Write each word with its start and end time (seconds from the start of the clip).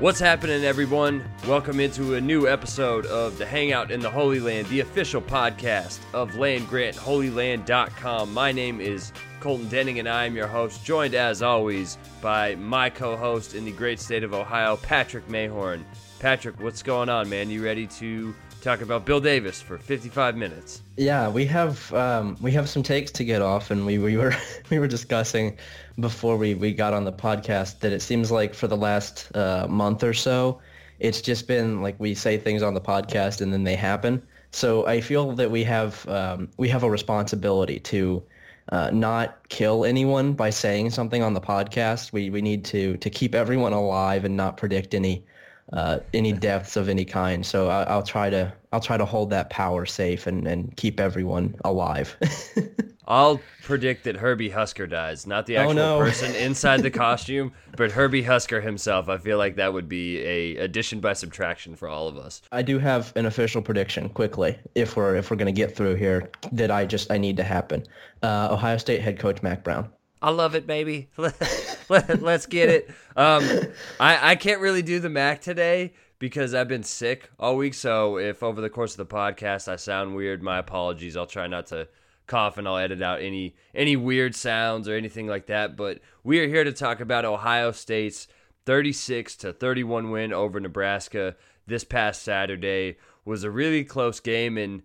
What's 0.00 0.18
happening, 0.18 0.64
everyone? 0.64 1.22
Welcome 1.46 1.78
into 1.78 2.14
a 2.14 2.20
new 2.22 2.48
episode 2.48 3.04
of 3.04 3.36
the 3.36 3.44
Hangout 3.44 3.90
in 3.90 4.00
the 4.00 4.08
Holy 4.08 4.40
Land, 4.40 4.66
the 4.68 4.80
official 4.80 5.20
podcast 5.20 5.98
of 6.14 6.36
Land 6.36 6.70
Grant 6.70 6.96
HolyLand.com. 6.96 8.32
My 8.32 8.50
name 8.50 8.80
is 8.80 9.12
Colton 9.40 9.68
Denning, 9.68 9.98
and 9.98 10.08
I 10.08 10.24
am 10.24 10.34
your 10.34 10.46
host, 10.46 10.86
joined 10.86 11.14
as 11.14 11.42
always 11.42 11.98
by 12.22 12.54
my 12.54 12.88
co 12.88 13.14
host 13.14 13.54
in 13.54 13.66
the 13.66 13.72
great 13.72 14.00
state 14.00 14.22
of 14.22 14.32
Ohio, 14.32 14.78
Patrick 14.78 15.28
Mayhorn. 15.28 15.84
Patrick, 16.18 16.58
what's 16.62 16.82
going 16.82 17.10
on, 17.10 17.28
man? 17.28 17.50
You 17.50 17.62
ready 17.62 17.86
to 17.86 18.34
talk 18.60 18.80
about 18.80 19.04
Bill 19.04 19.20
Davis 19.20 19.60
for 19.60 19.78
55 19.78 20.36
minutes? 20.36 20.82
Yeah, 20.96 21.28
we 21.28 21.46
have 21.46 21.92
um, 21.94 22.36
we 22.40 22.52
have 22.52 22.68
some 22.68 22.82
takes 22.82 23.10
to 23.12 23.24
get 23.24 23.42
off, 23.42 23.70
and 23.70 23.86
we, 23.86 23.98
we 23.98 24.16
were 24.16 24.34
we 24.70 24.78
were 24.78 24.86
discussing 24.86 25.56
before 25.98 26.36
we, 26.36 26.54
we 26.54 26.72
got 26.72 26.92
on 26.92 27.04
the 27.04 27.12
podcast 27.12 27.80
that 27.80 27.92
it 27.92 28.00
seems 28.00 28.30
like 28.30 28.54
for 28.54 28.66
the 28.66 28.76
last 28.76 29.34
uh, 29.36 29.66
month 29.68 30.02
or 30.02 30.14
so, 30.14 30.60
it's 30.98 31.20
just 31.20 31.46
been 31.46 31.82
like 31.82 31.98
we 31.98 32.14
say 32.14 32.38
things 32.38 32.62
on 32.62 32.74
the 32.74 32.80
podcast 32.80 33.40
and 33.40 33.52
then 33.52 33.64
they 33.64 33.76
happen. 33.76 34.22
So 34.52 34.86
I 34.86 35.00
feel 35.00 35.32
that 35.32 35.50
we 35.50 35.64
have 35.64 36.06
um, 36.08 36.48
we 36.56 36.68
have 36.68 36.82
a 36.82 36.90
responsibility 36.90 37.80
to 37.80 38.22
uh, 38.70 38.90
not 38.92 39.48
kill 39.48 39.84
anyone 39.84 40.32
by 40.32 40.50
saying 40.50 40.90
something 40.90 41.22
on 41.22 41.34
the 41.34 41.40
podcast. 41.40 42.12
We 42.12 42.30
we 42.30 42.42
need 42.42 42.64
to 42.66 42.96
to 42.98 43.10
keep 43.10 43.34
everyone 43.34 43.72
alive 43.72 44.24
and 44.24 44.36
not 44.36 44.56
predict 44.56 44.94
any 44.94 45.24
uh, 45.72 46.00
any 46.14 46.32
deaths 46.32 46.76
of 46.76 46.88
any 46.88 47.04
kind. 47.04 47.44
So 47.44 47.68
I, 47.68 47.94
will 47.94 48.02
try 48.02 48.30
to 48.30 48.52
I'll 48.72 48.80
try 48.80 48.96
to 48.96 49.04
hold 49.04 49.30
that 49.30 49.50
power 49.50 49.86
safe 49.86 50.26
and, 50.26 50.46
and 50.46 50.76
keep 50.76 51.00
everyone 51.00 51.54
alive. 51.64 52.16
I'll 53.08 53.40
predict 53.64 54.04
that 54.04 54.16
Herbie 54.16 54.50
Husker 54.50 54.86
dies, 54.86 55.26
not 55.26 55.44
the 55.44 55.56
oh, 55.56 55.62
actual 55.62 55.80
oh, 55.80 55.98
no. 55.98 56.04
person 56.04 56.32
inside 56.36 56.82
the 56.82 56.92
costume, 56.92 57.52
but 57.76 57.90
Herbie 57.90 58.22
Husker 58.22 58.60
himself. 58.60 59.08
I 59.08 59.18
feel 59.18 59.36
like 59.36 59.56
that 59.56 59.72
would 59.72 59.88
be 59.88 60.20
a 60.20 60.56
addition 60.58 61.00
by 61.00 61.14
subtraction 61.14 61.74
for 61.74 61.88
all 61.88 62.06
of 62.06 62.16
us. 62.16 62.40
I 62.52 62.62
do 62.62 62.78
have 62.78 63.12
an 63.16 63.26
official 63.26 63.62
prediction 63.62 64.08
quickly 64.10 64.56
if 64.76 64.96
we're 64.96 65.16
if 65.16 65.30
we're 65.30 65.36
gonna 65.36 65.50
get 65.50 65.74
through 65.74 65.96
here 65.96 66.30
that 66.52 66.70
I 66.70 66.86
just 66.86 67.10
I 67.10 67.18
need 67.18 67.36
to 67.38 67.42
happen. 67.42 67.84
Uh, 68.22 68.48
Ohio 68.52 68.76
State 68.76 69.00
head 69.00 69.18
coach 69.18 69.42
Mack 69.42 69.64
Brown. 69.64 69.90
I 70.22 70.30
love 70.30 70.54
it, 70.54 70.66
baby. 70.66 71.08
Let, 71.16 72.22
us 72.22 72.46
get 72.46 72.68
it. 72.68 72.90
Um, 73.16 73.42
I, 73.98 74.32
I 74.32 74.36
can't 74.36 74.60
really 74.60 74.82
do 74.82 75.00
the 75.00 75.08
Mac 75.08 75.40
today 75.40 75.94
because 76.18 76.54
I've 76.54 76.68
been 76.68 76.82
sick 76.82 77.30
all 77.38 77.56
week. 77.56 77.74
So 77.74 78.18
if 78.18 78.42
over 78.42 78.60
the 78.60 78.70
course 78.70 78.92
of 78.92 79.08
the 79.08 79.14
podcast 79.14 79.66
I 79.66 79.76
sound 79.76 80.14
weird, 80.14 80.42
my 80.42 80.58
apologies. 80.58 81.16
I'll 81.16 81.26
try 81.26 81.46
not 81.46 81.66
to 81.68 81.88
cough 82.26 82.58
and 82.58 82.68
I'll 82.68 82.76
edit 82.76 83.02
out 83.02 83.20
any 83.20 83.56
any 83.74 83.96
weird 83.96 84.36
sounds 84.36 84.88
or 84.88 84.94
anything 84.94 85.26
like 85.26 85.46
that. 85.46 85.76
But 85.76 86.00
we 86.22 86.38
are 86.40 86.46
here 86.46 86.64
to 86.64 86.72
talk 86.72 87.00
about 87.00 87.24
Ohio 87.24 87.72
State's 87.72 88.28
36 88.66 89.36
to 89.36 89.52
31 89.52 90.10
win 90.10 90.32
over 90.32 90.60
Nebraska 90.60 91.34
this 91.66 91.82
past 91.82 92.22
Saturday. 92.22 92.98
Was 93.24 93.42
a 93.42 93.50
really 93.50 93.84
close 93.84 94.20
game 94.20 94.58
and 94.58 94.82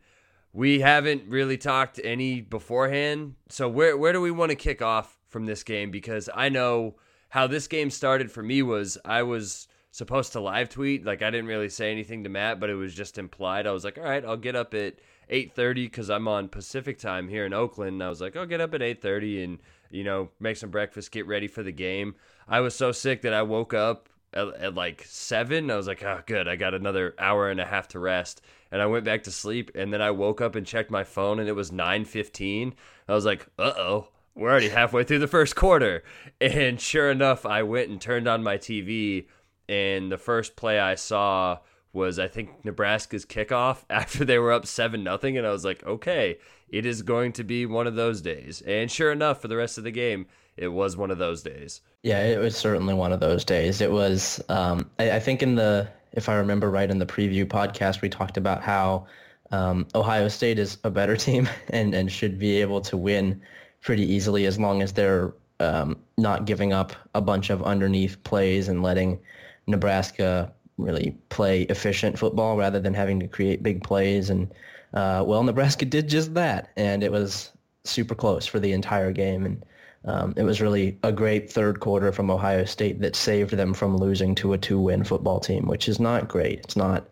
we 0.54 0.80
haven't 0.80 1.24
really 1.28 1.58
talked 1.58 2.00
any 2.04 2.40
beforehand. 2.40 3.36
So 3.50 3.68
where 3.68 3.98
where 3.98 4.14
do 4.14 4.22
we 4.22 4.32
want 4.32 4.52
to 4.52 4.56
kick 4.56 4.82
off 4.82 5.18
from 5.36 5.46
this 5.46 5.64
game 5.64 5.92
because 5.92 6.30
I 6.34 6.48
know 6.48 6.96
how 7.28 7.46
this 7.46 7.68
game 7.68 7.90
started 7.90 8.32
for 8.32 8.42
me 8.42 8.62
was 8.62 8.98
I 9.04 9.24
was 9.24 9.68
supposed 9.92 10.32
to 10.32 10.40
live 10.40 10.70
tweet. 10.70 11.04
Like 11.04 11.22
I 11.22 11.30
didn't 11.30 11.48
really 11.48 11.68
say 11.68 11.92
anything 11.92 12.24
to 12.24 12.30
Matt 12.30 12.58
but 12.58 12.70
it 12.70 12.76
was 12.76 12.96
just 12.96 13.18
implied. 13.18 13.68
I 13.68 13.74
was 13.74 13.84
like 13.84 13.98
all 13.98 14.06
right 14.06 14.24
I'll 14.24 14.38
get 14.38 14.56
up 14.56 14.74
at 14.74 14.94
8:30 15.30 15.92
cuz 15.92 16.10
I'm 16.10 16.30
on 16.30 16.48
Pacific 16.48 16.98
time 16.98 17.28
here 17.28 17.46
in 17.46 17.52
Oakland. 17.52 17.96
And 17.96 18.04
I 18.04 18.08
was 18.08 18.22
like 18.22 18.38
I'll 18.38 18.46
get 18.46 18.62
up 18.62 18.74
at 18.74 18.80
8:30 18.80 19.44
and 19.44 19.60
you 19.92 20.06
know 20.06 20.30
make 20.40 20.56
some 20.56 20.70
breakfast 20.70 21.12
get 21.12 21.28
ready 21.28 21.50
for 21.50 21.64
the 21.64 21.74
game. 21.74 22.16
I 22.48 22.62
was 22.62 22.74
so 22.74 22.94
sick 22.94 23.22
that 23.24 23.34
I 23.34 23.42
woke 23.42 23.74
up 23.74 24.08
at, 24.34 24.48
at 24.56 24.74
like 24.74 25.04
7 25.06 25.70
I 25.70 25.76
was 25.76 25.88
like 25.88 26.02
oh 26.02 26.22
good 26.26 26.48
I 26.48 26.56
got 26.56 26.74
another 26.74 27.14
hour 27.20 27.50
and 27.50 27.60
a 27.60 27.66
half 27.66 27.90
to 27.90 28.00
rest. 28.00 28.42
And 28.72 28.82
I 28.82 28.86
went 28.86 29.04
back 29.04 29.24
to 29.24 29.32
sleep 29.32 29.70
and 29.76 29.92
then 29.92 30.02
I 30.02 30.12
woke 30.12 30.40
up 30.40 30.56
and 30.56 30.66
checked 30.66 30.92
my 30.92 31.04
phone 31.04 31.40
and 31.40 31.50
it 31.50 31.58
was 31.58 31.72
9:15 31.72 32.72
I 33.10 33.14
was 33.14 33.26
like 33.26 33.48
uh-oh 33.60 34.08
we're 34.36 34.50
already 34.50 34.70
halfway 34.70 35.04
through 35.04 35.20
the 35.20 35.28
first 35.28 35.56
quarter. 35.56 36.04
And 36.42 36.80
sure 36.80 37.10
enough, 37.10 37.46
I 37.46 37.64
went 37.64 37.90
and 37.90 38.00
turned 38.00 38.28
on 38.28 38.44
my 38.44 38.58
TV, 38.58 39.28
and 39.68 40.12
the 40.12 40.18
first 40.18 40.56
play 40.56 40.80
I 40.80 40.96
saw 40.96 41.60
was 41.94 42.20
I 42.20 42.28
think 42.28 42.66
Nebraska's 42.66 43.26
kickoff 43.26 43.84
after 43.90 44.26
they 44.26 44.38
were 44.38 44.52
up 44.52 44.66
seven 44.66 45.04
nothing, 45.04 45.38
and 45.38 45.48
I 45.48 45.52
was 45.52 45.66
like, 45.66 45.84
okay, 45.86 46.38
it 46.70 46.86
is 46.86 47.02
going 47.02 47.32
to 47.34 47.44
be 47.44 47.66
one 47.66 47.88
of 47.88 47.96
those 47.96 48.22
days. 48.22 48.62
And 48.62 48.92
sure 48.92 49.12
enough, 49.12 49.42
for 49.42 49.48
the 49.48 49.56
rest 49.56 49.78
of 49.78 49.84
the 49.84 49.92
game, 49.92 50.28
it 50.58 50.68
was 50.68 50.98
one 50.98 51.12
of 51.12 51.18
those 51.18 51.42
days. 51.42 51.82
Yeah, 52.04 52.24
it 52.24 52.40
was 52.40 52.56
certainly 52.56 52.94
one 52.94 53.12
of 53.12 53.20
those 53.20 53.44
days. 53.44 53.82
It 53.82 53.92
was, 53.92 54.44
um, 54.50 54.90
I, 55.00 55.12
I, 55.12 55.20
think 55.20 55.42
in 55.42 55.56
the, 55.56 55.88
if 56.14 56.30
I 56.30 56.36
remember 56.36 56.70
right, 56.70 56.90
in 56.90 57.00
the 57.00 57.06
preview 57.06 57.46
podcast, 57.46 58.02
we 58.02 58.10
talked 58.10 58.38
about 58.38 58.62
how 58.62 59.08
um, 59.52 59.88
Ohio 59.96 60.28
State 60.28 60.60
is 60.60 60.78
a 60.84 60.90
better 60.90 61.16
team 61.28 61.48
and 61.70 61.94
and 61.94 62.12
should 62.12 62.40
be 62.40 62.62
able 62.62 62.82
to 62.82 62.98
win 62.98 63.42
pretty 63.86 64.04
easily 64.04 64.48
as 64.48 64.60
long 64.60 64.82
as 64.82 64.92
they're 64.92 65.32
um, 65.60 65.96
not 66.18 66.46
giving 66.46 66.74
up 66.74 66.94
a 67.14 67.22
bunch 67.22 67.52
of 67.52 67.62
underneath 67.62 68.22
plays 68.24 68.68
and 68.68 68.82
letting 68.82 69.20
Nebraska 69.68 70.52
really 70.80 71.16
play 71.30 71.62
efficient 71.64 72.18
football 72.18 72.58
rather 72.58 72.80
than 72.80 72.96
having 72.96 73.20
to 73.20 73.28
create 73.28 73.62
big 73.62 73.84
plays. 73.84 74.32
And 74.32 74.52
uh, 74.96 75.24
well, 75.26 75.44
Nebraska 75.44 75.86
did 75.96 76.10
just 76.10 76.34
that, 76.34 76.72
and 76.76 77.04
it 77.04 77.12
was 77.12 77.52
super 77.84 78.16
close 78.16 78.48
for 78.48 78.60
the 78.60 78.74
entire 78.74 79.12
game. 79.12 79.46
And 79.46 79.66
um, 80.06 80.34
it 80.36 80.44
was 80.44 80.62
really 80.62 80.98
a 81.04 81.12
great 81.12 81.52
third 81.52 81.80
quarter 81.80 82.12
from 82.12 82.32
Ohio 82.32 82.66
State 82.66 83.00
that 83.02 83.16
saved 83.16 83.52
them 83.52 83.74
from 83.76 83.98
losing 83.98 84.34
to 84.36 84.54
a 84.54 84.58
two-win 84.58 85.04
football 85.04 85.40
team, 85.40 85.68
which 85.68 85.88
is 85.88 86.00
not 86.00 86.28
great. 86.28 86.60
It's 86.60 86.76
not 86.76 87.08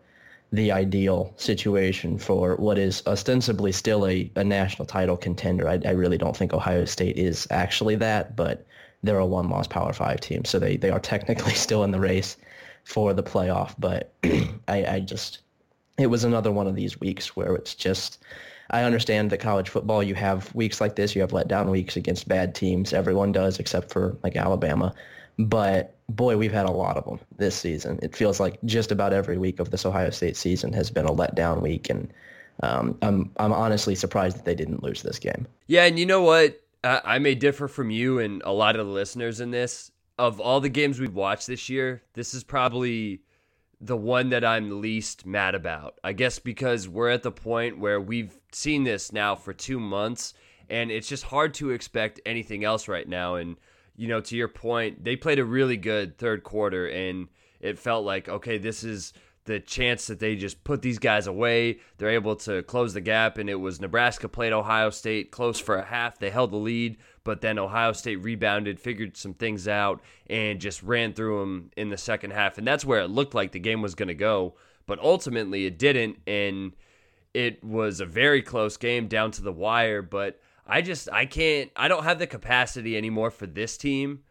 the 0.53 0.71
ideal 0.71 1.33
situation 1.35 2.19
for 2.19 2.55
what 2.57 2.77
is 2.77 3.01
ostensibly 3.07 3.71
still 3.71 4.05
a, 4.05 4.31
a 4.35 4.43
national 4.43 4.85
title 4.85 5.17
contender. 5.17 5.67
I, 5.67 5.79
I, 5.83 5.91
really 5.91 6.17
don't 6.17 6.37
think 6.37 6.53
Ohio 6.53 6.85
State 6.85 7.17
is 7.17 7.47
actually 7.49 7.95
that, 7.95 8.35
but 8.35 8.63
they're 9.01 9.17
a 9.17 9.25
one-loss 9.25 9.65
Power 9.67 9.93
Five 9.93 10.21
team, 10.21 10.45
so 10.45 10.59
they, 10.59 10.77
they 10.77 10.91
are 10.91 10.99
technically 10.99 11.53
still 11.55 11.83
in 11.83 11.89
the 11.89 11.99
race 11.99 12.37
for 12.83 13.13
the 13.13 13.23
playoff. 13.23 13.73
But 13.79 14.13
I, 14.67 14.85
I 14.85 14.99
just, 14.99 15.39
it 15.97 16.07
was 16.07 16.23
another 16.23 16.51
one 16.51 16.67
of 16.67 16.75
these 16.75 16.99
weeks 16.99 17.35
where 17.35 17.55
it's 17.55 17.73
just, 17.73 18.19
I 18.69 18.83
understand 18.83 19.31
that 19.31 19.39
college 19.39 19.69
football, 19.69 20.03
you 20.03 20.13
have 20.13 20.53
weeks 20.53 20.79
like 20.79 20.95
this, 20.95 21.15
you 21.15 21.21
have 21.21 21.31
letdown 21.31 21.71
weeks 21.71 21.97
against 21.97 22.27
bad 22.27 22.53
teams. 22.53 22.93
Everyone 22.93 23.31
does 23.31 23.57
except 23.57 23.91
for 23.91 24.15
like 24.21 24.35
Alabama. 24.35 24.93
But 25.39 25.95
boy, 26.09 26.37
we've 26.37 26.51
had 26.51 26.65
a 26.65 26.71
lot 26.71 26.97
of 26.97 27.05
them 27.05 27.19
this 27.37 27.55
season. 27.55 27.99
It 28.03 28.15
feels 28.15 28.39
like 28.39 28.59
just 28.65 28.91
about 28.91 29.13
every 29.13 29.37
week 29.37 29.59
of 29.59 29.71
this 29.71 29.85
Ohio 29.85 30.09
State 30.09 30.37
season 30.37 30.73
has 30.73 30.91
been 30.91 31.05
a 31.05 31.11
letdown 31.11 31.61
week, 31.61 31.89
and 31.89 32.11
um, 32.61 32.97
I'm 33.01 33.31
I'm 33.37 33.53
honestly 33.53 33.95
surprised 33.95 34.37
that 34.37 34.45
they 34.45 34.55
didn't 34.55 34.83
lose 34.83 35.01
this 35.01 35.19
game. 35.19 35.47
Yeah, 35.67 35.85
and 35.85 35.97
you 35.97 36.05
know 36.05 36.21
what? 36.21 36.61
I, 36.83 37.01
I 37.03 37.19
may 37.19 37.35
differ 37.35 37.67
from 37.67 37.89
you 37.89 38.19
and 38.19 38.41
a 38.45 38.51
lot 38.51 38.75
of 38.75 38.85
the 38.85 38.91
listeners 38.91 39.39
in 39.39 39.51
this. 39.51 39.91
Of 40.19 40.39
all 40.39 40.59
the 40.59 40.69
games 40.69 40.99
we've 40.99 41.15
watched 41.15 41.47
this 41.47 41.69
year, 41.69 42.03
this 42.13 42.35
is 42.35 42.43
probably 42.43 43.21
the 43.81 43.97
one 43.97 44.29
that 44.29 44.45
I'm 44.45 44.79
least 44.79 45.25
mad 45.25 45.55
about. 45.55 45.95
I 46.03 46.13
guess 46.13 46.37
because 46.37 46.87
we're 46.87 47.09
at 47.09 47.23
the 47.23 47.31
point 47.31 47.79
where 47.79 47.99
we've 47.99 48.37
seen 48.51 48.83
this 48.83 49.11
now 49.11 49.35
for 49.35 49.53
two 49.53 49.79
months, 49.79 50.35
and 50.69 50.91
it's 50.91 51.07
just 51.07 51.23
hard 51.23 51.55
to 51.55 51.71
expect 51.71 52.21
anything 52.25 52.63
else 52.63 52.87
right 52.87 53.07
now. 53.07 53.35
And 53.35 53.57
you 53.95 54.07
know, 54.07 54.21
to 54.21 54.35
your 54.35 54.47
point, 54.47 55.03
they 55.03 55.15
played 55.15 55.39
a 55.39 55.45
really 55.45 55.77
good 55.77 56.17
third 56.17 56.43
quarter, 56.43 56.87
and 56.87 57.27
it 57.59 57.79
felt 57.79 58.05
like, 58.05 58.27
okay, 58.27 58.57
this 58.57 58.83
is 58.83 59.13
the 59.45 59.59
chance 59.59 60.07
that 60.07 60.19
they 60.19 60.35
just 60.35 60.63
put 60.63 60.81
these 60.81 60.99
guys 60.99 61.27
away. 61.27 61.79
They're 61.97 62.09
able 62.09 62.35
to 62.37 62.63
close 62.63 62.93
the 62.93 63.01
gap, 63.01 63.37
and 63.37 63.49
it 63.49 63.55
was 63.55 63.81
Nebraska 63.81 64.29
played 64.29 64.53
Ohio 64.53 64.89
State 64.89 65.31
close 65.31 65.59
for 65.59 65.75
a 65.75 65.83
half. 65.83 66.17
They 66.17 66.29
held 66.29 66.51
the 66.51 66.57
lead, 66.57 66.97
but 67.23 67.41
then 67.41 67.59
Ohio 67.59 67.91
State 67.91 68.17
rebounded, 68.17 68.79
figured 68.79 69.17
some 69.17 69.33
things 69.33 69.67
out, 69.67 70.01
and 70.27 70.61
just 70.61 70.81
ran 70.81 71.13
through 71.13 71.39
them 71.39 71.71
in 71.75 71.89
the 71.89 71.97
second 71.97 72.31
half. 72.31 72.57
And 72.57 72.65
that's 72.65 72.85
where 72.85 73.01
it 73.01 73.09
looked 73.09 73.35
like 73.35 73.51
the 73.51 73.59
game 73.59 73.81
was 73.81 73.95
going 73.95 74.07
to 74.07 74.13
go, 74.13 74.55
but 74.85 74.99
ultimately 74.99 75.65
it 75.65 75.77
didn't, 75.77 76.17
and 76.25 76.73
it 77.33 77.63
was 77.63 77.99
a 77.99 78.05
very 78.05 78.41
close 78.41 78.77
game 78.77 79.07
down 79.07 79.31
to 79.31 79.41
the 79.41 79.51
wire. 79.51 80.01
But 80.01 80.39
I 80.65 80.81
just 80.81 81.09
I 81.11 81.25
can't 81.25 81.71
I 81.75 81.87
don't 81.87 82.03
have 82.03 82.19
the 82.19 82.27
capacity 82.27 82.97
anymore 82.97 83.31
for 83.31 83.47
this 83.47 83.77
team 83.77 84.23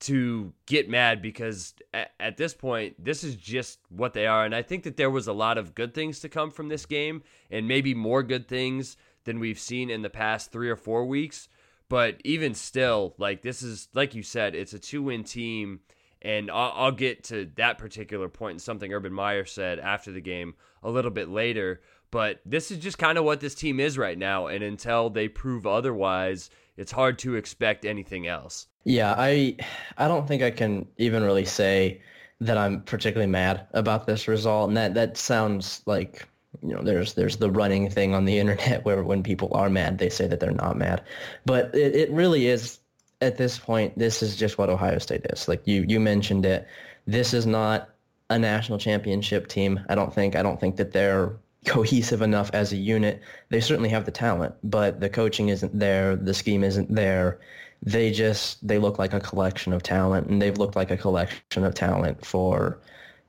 to 0.00 0.52
get 0.66 0.88
mad 0.88 1.22
because 1.22 1.74
at, 1.92 2.10
at, 2.20 2.36
this 2.36 2.52
point 2.52 3.02
this 3.02 3.24
is 3.24 3.36
just 3.36 3.78
what 3.88 4.12
they 4.12 4.26
are. 4.26 4.44
And 4.44 4.54
I 4.54 4.60
think 4.60 4.82
that 4.84 4.96
there 4.96 5.10
was 5.10 5.28
a 5.28 5.32
lot 5.32 5.56
of 5.56 5.74
good 5.74 5.94
things 5.94 6.20
to 6.20 6.28
come 6.28 6.50
from 6.50 6.68
this 6.68 6.84
game 6.84 7.22
and 7.50 7.66
maybe 7.66 7.94
more 7.94 8.22
good 8.22 8.46
things 8.46 8.96
than 9.24 9.40
we've 9.40 9.58
seen 9.58 9.88
in 9.88 10.02
the 10.02 10.10
past 10.10 10.52
3 10.52 10.68
or 10.68 10.76
4 10.76 11.06
weeks. 11.06 11.48
But 11.88 12.20
even 12.24 12.54
still 12.54 13.14
like 13.18 13.42
this 13.42 13.62
is 13.62 13.88
like 13.94 14.14
you 14.14 14.22
said 14.22 14.54
it's 14.54 14.74
a 14.74 14.78
two-win 14.78 15.24
team. 15.24 15.80
And 16.22 16.50
I'll, 16.50 16.72
I'll 16.74 16.92
get 16.92 17.24
to 17.24 17.50
that 17.56 17.78
particular 17.78 18.28
point 18.28 18.52
and 18.52 18.62
something 18.62 18.92
Urban 18.92 19.12
Meyer 19.12 19.44
said 19.44 19.78
after 19.78 20.10
the 20.10 20.22
game 20.22 20.54
a 20.82 20.90
little 20.90 21.10
bit 21.10 21.28
later 21.28 21.80
but 22.14 22.40
this 22.46 22.70
is 22.70 22.78
just 22.78 22.96
kind 22.96 23.18
of 23.18 23.24
what 23.24 23.40
this 23.40 23.56
team 23.56 23.80
is 23.80 23.98
right 23.98 24.16
now. 24.16 24.46
And 24.46 24.62
until 24.62 25.10
they 25.10 25.26
prove 25.26 25.66
otherwise, 25.66 26.48
it's 26.76 26.92
hard 26.92 27.18
to 27.18 27.34
expect 27.34 27.84
anything 27.84 28.28
else. 28.28 28.68
Yeah, 28.84 29.16
I 29.18 29.56
I 29.98 30.06
don't 30.06 30.28
think 30.28 30.40
I 30.40 30.52
can 30.52 30.86
even 30.96 31.24
really 31.24 31.44
say 31.44 32.00
that 32.40 32.56
I'm 32.56 32.82
particularly 32.82 33.32
mad 33.32 33.66
about 33.72 34.06
this 34.06 34.28
result, 34.28 34.68
and 34.68 34.76
that 34.76 34.94
that 34.94 35.16
sounds 35.16 35.82
like 35.86 36.28
you 36.62 36.72
know 36.72 36.82
there's 36.82 37.14
there's 37.14 37.38
the 37.38 37.50
running 37.50 37.90
thing 37.90 38.14
on 38.14 38.26
the 38.26 38.38
internet 38.42 38.84
where 38.84 39.02
when 39.02 39.24
people 39.24 39.48
are 39.50 39.68
mad 39.68 39.98
they 39.98 40.08
say 40.08 40.28
that 40.28 40.38
they're 40.38 40.52
not 40.52 40.78
mad, 40.78 41.02
but 41.44 41.74
it, 41.74 41.96
it 41.96 42.10
really 42.12 42.46
is 42.46 42.78
at 43.22 43.38
this 43.38 43.58
point 43.58 43.98
this 43.98 44.22
is 44.22 44.36
just 44.36 44.56
what 44.56 44.70
Ohio 44.70 44.98
State 44.98 45.26
is. 45.30 45.48
Like 45.48 45.66
you 45.66 45.84
you 45.88 45.98
mentioned 45.98 46.46
it, 46.46 46.68
this 47.08 47.34
is 47.34 47.44
not 47.44 47.88
a 48.30 48.38
national 48.38 48.78
championship 48.78 49.48
team. 49.48 49.80
I 49.88 49.96
don't 49.96 50.14
think 50.14 50.36
I 50.36 50.44
don't 50.44 50.60
think 50.60 50.76
that 50.76 50.92
they're 50.92 51.32
cohesive 51.64 52.22
enough 52.22 52.50
as 52.52 52.72
a 52.72 52.76
unit. 52.76 53.22
They 53.48 53.60
certainly 53.60 53.88
have 53.90 54.04
the 54.04 54.10
talent, 54.10 54.54
but 54.62 55.00
the 55.00 55.08
coaching 55.08 55.48
isn't 55.48 55.78
there, 55.78 56.16
the 56.16 56.34
scheme 56.34 56.64
isn't 56.64 56.94
there 56.94 57.40
they 57.84 58.10
just 58.10 58.66
they 58.66 58.78
look 58.78 58.98
like 58.98 59.12
a 59.12 59.20
collection 59.20 59.72
of 59.72 59.82
talent, 59.82 60.26
and 60.28 60.40
they've 60.40 60.58
looked 60.58 60.74
like 60.74 60.90
a 60.90 60.96
collection 60.96 61.64
of 61.64 61.74
talent 61.74 62.24
for 62.24 62.78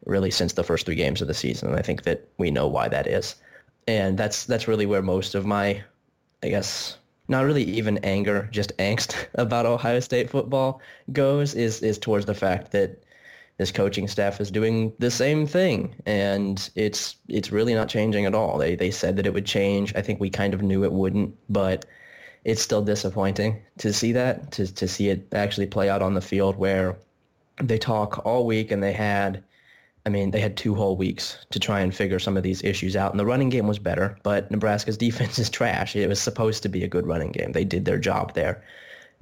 really 0.05 0.31
since 0.31 0.53
the 0.53 0.63
first 0.63 0.85
three 0.85 0.95
games 0.95 1.21
of 1.21 1.27
the 1.27 1.33
season. 1.33 1.69
And 1.69 1.77
I 1.77 1.81
think 1.81 2.03
that 2.03 2.27
we 2.37 2.51
know 2.51 2.67
why 2.67 2.87
that 2.87 3.05
is, 3.05 3.35
and 3.87 4.17
that's 4.17 4.45
that's 4.45 4.67
really 4.67 4.85
where 4.85 5.01
most 5.01 5.35
of 5.35 5.45
my, 5.45 5.83
I 6.41 6.49
guess, 6.49 6.97
not 7.27 7.45
really 7.45 7.63
even 7.63 7.97
anger, 7.99 8.47
just 8.51 8.75
angst 8.79 9.27
about 9.35 9.65
Ohio 9.65 9.99
State 9.99 10.29
football 10.29 10.81
goes 11.11 11.53
is 11.53 11.83
is 11.83 11.99
towards 11.99 12.25
the 12.25 12.33
fact 12.33 12.71
that 12.71 13.03
this 13.57 13.71
coaching 13.71 14.07
staff 14.07 14.41
is 14.41 14.51
doing 14.51 14.91
the 14.99 15.09
same 15.09 15.47
thing 15.47 15.95
and 16.05 16.69
it's 16.75 17.15
it's 17.29 17.51
really 17.51 17.73
not 17.73 17.87
changing 17.87 18.25
at 18.25 18.35
all. 18.35 18.57
They 18.57 18.75
they 18.75 18.91
said 18.91 19.15
that 19.17 19.25
it 19.25 19.33
would 19.33 19.45
change. 19.45 19.95
I 19.95 20.01
think 20.01 20.19
we 20.19 20.29
kind 20.29 20.53
of 20.53 20.61
knew 20.61 20.83
it 20.83 20.91
wouldn't, 20.91 21.35
but 21.49 21.85
it's 22.45 22.61
still 22.61 22.83
disappointing 22.83 23.59
to 23.79 23.91
see 23.91 24.11
that, 24.11 24.51
to, 24.51 24.71
to 24.71 24.87
see 24.87 25.09
it 25.09 25.27
actually 25.33 25.65
play 25.65 25.89
out 25.89 26.03
on 26.03 26.13
the 26.13 26.21
field 26.21 26.55
where 26.55 26.97
they 27.61 27.77
talk 27.77 28.23
all 28.23 28.45
week 28.45 28.71
and 28.71 28.83
they 28.83 28.93
had, 28.93 29.43
I 30.05 30.09
mean, 30.09 30.29
they 30.29 30.39
had 30.39 30.55
two 30.55 30.75
whole 30.75 30.95
weeks 30.95 31.43
to 31.49 31.59
try 31.59 31.79
and 31.79 31.93
figure 31.93 32.19
some 32.19 32.37
of 32.37 32.43
these 32.43 32.63
issues 32.63 32.95
out. 32.95 33.11
And 33.11 33.19
the 33.19 33.25
running 33.25 33.49
game 33.49 33.65
was 33.65 33.79
better, 33.79 34.17
but 34.21 34.51
Nebraska's 34.51 34.97
defense 35.05 35.39
is 35.39 35.49
trash. 35.49 35.95
It 35.95 36.07
was 36.07 36.21
supposed 36.21 36.61
to 36.63 36.69
be 36.69 36.83
a 36.83 36.87
good 36.87 37.07
running 37.07 37.31
game. 37.31 37.51
They 37.51 37.65
did 37.65 37.85
their 37.85 37.99
job 37.99 38.35
there. 38.35 38.63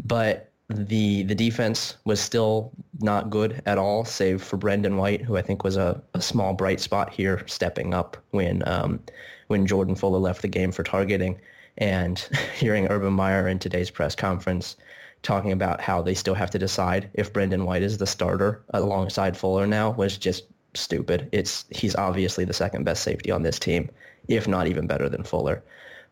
But 0.04 0.52
the 0.70 1.24
the 1.24 1.36
defense 1.36 1.98
was 2.06 2.20
still 2.20 2.72
not 3.00 3.30
good 3.30 3.62
at 3.66 3.78
all, 3.78 4.06
save 4.06 4.42
for 4.42 4.58
Brendon 4.58 4.98
White, 4.98 5.22
who 5.22 5.38
I 5.38 5.42
think 5.42 5.64
was 5.64 5.78
a, 5.78 6.02
a 6.14 6.22
small 6.22 6.54
bright 6.54 6.80
spot 6.80 7.12
here, 7.12 7.44
stepping 7.48 7.94
up 7.94 8.18
when 8.32 8.68
um, 8.68 9.00
when 9.48 9.68
Jordan 9.68 9.96
Fuller 9.96 10.20
left 10.20 10.42
the 10.42 10.48
game 10.48 10.72
for 10.72 10.84
targeting. 10.84 11.40
And 11.78 12.20
hearing 12.56 12.88
Urban 12.88 13.14
Meyer 13.14 13.48
in 13.48 13.60
today's 13.60 13.90
press 13.90 14.16
conference 14.16 14.78
talking 15.22 15.52
about 15.52 15.82
how 15.82 16.02
they 16.02 16.14
still 16.14 16.34
have 16.34 16.52
to 16.52 16.60
decide 16.60 17.10
if 17.14 17.32
Brendon 17.34 17.66
White 17.66 17.82
is 17.82 17.98
the 17.98 18.06
starter 18.06 18.62
alongside 18.74 19.38
Fuller 19.38 19.66
now 19.66 19.92
was 19.92 20.18
just 20.18 20.46
stupid. 20.76 21.30
It's 21.32 21.66
he's 21.70 21.96
obviously 21.96 22.46
the 22.46 22.54
second 22.54 22.84
best 22.84 23.04
safety 23.04 23.32
on 23.32 23.44
this 23.44 23.60
team, 23.60 23.90
if 24.28 24.48
not 24.48 24.68
even 24.68 24.88
better 24.88 25.10
than 25.10 25.24
Fuller. 25.24 25.64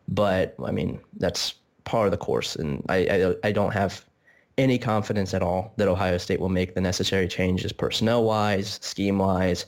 But 0.08 0.54
I 0.64 0.72
mean, 0.72 1.00
that's 1.18 1.54
part 1.84 2.06
of 2.06 2.10
the 2.10 2.16
course, 2.18 2.56
and 2.56 2.84
I, 2.88 2.96
I, 2.96 3.48
I 3.48 3.52
don't 3.52 3.72
have 3.72 4.04
any 4.58 4.78
confidence 4.78 5.34
at 5.34 5.42
all 5.42 5.72
that 5.76 5.88
Ohio 5.88 6.18
State 6.18 6.40
will 6.40 6.48
make 6.48 6.74
the 6.74 6.80
necessary 6.80 7.28
changes 7.28 7.72
personnel 7.72 8.24
wise, 8.24 8.78
scheme 8.82 9.18
wise, 9.18 9.66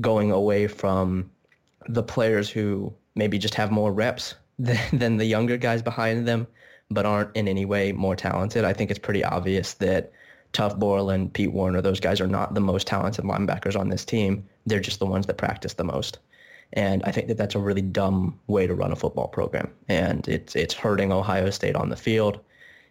going 0.00 0.30
away 0.30 0.66
from 0.66 1.30
the 1.88 2.02
players 2.02 2.50
who 2.50 2.92
maybe 3.14 3.38
just 3.38 3.54
have 3.54 3.70
more 3.70 3.92
reps 3.92 4.34
than, 4.58 4.78
than 4.92 5.16
the 5.16 5.24
younger 5.24 5.56
guys 5.56 5.82
behind 5.82 6.26
them, 6.26 6.46
but 6.90 7.06
aren't 7.06 7.34
in 7.36 7.48
any 7.48 7.64
way 7.64 7.92
more 7.92 8.16
talented. 8.16 8.64
I 8.64 8.72
think 8.72 8.90
it's 8.90 8.98
pretty 8.98 9.24
obvious 9.24 9.74
that 9.74 10.12
Tuf 10.52 10.78
Borland, 10.78 11.32
Pete 11.32 11.52
Werner, 11.52 11.82
those 11.82 11.98
guys 11.98 12.20
are 12.20 12.28
not 12.28 12.54
the 12.54 12.60
most 12.60 12.86
talented 12.86 13.24
linebackers 13.24 13.78
on 13.78 13.88
this 13.88 14.04
team. 14.04 14.48
They're 14.66 14.80
just 14.80 15.00
the 15.00 15.06
ones 15.06 15.26
that 15.26 15.36
practice 15.36 15.74
the 15.74 15.84
most. 15.84 16.18
And 16.72 17.02
I 17.04 17.10
think 17.10 17.28
that 17.28 17.36
that's 17.36 17.54
a 17.54 17.60
really 17.60 17.82
dumb 17.82 18.38
way 18.46 18.66
to 18.66 18.74
run 18.74 18.92
a 18.92 18.96
football 18.96 19.28
program. 19.28 19.70
And 19.88 20.26
it's, 20.28 20.54
it's 20.54 20.74
hurting 20.74 21.12
Ohio 21.12 21.50
State 21.50 21.76
on 21.76 21.88
the 21.88 21.96
field. 21.96 22.40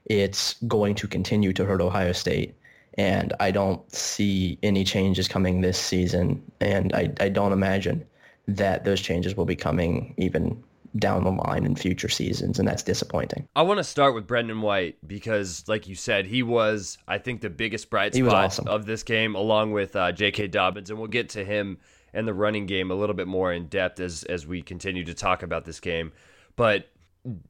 It's 0.05 0.55
going 0.67 0.95
to 0.95 1.07
continue 1.07 1.53
to 1.53 1.65
hurt 1.65 1.81
Ohio 1.81 2.11
State. 2.11 2.55
And 2.95 3.33
I 3.39 3.51
don't 3.51 3.89
see 3.91 4.59
any 4.61 4.83
changes 4.83 5.27
coming 5.27 5.61
this 5.61 5.79
season. 5.79 6.43
And 6.61 6.93
I, 6.93 7.11
I 7.19 7.29
don't 7.29 7.51
imagine 7.51 8.05
that 8.47 8.83
those 8.83 9.01
changes 9.01 9.35
will 9.35 9.45
be 9.45 9.55
coming 9.55 10.13
even 10.17 10.63
down 10.97 11.23
the 11.23 11.31
line 11.31 11.65
in 11.65 11.75
future 11.75 12.09
seasons, 12.09 12.59
and 12.59 12.67
that's 12.67 12.83
disappointing. 12.83 13.47
I 13.55 13.63
want 13.63 13.79
to 13.79 13.83
start 13.83 14.13
with 14.13 14.27
Brendon 14.27 14.61
White 14.61 14.97
because, 15.07 15.63
like 15.67 15.87
you 15.87 15.95
said, 15.95 16.27
he 16.27 16.43
was, 16.43 16.97
I 17.07 17.17
think, 17.17 17.41
the 17.41 17.49
biggest 17.49 17.89
bright 17.89 18.13
spot 18.13 18.27
awesome. 18.27 18.67
of 18.67 18.85
this 18.85 19.03
game, 19.03 19.35
along 19.35 19.71
with 19.71 19.95
uh, 19.95 20.11
J.K. 20.11 20.47
Dobbins, 20.47 20.89
and 20.89 20.99
we'll 20.99 21.07
get 21.07 21.29
to 21.29 21.43
him 21.43 21.79
and 22.13 22.27
the 22.27 22.33
running 22.33 22.67
game 22.67 22.91
a 22.91 22.95
little 22.95 23.15
bit 23.15 23.27
more 23.27 23.51
in 23.51 23.67
depth 23.67 23.99
as 23.99 24.23
as 24.23 24.45
we 24.45 24.61
continue 24.61 25.03
to 25.03 25.13
talk 25.13 25.41
about 25.41 25.65
this 25.65 25.79
game. 25.79 26.11
But 26.55 26.87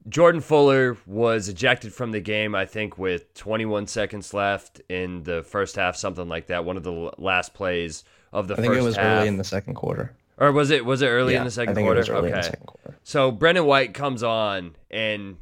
Jordan 0.08 0.42
Fuller 0.42 0.98
was 1.08 1.50
ejected 1.50 1.94
from 1.94 2.12
the 2.12 2.20
game, 2.20 2.54
I 2.54 2.66
think, 2.66 2.98
with 2.98 3.34
21 3.34 3.88
seconds 3.88 4.34
left 4.34 4.82
in 4.88 5.24
the 5.24 5.42
first 5.44 5.76
half, 5.76 5.96
something 5.96 6.28
like 6.28 6.48
that. 6.48 6.64
One 6.64 6.78
of 6.78 6.84
the 6.84 7.12
last 7.18 7.54
plays 7.54 8.04
of 8.32 8.48
the 8.48 8.56
I 8.56 8.58
think 8.58 8.74
it 8.76 8.82
was 8.82 8.96
half. 8.96 9.20
early 9.20 9.28
in 9.28 9.38
the 9.38 9.44
second 9.44 9.74
quarter. 9.76 10.16
Or 10.38 10.52
was 10.52 10.72
it 10.72 10.86
was 10.86 11.02
it 11.02 11.08
early 11.08 11.34
yeah, 11.34 11.40
in 11.40 11.46
the 11.46 11.52
second 11.52 11.72
I 11.72 11.76
think 11.76 11.86
quarter? 11.86 12.00
It 12.00 12.02
was 12.02 12.10
early 12.10 12.30
okay. 12.30 12.30
in 12.30 12.36
the 12.38 12.44
second 12.44 12.66
quarter. 12.66 12.98
So 13.04 13.32
Brendon 13.32 13.66
White 13.66 13.94
comes 13.94 14.24
on 14.24 14.76
and 14.92 15.38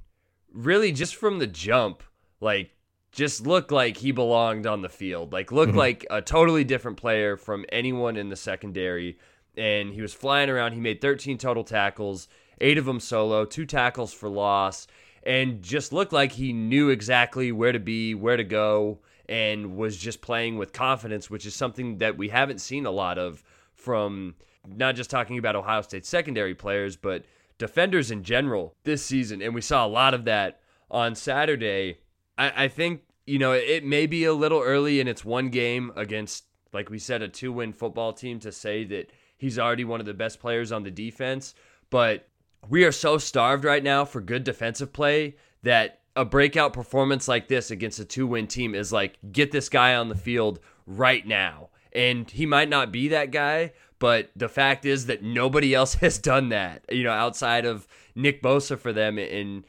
really 0.53 0.91
just 0.91 1.15
from 1.15 1.39
the 1.39 1.47
jump, 1.47 2.03
like 2.39 2.75
just 3.11 3.45
looked 3.45 3.71
like 3.71 3.97
he 3.97 4.11
belonged 4.11 4.65
on 4.65 4.81
the 4.81 4.89
field. 4.89 5.33
Like 5.33 5.51
looked 5.51 5.71
mm-hmm. 5.71 5.77
like 5.77 6.05
a 6.09 6.21
totally 6.21 6.63
different 6.63 6.97
player 6.97 7.35
from 7.35 7.65
anyone 7.71 8.15
in 8.15 8.29
the 8.29 8.35
secondary. 8.35 9.17
And 9.57 9.93
he 9.93 10.01
was 10.01 10.13
flying 10.13 10.49
around. 10.49 10.73
He 10.73 10.79
made 10.79 11.01
13 11.01 11.37
total 11.37 11.65
tackles, 11.65 12.29
eight 12.61 12.77
of 12.77 12.85
them 12.85 12.99
solo, 12.99 13.45
two 13.45 13.65
tackles 13.65 14.13
for 14.13 14.29
loss, 14.29 14.87
and 15.23 15.61
just 15.61 15.91
looked 15.91 16.13
like 16.13 16.31
he 16.31 16.53
knew 16.53 16.89
exactly 16.89 17.51
where 17.51 17.71
to 17.71 17.79
be, 17.79 18.15
where 18.15 18.37
to 18.37 18.43
go, 18.43 18.99
and 19.27 19.75
was 19.75 19.97
just 19.97 20.21
playing 20.21 20.57
with 20.57 20.73
confidence, 20.73 21.29
which 21.29 21.45
is 21.45 21.55
something 21.55 21.97
that 21.99 22.17
we 22.17 22.29
haven't 22.29 22.59
seen 22.59 22.85
a 22.85 22.91
lot 22.91 23.17
of 23.17 23.43
from 23.73 24.35
not 24.67 24.95
just 24.95 25.09
talking 25.09 25.37
about 25.37 25.55
Ohio 25.55 25.81
State 25.81 26.05
secondary 26.05 26.53
players, 26.53 26.95
but 26.95 27.25
defenders 27.57 28.11
in 28.11 28.23
general 28.23 28.75
this 28.83 29.03
season. 29.03 29.41
And 29.41 29.55
we 29.55 29.61
saw 29.61 29.85
a 29.85 29.87
lot 29.87 30.13
of 30.13 30.25
that 30.25 30.59
on 30.89 31.15
Saturday. 31.15 31.99
I, 32.37 32.65
I 32.65 32.67
think, 32.67 33.01
you 33.25 33.39
know, 33.39 33.53
it, 33.53 33.63
it 33.67 33.85
may 33.85 34.05
be 34.05 34.25
a 34.25 34.33
little 34.33 34.61
early 34.61 34.99
in 34.99 35.07
its 35.07 35.23
one 35.23 35.49
game 35.49 35.91
against, 35.95 36.45
like 36.73 36.89
we 36.89 36.99
said, 36.99 37.21
a 37.21 37.27
two 37.27 37.51
win 37.51 37.73
football 37.73 38.13
team 38.13 38.39
to 38.41 38.51
say 38.51 38.83
that 38.85 39.11
he's 39.37 39.57
already 39.57 39.83
one 39.83 39.99
of 39.99 40.05
the 40.05 40.13
best 40.13 40.39
players 40.39 40.71
on 40.71 40.83
the 40.83 40.91
defense. 40.91 41.55
But 41.89 42.27
we 42.69 42.83
are 42.83 42.91
so 42.91 43.17
starved 43.17 43.63
right 43.63 43.83
now 43.83 44.05
for 44.05 44.21
good 44.21 44.43
defensive 44.43 44.93
play 44.93 45.35
that 45.63 46.01
a 46.15 46.25
breakout 46.25 46.73
performance 46.73 47.27
like 47.27 47.47
this 47.47 47.71
against 47.71 47.99
a 47.99 48.05
two 48.05 48.27
win 48.27 48.47
team 48.47 48.75
is 48.75 48.91
like, 48.91 49.17
get 49.31 49.51
this 49.51 49.69
guy 49.69 49.95
on 49.95 50.09
the 50.09 50.15
field 50.15 50.59
right 50.85 51.25
now. 51.25 51.69
And 51.93 52.29
he 52.29 52.45
might 52.45 52.69
not 52.69 52.91
be 52.91 53.09
that 53.09 53.31
guy, 53.31 53.73
but 53.99 54.31
the 54.35 54.49
fact 54.49 54.85
is 54.85 55.05
that 55.07 55.23
nobody 55.23 55.73
else 55.75 55.95
has 55.95 56.17
done 56.17 56.49
that, 56.49 56.83
you 56.89 57.03
know, 57.03 57.11
outside 57.11 57.65
of 57.65 57.87
Nick 58.15 58.41
Bosa 58.41 58.77
for 58.77 58.93
them 58.93 59.17
and 59.17 59.63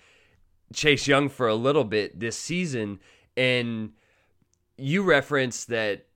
Chase 0.72 1.06
Young 1.06 1.28
for 1.28 1.49
a 1.49 1.54
little 1.54 1.84
bit 1.84 2.18
this 2.18 2.37
season. 2.37 2.99
And 3.37 3.92
you 4.76 5.02
referenced 5.02 5.68
that 5.68 6.06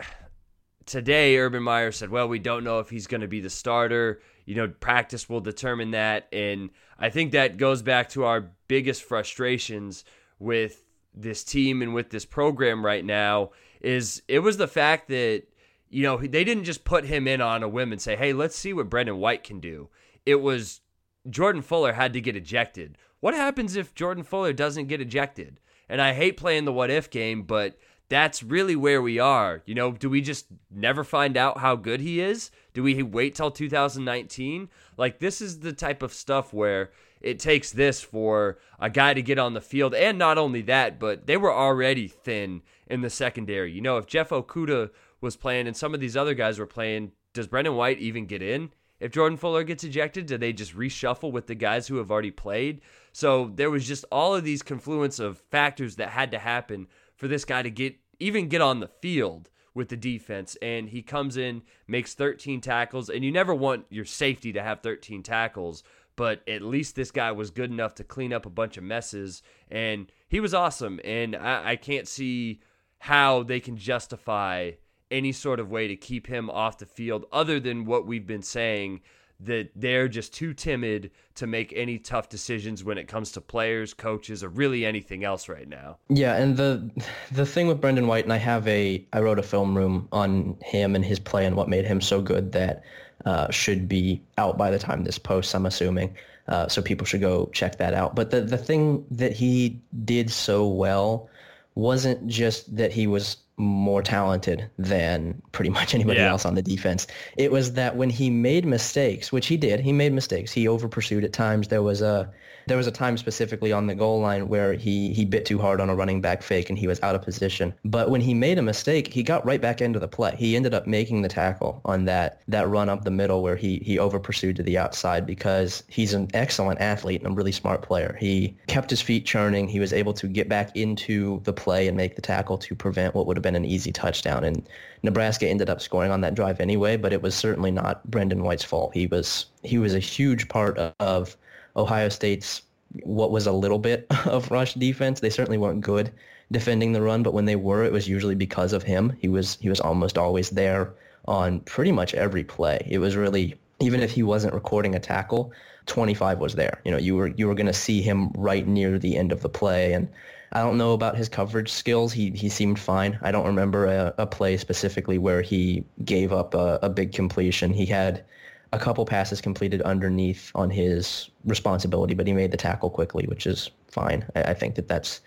today 0.86 1.38
Urban 1.38 1.62
Meyer 1.62 1.92
said, 1.92 2.10
well, 2.10 2.28
we 2.28 2.38
don't 2.38 2.64
know 2.64 2.80
if 2.80 2.90
he's 2.90 3.06
going 3.06 3.20
to 3.20 3.28
be 3.28 3.40
the 3.40 3.50
starter. 3.50 4.20
You 4.48 4.54
know, 4.54 4.68
practice 4.68 5.28
will 5.28 5.40
determine 5.40 5.90
that. 5.90 6.26
And 6.32 6.70
I 6.98 7.10
think 7.10 7.32
that 7.32 7.58
goes 7.58 7.82
back 7.82 8.08
to 8.10 8.24
our 8.24 8.50
biggest 8.66 9.02
frustrations 9.02 10.04
with 10.38 10.84
this 11.14 11.44
team 11.44 11.82
and 11.82 11.94
with 11.94 12.10
this 12.10 12.24
program 12.24 12.84
right 12.84 13.04
now 13.04 13.50
is 13.80 14.22
it 14.26 14.38
was 14.38 14.56
the 14.56 14.66
fact 14.66 15.08
that 15.08 15.42
you 15.90 16.02
know, 16.02 16.18
they 16.18 16.44
didn't 16.44 16.64
just 16.64 16.84
put 16.84 17.04
him 17.04 17.26
in 17.26 17.40
on 17.40 17.62
a 17.62 17.68
whim 17.68 17.92
and 17.92 18.00
say, 18.00 18.16
hey, 18.16 18.32
let's 18.32 18.56
see 18.56 18.72
what 18.72 18.90
Brendon 18.90 19.18
White 19.18 19.44
can 19.44 19.60
do. 19.60 19.88
It 20.26 20.36
was 20.36 20.80
Jordan 21.28 21.62
Fuller 21.62 21.94
had 21.94 22.12
to 22.12 22.20
get 22.20 22.36
ejected. 22.36 22.98
What 23.20 23.34
happens 23.34 23.76
if 23.76 23.94
Jordan 23.94 24.24
Fuller 24.24 24.52
doesn't 24.52 24.86
get 24.86 25.00
ejected? 25.00 25.60
And 25.88 26.00
I 26.02 26.12
hate 26.12 26.36
playing 26.36 26.66
the 26.66 26.72
what 26.72 26.90
if 26.90 27.10
game, 27.10 27.42
but 27.42 27.78
that's 28.08 28.42
really 28.42 28.76
where 28.76 29.02
we 29.02 29.18
are. 29.18 29.62
You 29.66 29.74
know, 29.74 29.92
do 29.92 30.08
we 30.08 30.20
just 30.20 30.46
never 30.70 31.04
find 31.04 31.36
out 31.36 31.58
how 31.58 31.76
good 31.76 32.00
he 32.00 32.20
is? 32.20 32.50
Do 32.72 32.82
we 32.82 33.02
wait 33.02 33.34
till 33.34 33.50
2019? 33.50 34.68
Like, 34.96 35.18
this 35.18 35.40
is 35.40 35.60
the 35.60 35.72
type 35.72 36.02
of 36.02 36.12
stuff 36.12 36.52
where 36.52 36.90
it 37.20 37.38
takes 37.38 37.72
this 37.72 38.00
for 38.00 38.58
a 38.78 38.88
guy 38.88 39.12
to 39.12 39.22
get 39.22 39.38
on 39.38 39.54
the 39.54 39.60
field. 39.60 39.94
And 39.94 40.18
not 40.18 40.38
only 40.38 40.62
that, 40.62 40.98
but 40.98 41.26
they 41.26 41.36
were 41.36 41.52
already 41.52 42.08
thin 42.08 42.62
in 42.86 43.02
the 43.02 43.10
secondary. 43.10 43.72
You 43.72 43.80
know, 43.80 43.98
if 43.98 44.06
Jeff 44.06 44.30
Okudah 44.30 44.90
was 45.20 45.36
playing 45.36 45.66
and 45.66 45.76
some 45.76 45.94
of 45.94 46.00
these 46.00 46.16
other 46.16 46.34
guys 46.34 46.58
were 46.58 46.66
playing, 46.66 47.12
does 47.34 47.46
Brendon 47.46 47.74
White 47.74 47.98
even 47.98 48.26
get 48.26 48.42
in? 48.42 48.70
If 49.00 49.12
Jordan 49.12 49.38
Fuller 49.38 49.62
gets 49.62 49.84
ejected, 49.84 50.26
do 50.26 50.38
they 50.38 50.52
just 50.52 50.76
reshuffle 50.76 51.30
with 51.30 51.46
the 51.46 51.54
guys 51.54 51.86
who 51.86 51.96
have 51.96 52.10
already 52.10 52.32
played? 52.32 52.80
So 53.12 53.52
there 53.54 53.70
was 53.70 53.86
just 53.86 54.04
all 54.10 54.34
of 54.34 54.44
these 54.44 54.62
confluence 54.62 55.20
of 55.20 55.38
factors 55.50 55.96
that 55.96 56.10
had 56.10 56.32
to 56.32 56.38
happen 56.38 56.88
for 57.18 57.28
this 57.28 57.44
guy 57.44 57.62
to 57.62 57.70
get 57.70 57.96
even 58.18 58.48
get 58.48 58.62
on 58.62 58.80
the 58.80 58.88
field 58.88 59.50
with 59.74 59.88
the 59.88 59.96
defense. 59.96 60.56
And 60.62 60.88
he 60.88 61.02
comes 61.02 61.36
in, 61.36 61.62
makes 61.86 62.14
13 62.14 62.60
tackles, 62.60 63.10
and 63.10 63.24
you 63.24 63.30
never 63.30 63.54
want 63.54 63.86
your 63.90 64.04
safety 64.04 64.52
to 64.52 64.62
have 64.62 64.80
13 64.80 65.22
tackles, 65.22 65.82
but 66.16 66.42
at 66.48 66.62
least 66.62 66.96
this 66.96 67.10
guy 67.10 67.30
was 67.30 67.50
good 67.50 67.70
enough 67.70 67.94
to 67.96 68.04
clean 68.04 68.32
up 68.32 68.46
a 68.46 68.50
bunch 68.50 68.76
of 68.76 68.84
messes. 68.84 69.42
And 69.70 70.10
he 70.28 70.40
was 70.40 70.54
awesome. 70.54 70.98
And 71.04 71.36
I, 71.36 71.70
I 71.70 71.76
can't 71.76 72.08
see 72.08 72.60
how 72.98 73.44
they 73.44 73.60
can 73.60 73.76
justify 73.76 74.72
any 75.10 75.32
sort 75.32 75.60
of 75.60 75.70
way 75.70 75.86
to 75.88 75.96
keep 75.96 76.26
him 76.26 76.50
off 76.50 76.78
the 76.78 76.86
field 76.86 77.24
other 77.32 77.60
than 77.60 77.84
what 77.84 78.06
we've 78.06 78.26
been 78.26 78.42
saying 78.42 79.00
that 79.40 79.70
they're 79.76 80.08
just 80.08 80.34
too 80.34 80.52
timid 80.52 81.10
to 81.36 81.46
make 81.46 81.72
any 81.76 81.98
tough 81.98 82.28
decisions 82.28 82.82
when 82.82 82.98
it 82.98 83.06
comes 83.06 83.32
to 83.32 83.40
players, 83.40 83.94
coaches, 83.94 84.42
or 84.42 84.48
really 84.48 84.84
anything 84.84 85.24
else 85.24 85.48
right 85.48 85.68
now. 85.68 85.98
Yeah, 86.08 86.34
and 86.34 86.56
the 86.56 86.90
the 87.30 87.46
thing 87.46 87.68
with 87.68 87.80
Brendon 87.80 88.06
White, 88.06 88.24
and 88.24 88.32
I 88.32 88.38
have 88.38 88.66
a 88.66 89.06
I 89.12 89.20
wrote 89.20 89.38
a 89.38 89.42
film 89.42 89.76
room 89.76 90.08
on 90.12 90.58
him 90.62 90.96
and 90.96 91.04
his 91.04 91.18
play 91.18 91.46
and 91.46 91.56
what 91.56 91.68
made 91.68 91.84
him 91.84 92.00
so 92.00 92.20
good 92.20 92.52
that 92.52 92.82
uh, 93.24 93.50
should 93.50 93.88
be 93.88 94.22
out 94.36 94.58
by 94.58 94.70
the 94.70 94.78
time 94.78 95.04
this 95.04 95.18
posts. 95.18 95.54
I'm 95.54 95.66
assuming, 95.66 96.16
uh, 96.48 96.68
so 96.68 96.82
people 96.82 97.06
should 97.06 97.20
go 97.20 97.46
check 97.52 97.78
that 97.78 97.94
out. 97.94 98.16
But 98.16 98.30
the 98.30 98.40
the 98.40 98.58
thing 98.58 99.04
that 99.12 99.32
he 99.32 99.80
did 100.04 100.30
so 100.30 100.66
well 100.66 101.28
wasn't 101.76 102.26
just 102.26 102.74
that 102.76 102.90
he 102.90 103.06
was 103.06 103.36
more 103.58 104.02
talented 104.02 104.70
than 104.78 105.42
pretty 105.52 105.70
much 105.70 105.94
anybody 105.94 106.20
yeah. 106.20 106.30
else 106.30 106.44
on 106.44 106.54
the 106.54 106.62
defense. 106.62 107.06
It 107.36 107.50
was 107.50 107.72
that 107.74 107.96
when 107.96 108.10
he 108.10 108.30
made 108.30 108.64
mistakes, 108.64 109.32
which 109.32 109.48
he 109.48 109.56
did, 109.56 109.80
he 109.80 109.92
made 109.92 110.12
mistakes. 110.12 110.52
He 110.52 110.68
over 110.68 110.88
pursued 110.88 111.24
at 111.24 111.32
times. 111.32 111.68
There 111.68 111.82
was 111.82 112.00
a 112.00 112.30
there 112.68 112.76
was 112.76 112.86
a 112.86 112.92
time 112.92 113.16
specifically 113.16 113.72
on 113.72 113.86
the 113.86 113.94
goal 113.94 114.20
line 114.20 114.48
where 114.48 114.74
he 114.74 115.12
he 115.12 115.24
bit 115.24 115.46
too 115.46 115.58
hard 115.58 115.80
on 115.80 115.88
a 115.88 115.94
running 115.94 116.20
back 116.20 116.42
fake 116.42 116.68
and 116.68 116.78
he 116.78 116.86
was 116.86 117.00
out 117.02 117.14
of 117.14 117.22
position. 117.22 117.74
But 117.84 118.10
when 118.10 118.20
he 118.20 118.34
made 118.34 118.58
a 118.58 118.62
mistake, 118.62 119.12
he 119.12 119.22
got 119.22 119.44
right 119.44 119.60
back 119.60 119.80
into 119.80 119.98
the 119.98 120.06
play. 120.06 120.34
He 120.36 120.54
ended 120.54 120.74
up 120.74 120.86
making 120.86 121.22
the 121.22 121.28
tackle 121.28 121.80
on 121.84 122.04
that 122.04 122.42
that 122.48 122.68
run 122.68 122.88
up 122.88 123.04
the 123.04 123.10
middle 123.10 123.42
where 123.42 123.56
he 123.56 123.78
he 123.78 123.98
over 123.98 124.20
pursued 124.20 124.56
to 124.56 124.62
the 124.62 124.78
outside 124.78 125.26
because 125.26 125.82
he's 125.88 126.12
an 126.14 126.28
excellent 126.34 126.80
athlete 126.80 127.22
and 127.22 127.32
a 127.32 127.34
really 127.34 127.52
smart 127.52 127.82
player. 127.82 128.16
He 128.20 128.56
kept 128.66 128.90
his 128.90 129.00
feet 129.00 129.24
churning. 129.24 129.66
He 129.66 129.80
was 129.80 129.92
able 129.92 130.12
to 130.14 130.28
get 130.28 130.48
back 130.48 130.76
into 130.76 131.40
the 131.44 131.52
play 131.52 131.88
and 131.88 131.96
make 131.96 132.16
the 132.16 132.22
tackle 132.22 132.58
to 132.58 132.74
prevent 132.74 133.14
what 133.14 133.26
would 133.26 133.36
have 133.36 133.42
been 133.48 133.56
an 133.56 133.64
easy 133.64 133.92
touchdown. 133.92 134.44
And 134.44 134.68
Nebraska 135.02 135.48
ended 135.48 135.70
up 135.70 135.80
scoring 135.80 136.10
on 136.10 136.20
that 136.20 136.34
drive 136.34 136.60
anyway, 136.60 136.98
but 136.98 137.14
it 137.14 137.22
was 137.22 137.34
certainly 137.34 137.70
not 137.70 138.08
Brendon 138.10 138.42
White's 138.42 138.64
fault. 138.64 138.92
He 138.92 139.06
was 139.06 139.46
he 139.62 139.78
was 139.78 139.94
a 139.94 139.98
huge 139.98 140.48
part 140.48 140.76
of 141.00 141.36
Ohio 141.76 142.10
State's 142.10 142.62
what 143.04 143.30
was 143.30 143.46
a 143.46 143.52
little 143.52 143.78
bit 143.78 144.06
of 144.26 144.50
rush 144.50 144.74
defense. 144.74 145.20
They 145.20 145.30
certainly 145.30 145.58
weren't 145.58 145.80
good 145.80 146.12
defending 146.52 146.92
the 146.92 147.02
run, 147.02 147.22
but 147.22 147.34
when 147.34 147.46
they 147.46 147.56
were, 147.56 147.84
it 147.84 147.92
was 147.92 148.08
usually 148.08 148.34
because 148.34 148.72
of 148.72 148.82
him. 148.82 149.16
He 149.18 149.28
was 149.28 149.56
he 149.60 149.70
was 149.70 149.80
almost 149.80 150.18
always 150.18 150.50
there 150.50 150.92
on 151.26 151.60
pretty 151.60 151.92
much 151.92 152.14
every 152.14 152.44
play. 152.44 152.86
It 152.90 152.98
was 152.98 153.16
really 153.16 153.56
even 153.80 154.00
if 154.00 154.10
he 154.10 154.22
wasn't 154.22 154.54
recording 154.54 154.94
a 154.94 155.00
tackle, 155.00 155.52
25 155.88 156.38
was 156.38 156.54
there. 156.54 156.80
You 156.84 156.92
know, 156.92 156.98
you 156.98 157.16
were 157.16 157.28
you 157.28 157.48
were 157.48 157.54
going 157.54 157.66
to 157.66 157.72
see 157.72 158.00
him 158.00 158.30
right 158.36 158.66
near 158.66 158.98
the 158.98 159.16
end 159.16 159.32
of 159.32 159.42
the 159.42 159.48
play 159.48 159.92
and 159.92 160.08
I 160.52 160.62
don't 160.62 160.78
know 160.78 160.94
about 160.94 161.16
his 161.16 161.28
coverage 161.28 161.70
skills. 161.70 162.12
He 162.12 162.30
he 162.30 162.48
seemed 162.48 162.78
fine. 162.78 163.18
I 163.22 163.30
don't 163.32 163.46
remember 163.46 163.86
a, 163.86 164.14
a 164.18 164.26
play 164.26 164.56
specifically 164.56 165.18
where 165.18 165.42
he 165.42 165.84
gave 166.04 166.32
up 166.32 166.54
a, 166.54 166.78
a 166.82 166.88
big 166.88 167.12
completion. 167.12 167.72
He 167.72 167.84
had 167.84 168.24
a 168.72 168.78
couple 168.78 169.04
passes 169.04 169.40
completed 169.40 169.82
underneath 169.82 170.50
on 170.54 170.70
his 170.70 171.30
responsibility, 171.44 172.14
but 172.14 172.26
he 172.26 172.32
made 172.32 172.50
the 172.50 172.56
tackle 172.56 172.90
quickly, 172.90 173.26
which 173.26 173.46
is 173.46 173.70
fine. 173.88 174.26
I, 174.34 174.42
I, 174.42 174.54
think 174.54 174.74
that 174.74 174.88
that's 174.88 175.20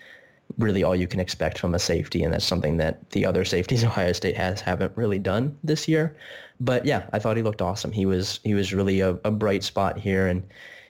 really 0.58 0.84
all 0.84 0.96
you 0.96 1.08
can 1.08 1.20
expect 1.20 1.58
from 1.58 1.74
a 1.74 1.80
safety, 1.80 2.24
and 2.24 2.34
that's 2.34 2.46
something 2.46 2.78
that 2.78 3.10
the 3.12 3.26
other 3.26 3.46
safeties 3.46 3.84
Ohio 3.92 4.14
State 4.14 4.38
has 4.38 4.62
haven't 4.62 4.96
really 4.96 5.20
done 5.20 5.58
this 5.64 5.88
year. 5.88 6.16
But 6.60 6.86
yeah, 6.86 7.08
I 7.14 7.20
thought 7.20 7.38
he 7.38 7.44
looked 7.44 7.62
awesome. 7.62 7.92
He 7.92 8.06
was 8.06 8.40
he 8.44 8.54
was 8.54 8.74
really 8.74 9.00
a, 9.00 9.12
a 9.24 9.32
bright 9.32 9.64
spot 9.64 9.98
here, 9.98 10.28
and 10.28 10.44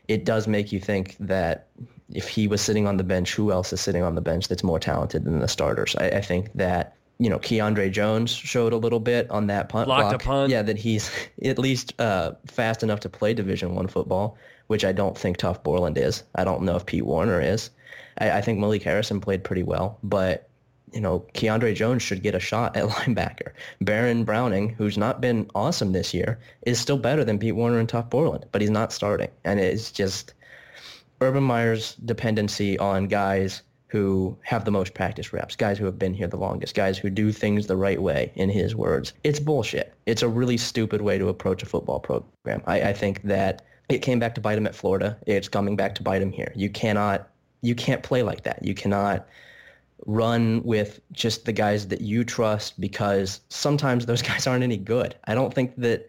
it 0.07 0.25
does 0.25 0.47
make 0.47 0.71
you 0.71 0.79
think 0.79 1.15
that 1.19 1.67
if 2.13 2.27
he 2.27 2.47
was 2.47 2.61
sitting 2.61 2.87
on 2.87 2.97
the 2.97 3.03
bench, 3.03 3.33
who 3.33 3.51
else 3.51 3.71
is 3.71 3.79
sitting 3.79 4.03
on 4.03 4.15
the 4.15 4.21
bench 4.21 4.47
that's 4.47 4.63
more 4.63 4.79
talented 4.79 5.23
than 5.23 5.39
the 5.39 5.47
starters? 5.47 5.95
I, 5.95 6.09
I 6.09 6.21
think 6.21 6.51
that 6.55 6.95
you 7.21 7.29
know, 7.29 7.37
Keandre 7.37 7.91
Jones 7.91 8.31
showed 8.31 8.73
a 8.73 8.77
little 8.77 8.99
bit 8.99 9.29
on 9.29 9.45
that 9.45 9.69
punt 9.69 9.85
Blocked 9.85 10.09
block. 10.09 10.15
A 10.15 10.25
punt. 10.25 10.51
Yeah, 10.51 10.63
that 10.63 10.77
he's 10.77 11.11
at 11.43 11.59
least 11.59 11.93
uh, 12.01 12.31
fast 12.47 12.81
enough 12.81 12.99
to 13.01 13.09
play 13.09 13.35
Division 13.35 13.75
One 13.75 13.87
football, 13.87 14.37
which 14.67 14.83
I 14.83 14.91
don't 14.91 15.15
think 15.15 15.37
Tuf 15.37 15.61
Borland 15.61 15.99
is. 15.99 16.23
I 16.33 16.43
don't 16.43 16.63
know 16.63 16.75
if 16.75 16.85
Pete 16.87 17.05
Werner 17.05 17.39
is. 17.39 17.69
I, 18.19 18.31
I 18.31 18.41
think 18.41 18.59
Malik 18.59 18.83
Harrison 18.83 19.21
played 19.21 19.43
pretty 19.43 19.63
well, 19.63 19.97
but 20.03 20.47
you 20.91 20.99
know, 20.99 21.25
Keandre 21.33 21.73
Jones 21.73 22.01
should 22.01 22.21
get 22.21 22.35
a 22.35 22.39
shot 22.39 22.75
at 22.75 22.85
linebacker. 22.89 23.51
Baron 23.79 24.23
Browning, 24.23 24.69
who's 24.69 24.97
not 24.97 25.21
been 25.21 25.49
awesome 25.55 25.93
this 25.93 26.13
year, 26.13 26.39
is 26.63 26.79
still 26.79 26.97
better 26.97 27.23
than 27.23 27.39
Pete 27.39 27.55
Werner 27.55 27.79
and 27.79 27.87
Tuf 27.87 28.09
Borland, 28.09 28.45
but 28.51 28.61
he's 28.61 28.69
not 28.69 28.91
starting. 28.91 29.29
And 29.45 29.59
it's 29.59 29.91
just 29.91 30.33
Urban 31.21 31.43
Meyer's 31.43 31.95
dependency 31.95 32.77
on 32.79 33.07
guys 33.07 33.61
who 33.91 34.37
have 34.41 34.63
the 34.63 34.71
most 34.71 34.93
practice 34.93 35.33
reps, 35.33 35.55
guys 35.55 35.77
who 35.77 35.83
have 35.83 35.99
been 35.99 36.13
here 36.13 36.27
the 36.27 36.37
longest, 36.37 36.75
guys 36.75 36.97
who 36.97 37.09
do 37.09 37.29
things 37.31 37.67
the 37.67 37.75
right 37.75 38.01
way, 38.01 38.31
in 38.35 38.49
his 38.49 38.73
words. 38.73 39.11
It's 39.25 39.39
bullshit. 39.39 39.93
It's 40.05 40.21
a 40.21 40.29
really 40.29 40.55
stupid 40.55 41.01
way 41.01 41.17
to 41.17 41.27
approach 41.27 41.61
a 41.61 41.65
football 41.65 41.99
program. 41.99 42.63
I, 42.65 42.81
I 42.81 42.93
think 42.93 43.21
that 43.23 43.63
it 43.89 43.99
came 44.01 44.17
back 44.17 44.33
to 44.35 44.41
bite 44.41 44.57
him 44.57 44.65
at 44.65 44.75
Florida. 44.75 45.17
It's 45.27 45.49
coming 45.49 45.75
back 45.75 45.93
to 45.95 46.03
bite 46.03 46.21
him 46.21 46.31
here. 46.31 46.53
You 46.55 46.69
cannot, 46.69 47.27
you 47.61 47.75
can't 47.75 48.03
play 48.03 48.23
like 48.23 48.43
that. 48.43 48.63
You 48.63 48.73
cannot 48.73 49.27
run 50.07 50.63
with 50.63 50.99
just 51.11 51.45
the 51.45 51.53
guys 51.53 51.87
that 51.87 52.01
you 52.01 52.23
trust 52.23 52.79
because 52.79 53.41
sometimes 53.49 54.05
those 54.05 54.21
guys 54.29 54.47
aren't 54.47 54.63
any 54.63 54.77
good. 54.77 55.15
I 55.25 55.35
don't 55.35 55.53
think 55.53 55.75
that 55.77 56.07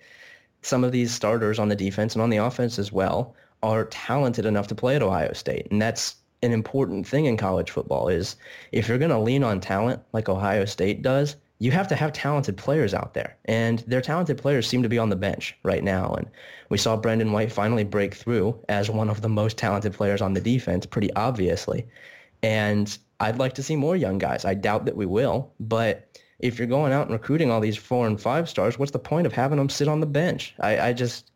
some 0.62 0.84
of 0.84 0.92
these 0.92 1.12
starters 1.12 1.58
on 1.58 1.68
the 1.68 1.76
defense 1.76 2.14
and 2.14 2.22
on 2.22 2.30
the 2.30 2.36
offense 2.38 2.78
as 2.78 2.92
well 2.92 3.34
are 3.62 3.84
talented 3.86 4.46
enough 4.46 4.66
to 4.68 4.74
play 4.74 4.96
at 4.96 5.02
Ohio 5.02 5.32
State. 5.32 5.68
And 5.70 5.80
that's 5.80 6.16
an 6.42 6.52
important 6.52 7.06
thing 7.06 7.26
in 7.26 7.36
college 7.36 7.70
football 7.70 8.08
is 8.08 8.36
if 8.72 8.88
you're 8.88 8.98
going 8.98 9.10
to 9.10 9.18
lean 9.18 9.44
on 9.44 9.60
talent 9.60 10.00
like 10.12 10.28
Ohio 10.28 10.64
State 10.64 11.02
does, 11.02 11.36
you 11.62 11.70
have 11.70 11.86
to 11.86 11.94
have 11.94 12.12
talented 12.12 12.56
players 12.56 12.92
out 12.92 13.14
there. 13.14 13.36
And 13.44 13.78
their 13.86 14.00
talented 14.00 14.36
players 14.36 14.66
seem 14.66 14.82
to 14.82 14.88
be 14.88 14.98
on 14.98 15.10
the 15.10 15.16
bench 15.16 15.56
right 15.62 15.84
now. 15.84 16.12
And 16.14 16.28
we 16.70 16.76
saw 16.76 16.96
Brendon 16.96 17.30
White 17.30 17.52
finally 17.52 17.84
break 17.84 18.14
through 18.14 18.58
as 18.68 18.90
one 18.90 19.08
of 19.08 19.20
the 19.20 19.28
most 19.28 19.58
talented 19.58 19.92
players 19.92 20.20
on 20.20 20.32
the 20.32 20.40
defense, 20.40 20.86
pretty 20.86 21.12
obviously. 21.14 21.86
And 22.42 22.98
I'd 23.20 23.38
like 23.38 23.52
to 23.52 23.62
see 23.62 23.76
more 23.76 23.94
young 23.94 24.18
guys. 24.18 24.44
I 24.44 24.54
doubt 24.54 24.86
that 24.86 24.96
we 24.96 25.06
will, 25.06 25.52
but 25.60 26.18
if 26.40 26.58
you're 26.58 26.66
going 26.66 26.92
out 26.92 27.06
and 27.06 27.12
recruiting 27.12 27.52
all 27.52 27.60
these 27.60 27.76
four 27.76 28.08
and 28.08 28.20
five 28.20 28.48
stars, 28.48 28.76
what's 28.76 28.90
the 28.90 28.98
point 28.98 29.28
of 29.28 29.32
having 29.32 29.58
them 29.58 29.68
sit 29.68 29.86
on 29.86 30.00
the 30.00 30.06
bench? 30.06 30.56
I, 30.58 30.88
I 30.88 30.92
just 30.92 31.30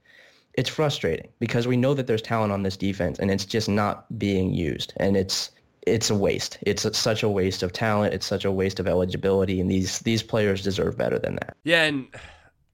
it's 0.54 0.68
frustrating 0.68 1.28
because 1.38 1.68
we 1.68 1.76
know 1.76 1.94
that 1.94 2.08
there's 2.08 2.20
talent 2.20 2.52
on 2.52 2.64
this 2.64 2.76
defense 2.76 3.20
and 3.20 3.30
it's 3.30 3.44
just 3.44 3.68
not 3.68 4.18
being 4.18 4.52
used 4.52 4.92
and 4.96 5.16
it's 5.16 5.52
it's 5.86 6.10
a 6.10 6.14
waste. 6.14 6.58
It's 6.62 6.84
a, 6.84 6.92
such 6.92 7.22
a 7.22 7.28
waste 7.28 7.62
of 7.62 7.72
talent. 7.72 8.12
It's 8.12 8.26
such 8.26 8.44
a 8.44 8.50
waste 8.50 8.80
of 8.80 8.86
eligibility, 8.86 9.60
and 9.60 9.70
these 9.70 10.00
these 10.00 10.22
players 10.22 10.62
deserve 10.62 10.98
better 10.98 11.18
than 11.18 11.36
that. 11.36 11.56
Yeah, 11.64 11.84
and 11.84 12.08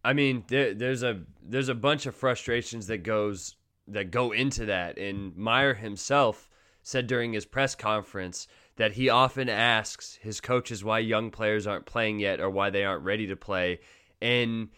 I 0.04 0.14
mean, 0.14 0.45
there, 0.49 0.75
there's 0.75 1.02
a 1.02 1.21
there's 1.42 1.69
a 1.69 1.75
bunch 1.75 2.07
of 2.07 2.14
frustrations 2.14 2.87
that 2.88 3.02
goes 3.02 3.57
that 3.88 4.11
go 4.11 4.33
into 4.33 4.66
that. 4.66 4.99
And 4.99 5.37
Meyer 5.37 5.75
himself 5.75 6.49
said 6.83 7.07
during 7.07 7.33
his 7.33 7.45
press 7.45 7.75
conference 7.75 8.49
that 8.76 8.92
he 8.92 9.09
often 9.09 9.49
asks 9.49 10.19
his 10.23 10.40
coaches 10.40 10.83
why 10.83 10.99
young 10.99 11.31
players 11.31 11.66
aren't 11.66 11.87
playing 11.87 12.19
yet 12.19 12.40
or 12.40 12.50
why 12.50 12.71
they 12.71 12.85
aren't 12.85 13.04
ready 13.04 13.26
to 13.28 13.37
play. 13.37 13.81
And 14.21 14.71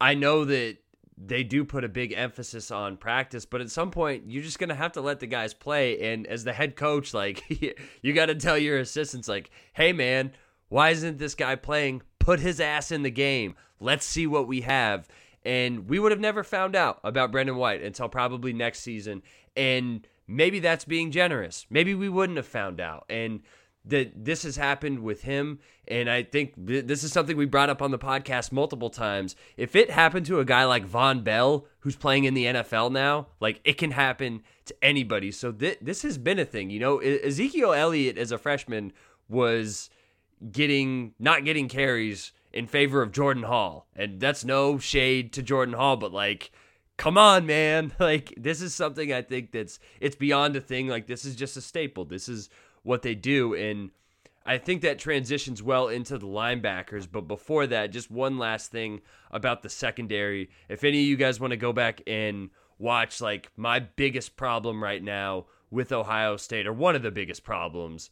I 0.00 0.14
know 0.14 0.44
that 0.44 0.78
they 1.18 1.42
do 1.42 1.64
put 1.64 1.84
a 1.84 1.88
big 1.88 2.12
emphasis 2.12 2.70
on 2.70 2.96
practice, 2.96 3.46
but 3.46 3.60
at 3.60 3.70
some 3.70 3.90
point 3.90 4.24
you're 4.26 4.42
just 4.42 4.58
gonna 4.58 4.74
have 4.74 4.92
to 4.92 5.00
let 5.00 5.20
the 5.20 5.26
guys 5.26 5.54
play. 5.54 6.12
And 6.12 6.26
as 6.26 6.44
the 6.44 6.52
head 6.52 6.76
coach, 6.76 7.14
like 7.14 7.42
you 8.02 8.12
got 8.12 8.26
to 8.26 8.34
tell 8.34 8.58
your 8.58 8.78
assistants, 8.78 9.28
like, 9.28 9.50
"Hey, 9.72 9.92
man, 9.92 10.32
why 10.68 10.90
isn't 10.90 11.18
this 11.18 11.34
guy 11.34 11.56
playing? 11.56 12.02
Put 12.18 12.40
his 12.40 12.60
ass 12.60 12.90
in 12.90 13.02
the 13.02 13.10
game. 13.10 13.54
Let's 13.80 14.04
see 14.04 14.26
what 14.26 14.46
we 14.46 14.62
have." 14.62 15.08
And 15.44 15.88
we 15.88 16.00
would 16.00 16.10
have 16.10 16.20
never 16.20 16.42
found 16.42 16.74
out 16.74 16.98
about 17.04 17.30
Brendon 17.30 17.56
White 17.56 17.80
until 17.80 18.08
probably 18.08 18.52
next 18.52 18.80
season. 18.80 19.22
And 19.56 20.06
maybe 20.26 20.58
that's 20.58 20.84
being 20.84 21.12
generous. 21.12 21.66
Maybe 21.70 21.94
we 21.94 22.08
wouldn't 22.08 22.36
have 22.36 22.48
found 22.48 22.80
out. 22.80 23.06
And 23.08 23.42
that 23.86 24.24
this 24.24 24.42
has 24.42 24.56
happened 24.56 25.00
with 25.00 25.22
him. 25.22 25.60
And 25.88 26.10
I 26.10 26.24
think 26.24 26.66
th- 26.66 26.86
this 26.86 27.04
is 27.04 27.12
something 27.12 27.36
we 27.36 27.46
brought 27.46 27.70
up 27.70 27.80
on 27.80 27.92
the 27.92 27.98
podcast 27.98 28.50
multiple 28.50 28.90
times. 28.90 29.36
If 29.56 29.76
it 29.76 29.90
happened 29.90 30.26
to 30.26 30.40
a 30.40 30.44
guy 30.44 30.64
like 30.64 30.86
Vonn 30.86 31.22
Bell, 31.22 31.66
who's 31.80 31.96
playing 31.96 32.24
in 32.24 32.34
the 32.34 32.46
NFL 32.46 32.90
now, 32.90 33.28
like 33.40 33.60
it 33.64 33.78
can 33.78 33.92
happen 33.92 34.42
to 34.66 34.74
anybody. 34.82 35.30
So 35.30 35.52
th- 35.52 35.78
this 35.80 36.02
has 36.02 36.18
been 36.18 36.38
a 36.38 36.44
thing. 36.44 36.70
You 36.70 36.80
know, 36.80 36.98
Ezekiel 36.98 37.72
Elliott 37.72 38.18
as 38.18 38.32
a 38.32 38.38
freshman 38.38 38.92
was 39.28 39.88
getting 40.50 41.14
not 41.18 41.44
getting 41.44 41.68
carries 41.68 42.32
in 42.52 42.66
favor 42.66 43.02
of 43.02 43.12
Jordan 43.12 43.44
Hall. 43.44 43.86
And 43.94 44.20
that's 44.20 44.44
no 44.44 44.78
shade 44.78 45.32
to 45.34 45.42
Jordan 45.42 45.74
Hall, 45.74 45.96
but 45.96 46.12
like 46.12 46.50
come 46.96 47.18
on 47.18 47.44
man 47.44 47.92
like 48.00 48.32
this 48.38 48.62
is 48.62 48.74
something 48.74 49.12
i 49.12 49.20
think 49.20 49.52
that's 49.52 49.78
it's 50.00 50.16
beyond 50.16 50.56
a 50.56 50.60
thing 50.62 50.88
like 50.88 51.06
this 51.06 51.26
is 51.26 51.36
just 51.36 51.54
a 51.56 51.60
staple 51.60 52.06
this 52.06 52.26
is 52.26 52.48
what 52.86 53.02
they 53.02 53.14
do. 53.14 53.54
And 53.54 53.90
I 54.44 54.58
think 54.58 54.82
that 54.82 54.98
transitions 54.98 55.62
well 55.62 55.88
into 55.88 56.18
the 56.18 56.26
linebackers. 56.26 57.08
But 57.10 57.22
before 57.22 57.66
that, 57.66 57.90
just 57.90 58.10
one 58.10 58.38
last 58.38 58.70
thing 58.70 59.00
about 59.30 59.62
the 59.62 59.68
secondary. 59.68 60.50
If 60.68 60.84
any 60.84 61.00
of 61.00 61.06
you 61.06 61.16
guys 61.16 61.40
want 61.40 61.50
to 61.50 61.56
go 61.56 61.72
back 61.72 62.00
and 62.06 62.50
watch, 62.78 63.20
like, 63.20 63.50
my 63.56 63.80
biggest 63.80 64.36
problem 64.36 64.82
right 64.82 65.02
now 65.02 65.46
with 65.70 65.90
Ohio 65.90 66.36
State, 66.36 66.66
or 66.66 66.72
one 66.72 66.94
of 66.94 67.02
the 67.02 67.10
biggest 67.10 67.42
problems, 67.42 68.10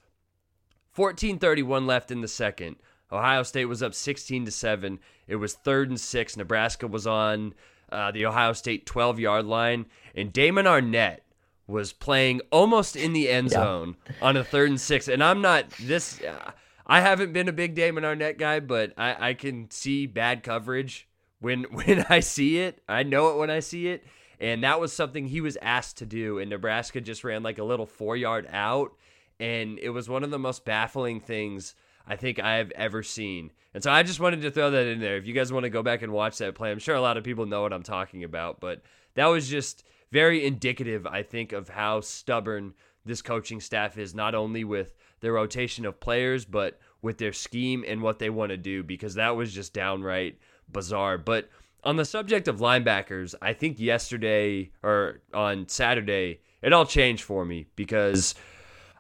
14:31 0.97 1.87
left 1.87 2.11
in 2.11 2.21
the 2.21 2.29
second. 2.29 2.77
Ohio 3.13 3.45
State 3.45 3.67
was 3.67 3.83
up 3.83 3.95
16 3.95 4.47
to 4.47 4.51
7. 4.51 4.99
It 5.29 5.37
was 5.37 5.55
third 5.55 5.89
and 5.89 6.01
6. 6.01 6.37
Nebraska 6.37 6.89
was 6.89 7.07
on 7.07 7.55
uh, 7.93 8.11
the 8.11 8.27
Ohio 8.27 8.55
State 8.55 8.87
12-yard 8.87 9.45
line 9.45 9.87
and 10.17 10.33
Damon 10.33 10.67
Arnette 10.67 11.21
was 11.67 11.93
playing 11.93 12.41
almost 12.51 12.97
in 12.97 13.13
the 13.13 13.29
end 13.29 13.51
zone 13.51 13.97
yeah. 14.07 14.13
on 14.23 14.37
a 14.37 14.45
third 14.45 14.69
and 14.71 14.81
6. 14.81 15.09
And 15.09 15.23
I'm 15.23 15.41
not 15.41 15.71
this 15.81 16.21
uh, 16.23 16.53
I 16.87 17.01
haven't 17.01 17.33
been 17.33 17.49
a 17.49 17.53
big 17.53 17.75
Damon 17.75 18.05
Arnette 18.05 18.39
guy, 18.39 18.61
but 18.61 18.93
I, 18.99 19.31
I 19.31 19.35
can 19.35 19.71
see 19.71 20.07
bad 20.07 20.43
coverage 20.43 21.09
when 21.41 21.63
when 21.71 22.05
I 22.09 22.21
see 22.21 22.59
it. 22.59 22.83
I 22.89 23.03
know 23.03 23.31
it 23.31 23.39
when 23.39 23.51
I 23.51 23.61
see 23.61 23.89
it. 23.89 24.05
And 24.41 24.65
that 24.65 24.81
was 24.81 24.93
something 24.93 25.27
he 25.27 25.41
was 25.41 25.57
asked 25.63 25.99
to 25.99 26.07
do. 26.07 26.39
And 26.39 26.51
Nebraska 26.51 27.01
just 27.01 27.25
ran 27.25 27.43
like 27.43 27.59
a 27.59 27.65
little 27.65 27.87
four 27.87 28.17
yard 28.17 28.49
out. 28.51 28.93
And 29.41 29.79
it 29.79 29.91
was 29.91 30.09
one 30.09 30.23
of 30.23 30.31
the 30.31 30.39
most 30.39 30.65
baffling 30.65 31.21
things 31.21 31.75
I 32.07 32.17
think 32.17 32.39
I 32.39 32.57
have 32.57 32.71
ever 32.73 33.03
seen. 33.03 33.53
And 33.73 33.83
so 33.83 33.91
I 33.91 34.03
just 34.03 34.21
wanted 34.21 34.43
to 34.43 34.51
throw 34.51 34.71
that 34.71 34.87
in 34.87 35.01
there. 35.01 35.17
If 35.17 35.27
you 35.27 35.33
guys 35.33 35.53
want 35.53 35.65
to 35.65 35.71
go 35.71 35.83
back 35.83 36.03
and 36.03 36.13
watch 36.13 36.39
that 36.39 36.55
play, 36.55 36.71
I'm 36.71 36.79
sure 36.79 36.95
a 36.95 37.01
lot 37.01 37.17
of 37.17 37.25
people 37.25 37.47
know 37.47 37.63
what 37.63 37.73
I'm 37.73 37.83
talking 37.83 38.23
about, 38.23 38.61
but 38.61 38.83
that 39.15 39.27
was 39.27 39.49
just 39.49 39.85
very 40.13 40.45
indicative, 40.45 41.07
I 41.07 41.23
think, 41.23 41.53
of 41.53 41.69
how 41.69 42.01
stubborn 42.01 42.75
this 43.05 43.23
coaching 43.23 43.61
staff 43.61 43.99
is, 43.99 44.15
not 44.15 44.35
only 44.35 44.65
with 44.65 44.95
their 45.21 45.33
rotation 45.33 45.85
of 45.85 46.01
players, 46.01 46.45
but 46.45 46.79
with 47.03 47.19
their 47.19 47.33
scheme 47.33 47.85
and 47.87 48.03
what 48.03 48.19
they 48.19 48.31
want 48.31 48.51
to 48.51 48.57
do, 48.57 48.83
because 48.83 49.15
that 49.15 49.37
was 49.37 49.53
just 49.53 49.75
downright 49.75 50.39
bizarre. 50.71 51.19
But 51.19 51.51
on 51.83 51.97
the 51.97 52.05
subject 52.05 52.49
of 52.49 52.61
linebackers, 52.61 53.35
I 53.43 53.53
think 53.53 53.79
yesterday 53.79 54.71
or 54.83 55.21
on 55.35 55.69
Saturday, 55.69 56.41
it 56.63 56.73
all 56.73 56.87
changed 56.87 57.25
for 57.25 57.45
me 57.45 57.67
because 57.77 58.35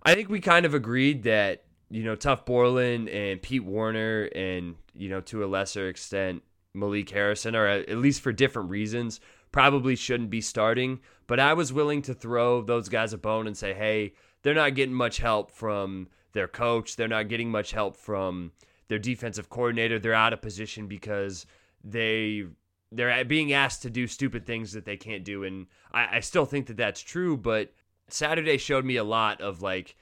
I 0.03 0.15
think 0.15 0.29
we 0.29 0.41
kind 0.41 0.67
of 0.67 0.75
agreed 0.75 1.23
that 1.23 1.65
you 1.95 2.03
know, 2.03 2.17
Tuf 2.17 2.45
Borland 2.45 3.09
and 3.09 3.41
Pete 3.41 3.65
Werner 3.65 4.25
and, 4.35 4.75
you 4.95 5.09
know, 5.09 5.21
to 5.23 5.45
a 5.45 5.47
lesser 5.47 5.89
extent, 5.89 6.43
Malik 6.75 7.11
Harrison, 7.11 7.55
or 7.55 7.69
at 7.69 7.99
least 7.99 8.21
for 8.21 8.33
different 8.33 8.71
reasons, 8.71 9.21
probably 9.55 9.95
shouldn't 9.95 10.31
be 10.31 10.41
starting. 10.41 10.99
But 11.29 11.39
I 11.39 11.55
was 11.55 11.73
willing 11.73 12.03
to 12.03 12.13
throw 12.13 12.61
those 12.61 12.89
guys 12.89 13.13
a 13.13 13.19
bone 13.19 13.47
and 13.47 13.57
say, 13.57 13.73
hey, 13.73 14.15
they're 14.43 14.53
not 14.53 14.75
getting 14.75 14.97
much 14.97 15.19
help 15.19 15.53
from 15.53 16.09
their 16.33 16.49
coach. 16.49 16.97
They're 16.97 17.07
not 17.07 17.29
getting 17.29 17.53
much 17.53 17.71
help 17.71 17.97
from 17.97 18.51
their 18.89 18.99
defensive 18.99 19.51
coordinator. 19.51 20.01
They're 20.01 20.13
out 20.13 20.33
of 20.33 20.43
position 20.43 20.89
because 20.89 21.47
they 21.85 22.47
they're 22.91 23.25
being 23.25 23.53
asked 23.53 23.83
to 23.83 23.91
do 23.91 24.09
stupid 24.09 24.45
things 24.45 24.73
that 24.73 24.87
they 24.87 24.97
can't 24.97 25.23
do. 25.23 25.45
And 25.45 25.69
I, 25.93 26.17
I 26.17 26.21
still 26.21 26.47
think 26.47 26.67
that 26.67 26.77
that's 26.77 27.01
true. 27.01 27.37
But 27.37 27.73
Saturday 28.09 28.59
showed 28.59 28.85
me 28.85 28.97
a 28.97 29.05
lot 29.05 29.41
of 29.41 29.63
like, 29.63 29.95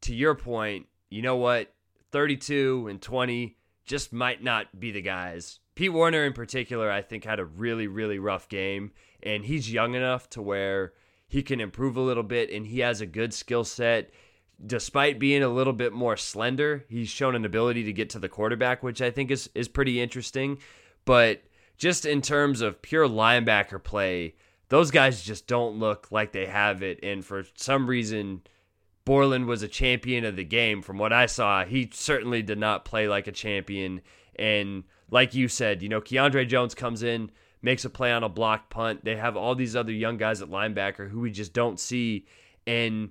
to 0.00 0.12
your 0.12 0.34
point, 0.34 0.86
you 1.08 1.22
know 1.22 1.36
what? 1.36 1.72
32 2.10 2.88
and 2.90 3.00
20 3.00 3.56
just 3.84 4.12
might 4.12 4.42
not 4.42 4.80
be 4.80 4.90
the 4.90 5.02
guys. 5.02 5.60
Pete 5.78 5.92
Werner 5.92 6.24
in 6.24 6.32
particular, 6.32 6.90
I 6.90 7.02
think 7.02 7.22
had 7.22 7.38
a 7.38 7.44
really, 7.44 7.86
really 7.86 8.18
rough 8.18 8.48
game, 8.48 8.90
and 9.22 9.44
he's 9.44 9.72
young 9.72 9.94
enough 9.94 10.28
to 10.30 10.42
where 10.42 10.92
he 11.28 11.40
can 11.40 11.60
improve 11.60 11.96
a 11.96 12.00
little 12.00 12.24
bit, 12.24 12.50
and 12.50 12.66
he 12.66 12.80
has 12.80 13.00
a 13.00 13.06
good 13.06 13.32
skill 13.32 13.62
set. 13.62 14.10
Despite 14.66 15.20
being 15.20 15.44
a 15.44 15.48
little 15.48 15.72
bit 15.72 15.92
more 15.92 16.16
slender, 16.16 16.84
he's 16.88 17.08
shown 17.08 17.36
an 17.36 17.44
ability 17.44 17.84
to 17.84 17.92
get 17.92 18.10
to 18.10 18.18
the 18.18 18.28
quarterback, 18.28 18.82
which 18.82 19.00
I 19.00 19.12
think 19.12 19.30
is 19.30 19.50
is 19.54 19.68
pretty 19.68 20.00
interesting. 20.00 20.58
But 21.04 21.44
just 21.76 22.04
in 22.04 22.22
terms 22.22 22.60
of 22.60 22.82
pure 22.82 23.08
linebacker 23.08 23.80
play, 23.80 24.34
those 24.70 24.90
guys 24.90 25.22
just 25.22 25.46
don't 25.46 25.78
look 25.78 26.10
like 26.10 26.32
they 26.32 26.46
have 26.46 26.82
it, 26.82 26.98
and 27.04 27.24
for 27.24 27.44
some 27.54 27.86
reason 27.86 28.42
Borland 29.04 29.46
was 29.46 29.62
a 29.62 29.68
champion 29.68 30.24
of 30.24 30.34
the 30.34 30.42
game. 30.42 30.82
From 30.82 30.98
what 30.98 31.12
I 31.12 31.26
saw, 31.26 31.64
he 31.64 31.88
certainly 31.92 32.42
did 32.42 32.58
not 32.58 32.84
play 32.84 33.06
like 33.06 33.28
a 33.28 33.32
champion. 33.32 34.00
And 34.34 34.82
like 35.10 35.34
you 35.34 35.48
said, 35.48 35.82
you 35.82 35.88
know, 35.88 36.00
Keandre 36.00 36.46
Jones 36.46 36.74
comes 36.74 37.02
in, 37.02 37.30
makes 37.62 37.84
a 37.84 37.90
play 37.90 38.12
on 38.12 38.22
a 38.22 38.28
block 38.28 38.70
punt. 38.70 39.04
They 39.04 39.16
have 39.16 39.36
all 39.36 39.54
these 39.54 39.74
other 39.74 39.92
young 39.92 40.16
guys 40.16 40.42
at 40.42 40.48
linebacker 40.48 41.10
who 41.10 41.20
we 41.20 41.30
just 41.30 41.52
don't 41.52 41.80
see. 41.80 42.26
And 42.66 43.10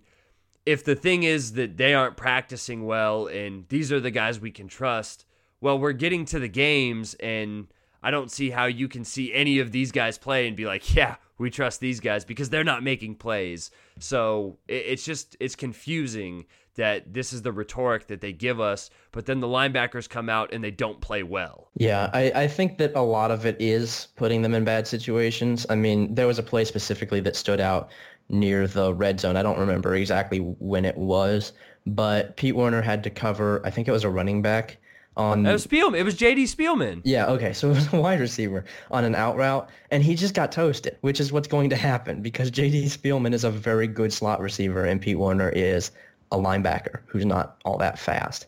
if 0.65 0.83
the 0.83 0.95
thing 0.95 1.23
is 1.23 1.53
that 1.53 1.77
they 1.77 1.93
aren't 1.93 2.17
practicing 2.17 2.85
well 2.85 3.27
and 3.27 3.65
these 3.69 3.91
are 3.91 3.99
the 3.99 4.11
guys 4.11 4.39
we 4.39 4.51
can 4.51 4.67
trust, 4.67 5.25
well, 5.61 5.79
we're 5.79 5.93
getting 5.93 6.25
to 6.25 6.39
the 6.39 6.47
games 6.47 7.15
and 7.15 7.67
I 8.03 8.11
don't 8.11 8.31
see 8.31 8.51
how 8.51 8.65
you 8.65 8.87
can 8.87 9.03
see 9.03 9.33
any 9.33 9.59
of 9.59 9.71
these 9.71 9.91
guys 9.91 10.17
play 10.17 10.47
and 10.47 10.55
be 10.55 10.65
like, 10.65 10.95
yeah, 10.95 11.15
we 11.37 11.49
trust 11.49 11.79
these 11.79 11.99
guys 11.99 12.25
because 12.25 12.49
they're 12.49 12.63
not 12.63 12.83
making 12.83 13.15
plays. 13.15 13.71
So 13.99 14.57
it's 14.67 15.03
just 15.03 15.35
it's 15.39 15.55
confusing 15.55 16.45
that 16.77 17.13
this 17.13 17.33
is 17.33 17.41
the 17.41 17.51
rhetoric 17.51 18.07
that 18.07 18.21
they 18.21 18.31
give 18.31 18.59
us, 18.59 18.89
but 19.11 19.25
then 19.25 19.39
the 19.39 19.47
linebackers 19.47 20.09
come 20.09 20.29
out 20.29 20.53
and 20.53 20.63
they 20.63 20.71
don't 20.71 21.01
play 21.01 21.21
well. 21.23 21.69
Yeah, 21.75 22.09
I, 22.13 22.31
I 22.33 22.47
think 22.47 22.77
that 22.77 22.93
a 22.95 23.01
lot 23.01 23.29
of 23.29 23.45
it 23.45 23.57
is 23.59 24.07
putting 24.15 24.41
them 24.41 24.53
in 24.53 24.63
bad 24.63 24.87
situations. 24.87 25.65
I 25.69 25.75
mean, 25.75 26.15
there 26.15 26.27
was 26.27 26.39
a 26.39 26.43
play 26.43 26.63
specifically 26.65 27.19
that 27.21 27.35
stood 27.35 27.59
out 27.59 27.89
near 28.29 28.67
the 28.67 28.93
red 28.93 29.19
zone. 29.19 29.35
I 29.35 29.43
don't 29.43 29.59
remember 29.59 29.95
exactly 29.95 30.39
when 30.39 30.85
it 30.85 30.97
was, 30.97 31.53
but 31.85 32.35
Pete 32.37 32.55
Werner 32.55 32.81
had 32.81 33.03
to 33.03 33.09
cover, 33.09 33.61
I 33.65 33.69
think 33.69 33.87
it 33.87 33.91
was 33.91 34.03
a 34.03 34.09
running 34.09 34.41
back 34.41 34.77
on 35.17 35.45
it 35.45 35.51
was 35.51 35.65
Spielman. 35.65 35.97
It 35.97 36.03
was 36.03 36.15
JD 36.15 36.43
Spielman. 36.43 37.01
Yeah, 37.03 37.25
okay. 37.27 37.51
So 37.51 37.71
it 37.71 37.75
was 37.75 37.91
a 37.91 37.97
wide 38.01 38.19
receiver 38.19 38.63
on 38.91 39.03
an 39.03 39.15
out 39.15 39.35
route, 39.35 39.67
and 39.89 40.03
he 40.03 40.15
just 40.15 40.33
got 40.33 40.51
toasted, 40.51 40.97
which 41.01 41.19
is 41.19 41.31
what's 41.31 41.47
going 41.47 41.69
to 41.71 41.75
happen 41.75 42.21
because 42.21 42.51
JD 42.51 42.85
Spielman 42.85 43.33
is 43.33 43.43
a 43.43 43.49
very 43.49 43.87
good 43.87 44.13
slot 44.13 44.39
receiver, 44.39 44.85
and 44.85 45.01
Pete 45.01 45.17
Werner 45.17 45.49
is 45.49 45.91
a 46.31 46.37
linebacker 46.37 46.99
who's 47.07 47.25
not 47.25 47.57
all 47.65 47.77
that 47.77 47.99
fast. 47.99 48.47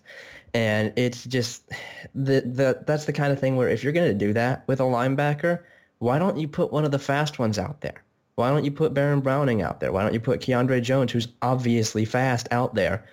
And 0.53 0.91
it's 0.95 1.25
just 1.25 1.69
the 2.15 2.41
the 2.41 2.83
that's 2.87 3.05
the 3.05 3.13
kind 3.13 3.31
of 3.31 3.39
thing 3.39 3.55
where 3.55 3.69
if 3.69 3.83
you're 3.83 3.93
going 3.93 4.07
to 4.07 4.25
do 4.25 4.33
that 4.33 4.63
with 4.67 4.79
a 4.79 4.83
linebacker, 4.83 5.59
why 5.99 6.17
don't 6.17 6.37
you 6.37 6.47
put 6.47 6.71
one 6.71 6.85
of 6.85 6.91
the 6.91 6.99
fast 6.99 7.37
ones 7.37 7.59
out 7.59 7.81
there? 7.81 8.03
Why 8.35 8.49
don't 8.49 8.65
you 8.65 8.71
put 8.71 8.93
Baron 8.93 9.19
Browning 9.19 9.61
out 9.61 9.79
there? 9.79 9.91
Why 9.91 10.01
don't 10.01 10.13
you 10.13 10.19
put 10.19 10.39
Keandre 10.39 10.81
Jones, 10.81 11.11
who's 11.11 11.27
obviously 11.41 12.05
fast, 12.05 12.47
out 12.51 12.73
there? 12.73 13.05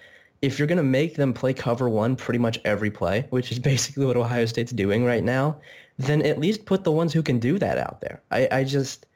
if 0.43 0.59
you're 0.59 0.69
going 0.69 0.77
to 0.77 0.85
make 0.85 1.17
them 1.17 1.33
play 1.33 1.53
cover 1.53 1.89
one 1.89 2.17
pretty 2.17 2.39
much 2.39 2.59
every 2.65 2.91
play, 2.91 3.27
which 3.31 3.51
is 3.53 3.59
basically 3.73 4.07
what 4.07 4.17
Ohio 4.17 4.47
State's 4.47 4.73
doing 4.73 5.05
right 5.05 5.25
now, 5.25 5.57
then 5.99 6.23
at 6.23 6.39
least 6.39 6.67
put 6.67 6.85
the 6.85 6.93
ones 6.93 7.13
who 7.13 7.23
can 7.23 7.39
do 7.39 7.59
that 7.59 7.79
out 7.79 8.01
there. 8.01 8.23
I, 8.31 8.49
I 8.51 8.65
just 8.65 9.07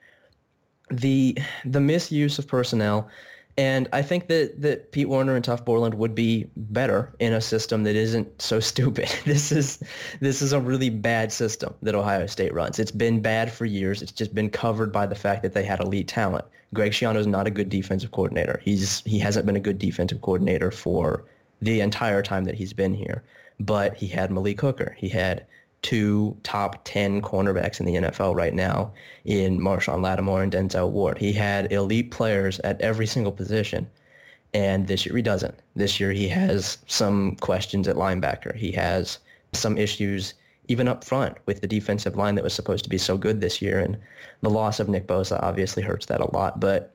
the 0.91 1.39
the 1.65 1.81
misuse 1.81 2.39
of 2.39 2.49
personnel 2.49 3.09
and 3.61 3.88
I 3.92 4.01
think 4.01 4.29
that, 4.29 4.62
that 4.62 4.90
Pete 4.90 5.11
Werner 5.11 5.37
and 5.37 5.44
Tuf 5.44 5.66
Borland 5.66 5.92
would 5.92 6.14
be 6.14 6.46
better 6.57 7.12
in 7.18 7.35
a 7.35 7.42
system 7.42 7.83
that 7.83 7.94
isn't 7.94 8.40
so 8.40 8.59
stupid. 8.73 9.14
This 9.27 9.53
is 9.53 9.83
this 10.20 10.40
is 10.40 10.55
a 10.55 10.61
really 10.61 10.88
bad 10.88 11.31
system 11.31 11.75
that 11.83 11.94
Ohio 11.94 12.27
State 12.27 12.55
runs. 12.55 12.79
It's 12.79 12.90
been 12.90 13.20
bad 13.20 13.53
for 13.53 13.66
years. 13.66 14.01
It's 14.01 14.12
just 14.12 14.35
been 14.35 14.49
covered 14.49 14.92
by 14.92 15.05
the 15.05 15.14
fact 15.14 15.42
that 15.42 15.53
they 15.53 15.62
had 15.62 15.79
elite 15.79 16.09
talent. 16.09 16.46
Greg 16.73 16.92
Schiano 16.92 17.16
is 17.16 17.27
not 17.27 17.46
a 17.46 17.51
good 17.51 17.68
defensive 17.68 18.12
coordinator. 18.12 18.62
He's 18.64 19.03
he 19.05 19.18
hasn't 19.18 19.44
been 19.44 19.57
a 19.57 19.61
good 19.61 19.79
defensive 19.79 20.23
coordinator 20.23 20.70
for 20.70 21.25
the 21.61 21.83
entire 21.83 22.23
time 22.23 22.44
that 22.44 22.55
he's 22.55 22.73
been 22.73 22.94
here. 22.94 23.23
But 23.59 23.94
he 23.94 24.07
had 24.07 24.31
Malik 24.31 24.59
Hooker. 24.62 24.96
He 24.96 25.11
had 25.11 25.44
two 25.83 26.37
top 26.43 26.81
10 26.85 27.23
cornerbacks 27.23 27.81
in 27.81 27.87
the 27.87 27.95
NFL 27.95 28.35
right 28.35 28.55
now 28.55 28.93
in 29.25 29.59
Marshon 29.59 30.03
Lattimore 30.03 30.43
and 30.43 30.53
Denzel 30.53 30.90
Ward. 30.90 31.19
He 31.19 31.33
had 31.33 31.73
elite 31.73 32.11
players 32.11 32.61
at 32.61 32.81
every 32.81 33.07
single 33.07 33.33
position. 33.33 33.88
And 34.53 34.88
this 34.88 35.07
year 35.07 35.16
he 35.16 35.23
doesn't. 35.23 35.59
This 35.77 36.01
year 36.01 36.12
he 36.12 36.29
has 36.29 36.79
some 36.87 37.37
questions 37.37 37.88
at 37.88 37.97
linebacker. 37.97 38.55
He 38.55 38.73
has 38.73 39.19
some 39.53 39.79
issues 39.79 40.35
even 40.69 40.87
up 40.87 41.03
front 41.05 41.37
with 41.47 41.61
the 41.61 41.66
defensive 41.66 42.16
line 42.16 42.35
that 42.37 42.45
was 42.45 42.55
supposed 42.55 42.85
to 42.85 42.90
be 42.90 42.99
so 42.99 43.16
good 43.16 43.40
this 43.40 43.61
year. 43.62 43.79
And 43.81 43.97
the 44.43 44.51
loss 44.51 44.81
of 44.81 44.88
Nick 44.88 45.07
Bosa 45.07 45.43
obviously 45.43 45.83
hurts 45.83 46.07
that 46.07 46.21
a 46.21 46.31
lot. 46.37 46.61
But 46.61 46.95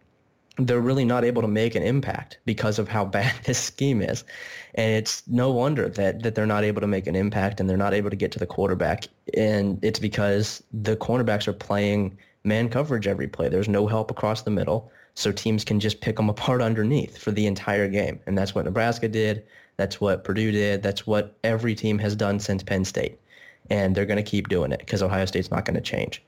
they're 0.58 0.82
really 0.82 1.06
not 1.06 1.26
able 1.26 1.42
to 1.42 1.48
make 1.48 1.76
an 1.76 1.84
impact 1.84 2.40
because 2.46 2.80
of 2.80 2.88
how 2.88 3.06
bad 3.18 3.34
this 3.44 3.60
scheme 3.60 4.02
is. 4.02 4.24
And 4.76 4.94
it's 4.94 5.24
no 5.28 5.52
wonder 5.52 5.90
that, 5.90 6.24
that 6.24 6.36
they're 6.36 6.46
not 6.46 6.64
able 6.64 6.82
to 6.82 6.88
make 6.88 7.08
an 7.08 7.16
impact 7.16 7.60
and 7.60 7.70
they're 7.70 7.78
not 7.78 7.94
able 7.94 8.10
to 8.10 8.16
get 8.16 8.32
to 8.34 8.40
the 8.40 8.46
quarterback. 8.46 9.08
And 9.34 9.84
it's 9.84 10.00
because 10.00 10.64
the 10.74 10.98
cornerbacks 10.98 11.48
are 11.48 11.54
playing 11.54 12.18
man 12.44 12.70
coverage 12.70 13.08
every 13.08 13.28
play. 13.28 13.50
There's 13.50 13.70
no 13.70 13.88
help 13.88 14.12
across 14.12 14.44
the 14.44 14.52
middle. 14.52 14.92
So 15.16 15.32
teams 15.32 15.64
can 15.64 15.80
just 15.80 16.02
pick 16.02 16.18
them 16.18 16.30
apart 16.30 16.62
underneath 16.62 17.18
for 17.18 17.32
the 17.32 17.48
entire 17.48 17.88
game. 17.88 18.20
And 18.26 18.38
that's 18.38 18.54
what 18.54 18.66
Nebraska 18.66 19.08
did. 19.08 19.46
That's 19.78 20.02
what 20.02 20.24
Purdue 20.24 20.52
did. 20.52 20.84
That's 20.84 21.08
what 21.08 21.38
every 21.44 21.74
team 21.74 21.98
has 22.00 22.16
done 22.16 22.40
since 22.40 22.64
Penn 22.64 22.84
State 22.84 23.18
and 23.70 23.96
they're 23.96 24.06
going 24.06 24.24
to 24.24 24.24
keep 24.24 24.50
doing 24.50 24.72
it 24.72 24.80
because 24.80 25.02
Ohio 25.02 25.26
State's 25.26 25.52
not 25.52 25.66
going 25.66 25.76
to 25.76 25.82
change. 25.82 26.24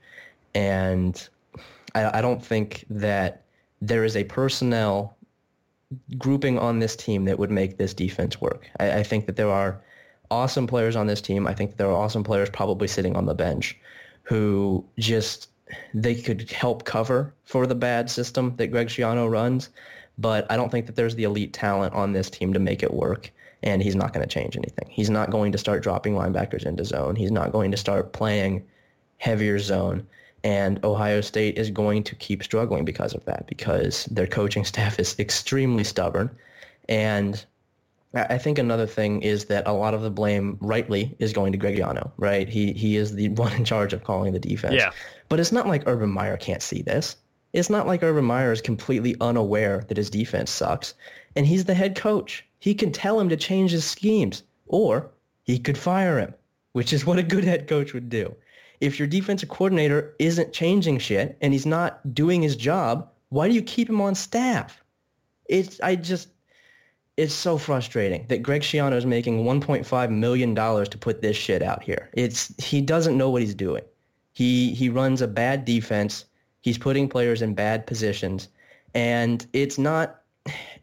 And 0.56 1.28
I, 1.96 2.18
I 2.20 2.22
don't 2.22 2.44
think 2.44 2.86
that 2.90 3.44
there 3.82 4.04
is 4.04 4.16
a 4.16 4.24
personnel 4.24 5.16
grouping 6.18 6.60
on 6.60 6.80
this 6.80 6.96
team 6.96 7.26
that 7.26 7.40
would 7.40 7.52
make 7.52 7.78
this 7.78 7.94
defense 7.94 8.42
work. 8.42 8.70
I, 8.80 9.00
I 9.00 9.04
think 9.04 9.26
that 9.26 9.36
there 9.36 9.50
are 9.50 9.82
awesome 10.30 10.68
players 10.68 10.96
on 10.96 11.08
this 11.08 11.22
team. 11.22 11.48
I 11.48 11.54
think 11.54 11.78
there 11.78 11.88
are 11.88 11.96
awesome 11.96 12.24
players 12.24 12.50
probably 12.50 12.88
sitting 12.88 13.16
on 13.16 13.26
the 13.26 13.34
bench 13.34 13.78
who 14.24 14.84
just 14.98 15.50
they 15.94 16.16
could 16.16 16.50
help 16.52 16.86
cover 16.86 17.34
for 17.44 17.68
the 17.68 17.76
bad 17.76 18.10
system 18.10 18.56
that 18.58 18.68
Greg 18.68 18.88
Schiano 18.88 19.30
runs, 19.30 19.70
but 20.18 20.50
I 20.50 20.58
don't 20.58 20.72
think 20.72 20.86
that 20.86 20.96
there's 20.96 21.16
the 21.16 21.24
elite 21.24 21.54
talent 21.54 21.94
on 21.94 22.14
this 22.14 22.30
team 22.30 22.54
to 22.54 22.60
make 22.60 22.84
it 22.84 22.94
work. 22.94 23.32
And 23.64 23.82
he's 23.82 23.96
not 23.96 24.14
going 24.14 24.26
to 24.26 24.32
change 24.32 24.56
anything. 24.56 24.88
He's 24.88 25.10
not 25.10 25.32
going 25.32 25.52
to 25.52 25.58
start 25.58 25.82
dropping 25.82 26.14
linebackers 26.14 26.66
into 26.66 26.86
zone. 26.86 27.16
He's 27.16 27.32
not 27.32 27.52
going 27.52 27.72
to 27.72 27.78
start 27.78 28.14
playing 28.14 28.64
heavier 29.18 29.58
zone. 29.58 30.06
And 30.48 30.80
Ohio 30.86 31.20
State 31.20 31.58
is 31.58 31.70
going 31.70 32.04
to 32.04 32.16
keep 32.16 32.42
struggling 32.42 32.86
because 32.86 33.14
of 33.14 33.26
that, 33.26 33.48
because 33.48 34.06
their 34.06 34.28
coaching 34.28 34.64
staff 34.74 34.98
is 34.98 35.14
extremely 35.20 35.84
stubborn. 35.84 36.30
And 36.88 37.46
I 38.14 38.38
think 38.38 38.58
another 38.58 38.88
thing 38.88 39.22
is 39.24 39.44
that 39.46 39.68
a 39.68 39.74
lot 39.74 39.94
of 39.94 40.04
the 40.04 40.10
blame, 40.10 40.58
rightly, 40.62 41.14
is 41.20 41.34
going 41.34 41.52
to 41.52 41.58
Greg 41.58 41.76
Schiano, 41.76 42.12
right? 42.16 42.48
He 42.48 42.72
he 42.72 42.96
is 42.96 43.14
the 43.14 43.28
one 43.44 43.52
in 43.52 43.66
charge 43.66 43.92
of 43.92 44.06
calling 44.06 44.32
the 44.32 44.40
defense. 44.40 44.76
Yeah. 44.76 44.92
But 45.28 45.42
it's 45.42 45.52
not 45.52 45.68
like 45.68 45.84
Urban 45.86 46.12
Meyer 46.12 46.38
can't 46.38 46.62
see 46.62 46.82
this. 46.82 47.18
It's 47.52 47.70
not 47.70 47.86
like 47.86 48.02
Urban 48.02 48.24
Meyer 48.24 48.54
is 48.54 48.62
completely 48.62 49.18
unaware 49.20 49.84
that 49.90 49.98
his 49.98 50.10
defense 50.10 50.50
sucks. 50.50 50.94
And 51.36 51.46
he's 51.46 51.66
the 51.66 51.74
head 51.74 51.98
coach. 51.98 52.46
He 52.60 52.74
can 52.74 52.94
tell 52.94 53.20
him 53.20 53.28
to 53.28 53.36
change 53.36 53.72
his 53.72 53.84
schemes, 53.84 54.44
or 54.68 55.12
he 55.44 55.60
could 55.60 55.78
fire 55.78 56.18
him, 56.18 56.34
which 56.72 56.94
is 56.94 57.06
what 57.06 57.20
a 57.20 57.24
good 57.34 57.44
head 57.44 57.68
coach 57.68 57.94
would 57.94 58.08
do. 58.08 58.34
If 58.80 59.00
your 59.00 59.08
defensive 59.08 59.50
coordinator 59.50 60.16
isn't 60.20 60.54
changing 60.54 61.00
shit 61.00 61.38
and 61.42 61.54
he's 61.54 61.66
not 61.66 62.14
doing 62.14 62.42
his 62.42 62.56
job, 62.56 63.10
why 63.30 63.48
do 63.48 63.54
you 63.54 63.62
keep 63.62 63.90
him 63.90 64.02
on 64.02 64.16
staff? 64.16 64.84
It's 65.50 65.80
I 65.82 65.96
just 65.96 66.30
it's 67.18 67.34
so 67.34 67.58
frustrating 67.58 68.26
that 68.30 68.44
Greg 68.44 68.62
Schiano 68.62 68.96
is 68.96 69.06
making 69.06 69.44
1.5 69.44 70.12
million 70.12 70.54
dollars 70.54 70.88
to 70.90 70.98
put 70.98 71.22
this 71.22 71.36
shit 71.36 71.64
out 71.64 71.82
here. 71.82 72.10
It's 72.14 72.54
he 72.64 72.82
doesn't 72.82 73.18
know 73.18 73.30
what 73.30 73.42
he's 73.42 73.56
doing. 73.56 73.84
He 74.34 74.74
he 74.76 74.90
runs 74.90 75.22
a 75.22 75.28
bad 75.28 75.66
defense. 75.66 76.26
He's 76.62 76.78
putting 76.78 77.10
players 77.10 77.42
in 77.42 77.56
bad 77.56 77.88
positions, 77.88 78.50
and 78.94 79.46
it's 79.54 79.78
not 79.78 80.22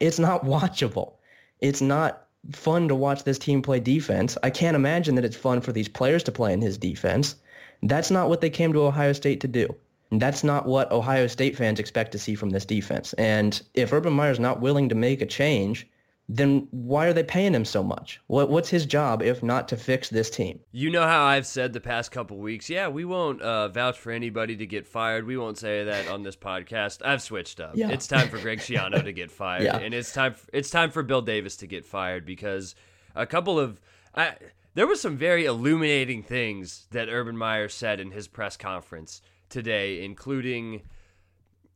it's 0.00 0.18
not 0.18 0.44
watchable. 0.44 1.12
It's 1.60 1.80
not 1.80 2.26
fun 2.52 2.88
to 2.88 2.94
watch 2.94 3.24
this 3.24 3.38
team 3.38 3.62
play 3.62 3.80
defense. 3.80 4.36
I 4.42 4.50
can't 4.50 4.76
imagine 4.76 5.14
that 5.14 5.24
it's 5.24 5.36
fun 5.36 5.60
for 5.60 5.72
these 5.72 5.88
players 5.88 6.22
to 6.24 6.32
play 6.32 6.52
in 6.52 6.60
his 6.60 6.76
defense. 6.76 7.36
That's 7.84 8.10
not 8.10 8.28
what 8.28 8.40
they 8.40 8.50
came 8.50 8.72
to 8.72 8.82
Ohio 8.82 9.12
State 9.12 9.40
to 9.42 9.48
do. 9.48 9.74
That's 10.10 10.44
not 10.44 10.66
what 10.66 10.90
Ohio 10.90 11.26
State 11.26 11.56
fans 11.56 11.78
expect 11.78 12.12
to 12.12 12.18
see 12.18 12.34
from 12.34 12.50
this 12.50 12.64
defense. 12.64 13.12
And 13.14 13.60
if 13.74 13.92
Urban 13.92 14.12
Meyer's 14.12 14.40
not 14.40 14.60
willing 14.60 14.88
to 14.88 14.94
make 14.94 15.20
a 15.20 15.26
change, 15.26 15.86
then 16.28 16.66
why 16.70 17.06
are 17.06 17.12
they 17.12 17.22
paying 17.22 17.52
him 17.52 17.66
so 17.66 17.82
much? 17.82 18.20
What, 18.28 18.48
what's 18.48 18.70
his 18.70 18.86
job 18.86 19.22
if 19.22 19.42
not 19.42 19.68
to 19.68 19.76
fix 19.76 20.08
this 20.08 20.30
team? 20.30 20.60
You 20.72 20.90
know 20.90 21.02
how 21.02 21.24
I've 21.24 21.46
said 21.46 21.74
the 21.74 21.80
past 21.80 22.10
couple 22.10 22.38
weeks, 22.38 22.70
yeah, 22.70 22.88
we 22.88 23.04
won't 23.04 23.42
uh, 23.42 23.68
vouch 23.68 23.98
for 23.98 24.10
anybody 24.10 24.56
to 24.56 24.66
get 24.66 24.86
fired. 24.86 25.26
We 25.26 25.36
won't 25.36 25.58
say 25.58 25.84
that 25.84 26.08
on 26.08 26.22
this 26.22 26.36
podcast. 26.36 27.04
I've 27.04 27.20
switched 27.20 27.60
up. 27.60 27.72
Yeah. 27.76 27.90
It's 27.90 28.06
time 28.06 28.28
for 28.28 28.38
Greg 28.38 28.60
Schiano 28.60 29.04
to 29.04 29.12
get 29.12 29.30
fired, 29.30 29.64
yeah. 29.64 29.76
and 29.76 29.92
it's 29.92 30.12
time 30.12 30.34
it's 30.52 30.70
time 30.70 30.90
for 30.90 31.02
Bill 31.02 31.22
Davis 31.22 31.56
to 31.58 31.66
get 31.66 31.84
fired 31.84 32.24
because 32.24 32.74
a 33.14 33.26
couple 33.26 33.60
of 33.60 33.78
I, 34.14 34.36
there 34.74 34.86
were 34.86 34.96
some 34.96 35.16
very 35.16 35.44
illuminating 35.44 36.22
things 36.22 36.86
that 36.90 37.08
Urban 37.08 37.36
Meyer 37.36 37.68
said 37.68 38.00
in 38.00 38.10
his 38.10 38.28
press 38.28 38.56
conference 38.56 39.22
today, 39.48 40.04
including 40.04 40.82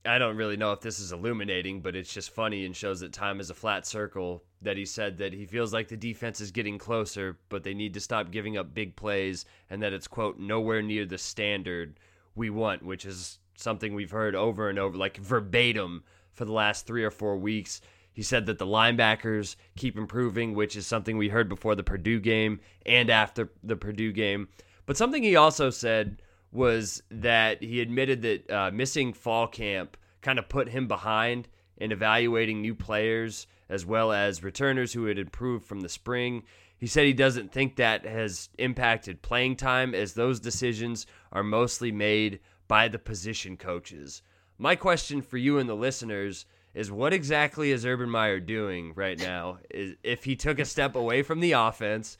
I 0.05 0.19
don't 0.19 0.37
really 0.37 0.57
know 0.57 0.73
if 0.73 0.81
this 0.81 1.01
is 1.01 1.13
illuminating, 1.13 1.81
but 1.81 1.95
it's 1.95 2.13
just 2.13 2.31
funny 2.31 2.65
and 2.65 2.75
shows 2.75 3.01
that 3.01 3.13
time 3.13 3.41
is 3.41 3.51
a 3.51 3.55
flat 3.55 3.87
circle. 3.87 4.43
That 4.63 4.77
he 4.77 4.87
said 4.87 5.19
that 5.19 5.33
he 5.33 5.45
feels 5.47 5.73
like 5.73 5.89
the 5.89 5.97
defense 5.97 6.41
is 6.41 6.51
getting 6.51 6.79
closer, 6.79 7.39
but 7.49 7.63
they 7.63 7.75
need 7.75 7.95
to 7.95 8.01
stop 8.01 8.31
giving 8.31 8.57
up 8.57 8.75
big 8.75 8.97
plays, 8.97 9.45
and 9.71 9.83
that 9.83 9.93
it's, 9.93 10.09
quote, 10.09 10.39
nowhere 10.39 10.83
near 10.83 11.05
the 11.05 11.19
standard 11.19 12.01
we 12.35 12.51
want, 12.51 12.83
which 12.83 13.05
is 13.05 13.39
something 13.57 13.95
we've 13.95 14.11
heard 14.11 14.35
over 14.35 14.69
and 14.69 14.79
over, 14.79 14.97
like 14.97 15.17
verbatim 15.19 16.03
for 16.33 16.45
the 16.45 16.53
last 16.53 16.87
three 16.87 17.05
or 17.05 17.11
four 17.11 17.37
weeks. 17.37 17.81
He 18.19 18.25
said 18.25 18.47
that 18.47 18.59
the 18.59 18.67
linebackers 18.67 19.55
keep 19.77 19.97
improving, 19.97 20.53
which 20.53 20.75
is 20.75 20.89
something 20.89 21.17
we 21.17 21.29
heard 21.29 21.49
before 21.49 21.77
the 21.77 21.85
Purdue 21.85 22.19
game 22.19 22.59
and 22.85 23.11
after 23.11 23.53
the 23.63 23.77
Purdue 23.77 24.11
game. 24.11 24.49
But 24.87 24.97
something 24.97 25.23
he 25.23 25.37
also 25.37 25.71
said 25.71 26.21
was 26.51 27.01
that 27.13 27.63
he 27.63 27.81
admitted 27.81 28.23
that 28.23 28.51
uh, 28.51 28.71
missing 28.73 29.13
fall 29.13 29.47
camp 29.47 29.97
kind 30.21 30.41
of 30.41 30.49
put 30.49 30.71
him 30.71 30.89
behind 30.89 31.47
in 31.77 31.93
evaluating 31.93 32.61
new 32.61 32.75
players 32.75 33.47
as 33.69 33.87
well 33.87 34.11
as 34.11 34.43
returners 34.43 34.95
who 34.95 35.05
had 35.05 35.21
improved 35.21 35.65
from 35.65 35.83
the 35.83 35.89
spring. 35.89 36.43
He 36.77 36.89
said 36.89 37.07
he 37.07 37.13
doesn't 37.13 37.53
think 37.53 37.77
that 37.77 38.05
has 38.05 38.49
impacted 38.59 39.23
playing 39.23 39.55
time 39.55 39.95
as 39.95 40.15
those 40.15 40.41
decisions 40.41 41.07
are 41.31 41.45
mostly 41.45 41.93
made 41.93 42.41
by 42.67 42.89
the 42.89 42.99
position 42.99 43.57
coaches. 43.57 44.23
My 44.59 44.75
question 44.75 45.23
for 45.23 45.37
you 45.37 45.59
and 45.59 45.69
the 45.69 45.77
listeners 45.77 46.47
is 46.75 46.91
what 46.91 47.13
exactly 47.13 47.73
is 47.73 47.85
Urban 47.85 48.11
Meyer 48.11 48.41
doing 48.41 48.93
right 48.95 49.19
now? 49.19 49.59
Is 49.71 49.97
if 50.03 50.25
he 50.25 50.37
took 50.37 50.59
a 50.59 50.65
step 50.65 50.95
away 50.95 51.23
from 51.23 51.41
the 51.41 51.53
offense 51.53 52.19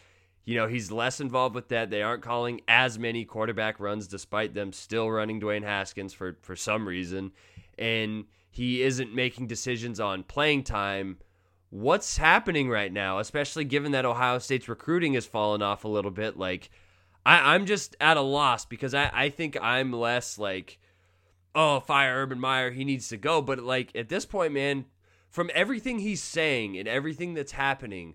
you 0.49 0.55
know, 0.55 0.67
he's 0.67 0.91
less 0.91 1.21
involved 1.21 1.55
with 1.55 1.69
that. 1.69 1.91
They 1.91 2.01
aren't 2.01 2.23
calling 2.23 2.63
as 2.67 2.99
many 2.99 3.27
quarterback 3.27 3.79
runs 3.79 4.07
despite 4.07 4.55
them 4.55 4.73
still 4.73 5.11
running 5.11 5.43
Dwayne 5.43 5.63
Haskins 5.63 6.15
for, 6.15 6.39
for 6.41 6.57
some 6.57 6.89
reason. 6.89 7.33
And 7.79 8.25
he 8.51 8.81
isn't 8.83 9.15
making 9.15 9.49
decisions 9.49 10.01
on 10.01 10.23
playing 10.23 10.65
time. 10.65 11.19
What's 11.69 12.17
happening 12.17 12.71
right 12.71 12.91
now, 12.91 13.19
especially 13.19 13.67
given 13.67 13.93
that 13.93 14.07
Ohio 14.07 14.39
State's 14.39 14.71
recruiting 14.71 15.13
has 15.13 15.27
fallen 15.27 15.61
off 15.61 15.85
a 15.85 15.89
little 15.89 16.11
bit? 16.11 16.39
Like, 16.39 16.71
I, 17.27 17.55
I'm 17.55 17.67
just 17.67 17.95
at 18.01 18.17
a 18.17 18.23
loss 18.23 18.65
because 18.65 18.95
I, 18.95 19.11
I 19.13 19.29
think 19.29 19.59
I'm 19.61 19.93
less 19.93 20.39
like, 20.39 20.79
oh, 21.55 21.81
fire 21.81 22.23
Urban 22.23 22.39
Meyer, 22.39 22.71
he 22.71 22.85
needs 22.85 23.09
to 23.09 23.17
go. 23.17 23.43
But 23.43 23.61
like 23.61 23.95
at 23.95 24.09
this 24.09 24.25
point, 24.25 24.53
man, 24.53 24.87
from 25.29 25.51
everything 25.55 25.99
he's 25.99 26.23
saying 26.23 26.79
and 26.79 26.89
everything 26.89 27.35
that's 27.35 27.53
happening, 27.53 28.15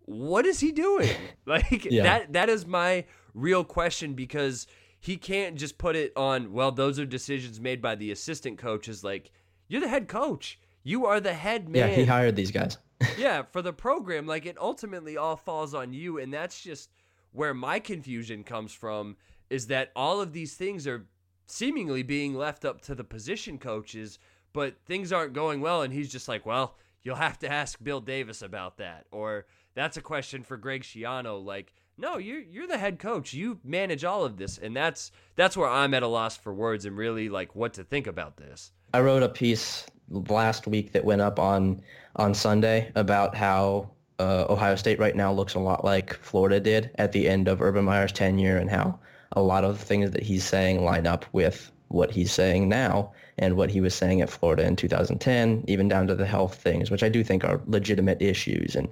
what 0.00 0.46
is 0.46 0.60
he 0.60 0.72
doing? 0.72 1.10
Like 1.46 1.84
yeah. 1.84 2.02
that 2.04 2.32
that 2.32 2.48
is 2.48 2.64
my 2.66 3.04
real 3.34 3.64
question 3.64 4.14
because 4.14 4.66
he 4.98 5.18
can't 5.18 5.56
just 5.56 5.76
put 5.76 5.94
it 5.94 6.10
on, 6.16 6.54
well, 6.54 6.72
those 6.72 6.98
are 6.98 7.04
decisions 7.04 7.60
made 7.60 7.82
by 7.82 7.94
the 7.94 8.10
assistant 8.10 8.56
coaches 8.56 9.04
like 9.04 9.30
you're 9.68 9.82
the 9.82 9.88
head 9.88 10.08
coach. 10.08 10.58
You 10.82 11.04
are 11.04 11.20
the 11.20 11.34
head 11.34 11.68
man. 11.68 11.90
Yeah, 11.90 11.94
he 11.94 12.04
hired 12.06 12.36
these 12.36 12.50
guys. 12.50 12.78
yeah, 13.18 13.42
for 13.42 13.60
the 13.60 13.74
program, 13.74 14.26
like 14.26 14.46
it 14.46 14.56
ultimately 14.58 15.18
all 15.18 15.36
falls 15.36 15.74
on 15.74 15.92
you 15.92 16.18
and 16.18 16.32
that's 16.32 16.62
just 16.62 16.90
where 17.32 17.52
my 17.52 17.78
confusion 17.78 18.42
comes 18.42 18.72
from 18.72 19.16
is 19.50 19.66
that 19.66 19.90
all 19.94 20.22
of 20.22 20.32
these 20.32 20.54
things 20.54 20.86
are 20.86 21.06
seemingly 21.46 22.02
being 22.02 22.34
left 22.34 22.64
up 22.64 22.80
to 22.82 22.94
the 22.94 23.04
position 23.04 23.58
coaches, 23.58 24.18
but 24.52 24.76
things 24.86 25.12
aren't 25.12 25.32
going 25.32 25.60
well 25.60 25.82
and 25.82 25.92
he's 25.92 26.10
just 26.10 26.28
like, 26.28 26.46
"Well, 26.46 26.76
you'll 27.02 27.16
have 27.16 27.38
to 27.40 27.50
ask 27.50 27.82
Bill 27.82 28.00
Davis 28.00 28.42
about 28.42 28.78
that." 28.78 29.06
Or 29.10 29.46
that's 29.74 29.96
a 29.96 30.02
question 30.02 30.42
for 30.42 30.56
Greg 30.56 30.82
Schiano. 30.82 31.44
Like, 31.44 31.74
no, 31.96 32.18
you're 32.18 32.40
you're 32.40 32.66
the 32.66 32.78
head 32.78 32.98
coach. 32.98 33.32
You 33.32 33.60
manage 33.64 34.04
all 34.04 34.24
of 34.24 34.36
this, 34.36 34.58
and 34.58 34.74
that's 34.74 35.12
that's 35.36 35.56
where 35.56 35.68
I'm 35.68 35.94
at 35.94 36.02
a 36.02 36.08
loss 36.08 36.36
for 36.36 36.52
words 36.52 36.84
and 36.84 36.96
really 36.96 37.28
like 37.28 37.54
what 37.54 37.74
to 37.74 37.84
think 37.84 38.06
about 38.06 38.36
this. 38.36 38.72
I 38.92 39.00
wrote 39.00 39.22
a 39.22 39.28
piece 39.28 39.86
last 40.10 40.66
week 40.66 40.92
that 40.92 41.04
went 41.04 41.20
up 41.20 41.38
on 41.38 41.80
on 42.16 42.34
Sunday 42.34 42.90
about 42.94 43.34
how 43.34 43.90
uh, 44.18 44.46
Ohio 44.48 44.76
State 44.76 44.98
right 44.98 45.16
now 45.16 45.32
looks 45.32 45.54
a 45.54 45.60
lot 45.60 45.84
like 45.84 46.14
Florida 46.14 46.60
did 46.60 46.90
at 46.96 47.12
the 47.12 47.28
end 47.28 47.48
of 47.48 47.60
Urban 47.62 47.84
Meyer's 47.84 48.12
tenure, 48.12 48.56
and 48.56 48.70
how 48.70 48.98
a 49.34 49.42
lot 49.42 49.64
of 49.64 49.78
the 49.78 49.84
things 49.84 50.10
that 50.12 50.22
he's 50.22 50.44
saying 50.44 50.84
line 50.84 51.06
up 51.06 51.24
with 51.32 51.70
what 51.88 52.10
he's 52.10 52.32
saying 52.32 52.68
now 52.68 53.12
and 53.38 53.56
what 53.56 53.70
he 53.70 53.80
was 53.80 53.94
saying 53.94 54.20
at 54.20 54.30
Florida 54.30 54.64
in 54.64 54.76
2010, 54.76 55.64
even 55.66 55.88
down 55.88 56.06
to 56.06 56.14
the 56.14 56.26
health 56.26 56.54
things, 56.56 56.90
which 56.90 57.02
I 57.02 57.08
do 57.08 57.22
think 57.22 57.44
are 57.44 57.60
legitimate 57.66 58.20
issues 58.20 58.74
and 58.74 58.88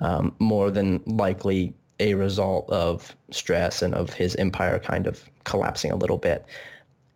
um, 0.00 0.34
more 0.38 0.70
than 0.70 1.02
likely 1.06 1.74
a 1.98 2.14
result 2.14 2.68
of 2.70 3.14
stress 3.30 3.82
and 3.82 3.94
of 3.94 4.12
his 4.12 4.34
empire 4.36 4.78
kind 4.78 5.06
of 5.06 5.28
collapsing 5.44 5.92
a 5.92 5.96
little 5.96 6.18
bit. 6.18 6.46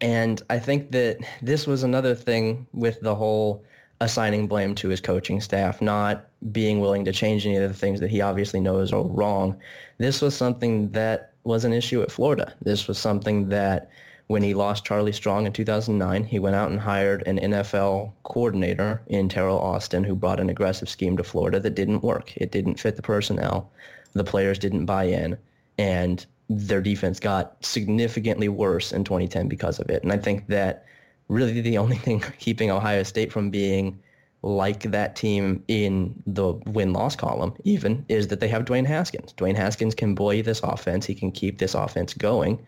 And 0.00 0.42
I 0.50 0.58
think 0.58 0.90
that 0.90 1.18
this 1.40 1.66
was 1.66 1.82
another 1.82 2.14
thing 2.14 2.66
with 2.72 3.00
the 3.00 3.14
whole 3.14 3.64
assigning 4.00 4.46
blame 4.46 4.74
to 4.74 4.88
his 4.88 5.00
coaching 5.00 5.40
staff, 5.40 5.80
not 5.80 6.26
being 6.52 6.80
willing 6.80 7.04
to 7.06 7.12
change 7.12 7.46
any 7.46 7.56
of 7.56 7.68
the 7.68 7.76
things 7.76 8.00
that 8.00 8.10
he 8.10 8.20
obviously 8.20 8.60
knows 8.60 8.92
are 8.92 9.02
wrong. 9.02 9.58
This 9.98 10.20
was 10.20 10.37
something 10.37 10.90
that 10.90 11.33
was 11.44 11.64
an 11.64 11.72
issue 11.72 12.02
at 12.02 12.11
Florida. 12.11 12.54
This 12.62 12.88
was 12.88 12.98
something 12.98 13.48
that 13.50 13.90
when 14.26 14.42
he 14.42 14.54
lost 14.54 14.87
Charlie 14.87 15.12
Strong 15.12 15.46
in 15.46 15.52
2009, 15.52 16.24
he 16.24 16.38
went 16.38 16.57
out 16.57 16.70
and 16.70 16.80
hired 16.80 17.22
an 17.26 17.38
NFL 17.38 18.12
coordinator 18.22 19.02
in 19.07 19.28
Teryl 19.28 19.61
Austin 19.61 20.02
who 20.02 20.16
brought 20.16 20.40
an 20.40 20.48
aggressive 20.48 20.88
scheme 20.88 21.16
to 21.18 21.24
Florida 21.24 21.61
that 21.61 21.74
didn't 21.74 22.02
work. 22.02 22.35
It 22.37 22.50
didn't 22.50 22.80
fit 22.80 22.96
the 22.96 23.02
personnel. 23.02 23.70
The 24.14 24.24
players 24.24 24.59
didn't 24.59 24.87
buy 24.87 25.04
in. 25.04 25.37
And 25.76 26.24
their 26.48 26.80
defense 26.80 27.20
got 27.20 27.62
significantly 27.64 28.48
worse 28.48 28.92
in 28.92 29.04
2010 29.04 29.48
because 29.48 29.78
of 29.78 29.90
it. 29.90 30.02
And 30.02 30.12
I 30.12 30.16
think 30.16 30.46
that 30.48 30.87
really 31.28 31.61
the 31.61 31.78
only 31.78 31.96
thing 31.96 32.20
keeping 32.38 32.70
Ohio 32.70 33.02
State 33.02 33.33
from 33.33 33.50
being 33.50 33.98
like 34.44 34.83
that 34.83 35.16
team 35.16 35.64
in 35.68 36.22
the 36.26 36.52
win-loss 36.66 37.16
column 37.16 37.54
even 37.64 38.04
is 38.11 38.28
that 38.28 38.40
they 38.40 38.48
have 38.48 38.66
Dwayne 38.66 38.85
Haskins. 38.85 39.33
Dwayne 39.33 39.57
Haskins 39.57 39.94
can 39.94 40.14
buoy 40.14 40.42
this 40.42 40.61
offense. 40.61 41.07
He 41.07 41.14
can 41.14 41.33
keep 41.33 41.57
this 41.57 41.74
offense 41.74 42.12
going. 42.12 42.64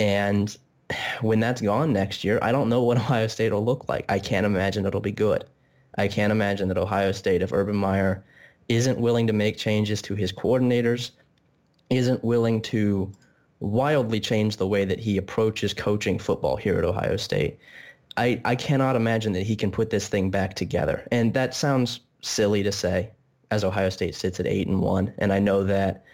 And 0.00 0.56
when 1.20 1.38
that's 1.38 1.60
gone 1.60 1.92
next 1.92 2.24
year, 2.24 2.38
I 2.40 2.50
don't 2.50 2.70
know 2.70 2.82
what 2.82 2.96
Ohio 3.04 3.26
State 3.26 3.52
will 3.52 3.64
look 3.64 3.90
like. 3.90 4.10
I 4.10 4.18
can't 4.18 4.46
imagine 4.46 4.86
it'll 4.86 5.02
be 5.02 5.12
good. 5.12 5.44
I 5.98 6.08
can't 6.08 6.32
imagine 6.32 6.68
that 6.68 6.78
Ohio 6.78 7.12
State, 7.12 7.42
if 7.42 7.52
Urban 7.52 7.76
Meyer 7.76 8.24
isn't 8.70 8.98
willing 8.98 9.26
to 9.26 9.34
make 9.34 9.58
changes 9.58 10.00
to 10.02 10.14
his 10.14 10.32
coordinators, 10.32 11.10
isn't 11.90 12.24
willing 12.24 12.62
to 12.62 13.12
wildly 13.60 14.18
change 14.18 14.56
the 14.56 14.66
way 14.66 14.86
that 14.86 14.98
he 14.98 15.18
approaches 15.18 15.74
coaching 15.74 16.18
football 16.18 16.56
here 16.56 16.78
at 16.78 16.86
Ohio 16.86 17.18
State, 17.18 17.58
I, 18.16 18.40
I 18.44 18.56
cannot 18.56 18.96
imagine 18.96 19.32
that 19.32 19.44
he 19.44 19.56
can 19.56 19.70
put 19.70 19.90
this 19.90 20.08
thing 20.08 20.30
back 20.30 20.54
together. 20.54 21.06
And 21.10 21.32
that 21.34 21.54
sounds 21.54 22.00
silly 22.20 22.62
to 22.62 22.72
say 22.72 23.10
as 23.50 23.64
Ohio 23.64 23.90
State 23.90 24.14
sits 24.14 24.40
at 24.40 24.46
eight 24.46 24.66
and 24.66 24.80
one. 24.80 25.12
And 25.18 25.32
I 25.32 25.38
know 25.38 25.64
that 25.64 26.04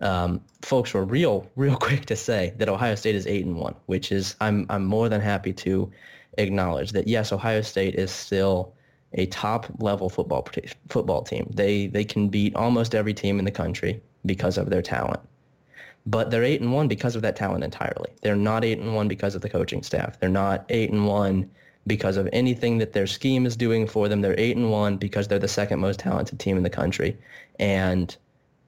um, 0.00 0.40
folks 0.62 0.94
were 0.94 1.04
real, 1.04 1.48
real 1.56 1.76
quick 1.76 2.06
to 2.06 2.16
say 2.16 2.54
that 2.56 2.68
Ohio 2.68 2.94
State 2.94 3.14
is 3.14 3.26
eight 3.26 3.44
and 3.44 3.56
one, 3.56 3.74
which 3.86 4.12
is 4.12 4.36
I'm 4.40 4.66
I'm 4.70 4.84
more 4.84 5.08
than 5.08 5.20
happy 5.20 5.52
to 5.54 5.90
acknowledge 6.38 6.92
that 6.92 7.08
yes, 7.08 7.32
Ohio 7.32 7.62
State 7.62 7.94
is 7.94 8.10
still 8.10 8.74
a 9.14 9.26
top 9.26 9.66
level 9.80 10.08
football 10.08 10.46
football 10.88 11.22
team. 11.22 11.50
They 11.54 11.88
they 11.88 12.04
can 12.04 12.28
beat 12.28 12.54
almost 12.54 12.94
every 12.94 13.14
team 13.14 13.38
in 13.38 13.44
the 13.44 13.50
country 13.50 14.00
because 14.24 14.58
of 14.58 14.70
their 14.70 14.82
talent. 14.82 15.20
But 16.10 16.32
they're 16.32 16.42
eight 16.42 16.60
and 16.60 16.72
one 16.72 16.88
because 16.88 17.14
of 17.14 17.22
that 17.22 17.36
talent 17.36 17.62
entirely. 17.62 18.10
They're 18.20 18.34
not 18.34 18.64
eight 18.64 18.80
and 18.80 18.96
one 18.96 19.06
because 19.06 19.36
of 19.36 19.42
the 19.42 19.48
coaching 19.48 19.84
staff. 19.84 20.18
They're 20.18 20.28
not 20.28 20.64
eight 20.68 20.90
and 20.90 21.06
one 21.06 21.48
because 21.86 22.16
of 22.16 22.28
anything 22.32 22.78
that 22.78 22.94
their 22.94 23.06
scheme 23.06 23.46
is 23.46 23.54
doing 23.56 23.86
for 23.86 24.08
them. 24.08 24.20
They're 24.20 24.38
eight 24.38 24.56
and 24.56 24.72
one 24.72 24.96
because 24.96 25.28
they're 25.28 25.38
the 25.38 25.46
second 25.46 25.78
most 25.78 26.00
talented 26.00 26.40
team 26.40 26.56
in 26.56 26.64
the 26.64 26.70
country. 26.70 27.16
And 27.60 28.16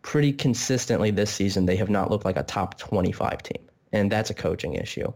pretty 0.03 0.33
consistently 0.33 1.11
this 1.11 1.33
season, 1.33 1.67
they 1.67 1.75
have 1.75 1.91
not 1.91 2.13
looked 2.13 2.25
like 2.25 2.37
a 2.37 2.45
top 2.45 2.79
25 2.79 3.43
team. 3.43 3.63
And 3.93 4.11
that's 4.11 4.31
a 4.31 4.35
coaching 4.35 4.75
issue. 4.75 5.13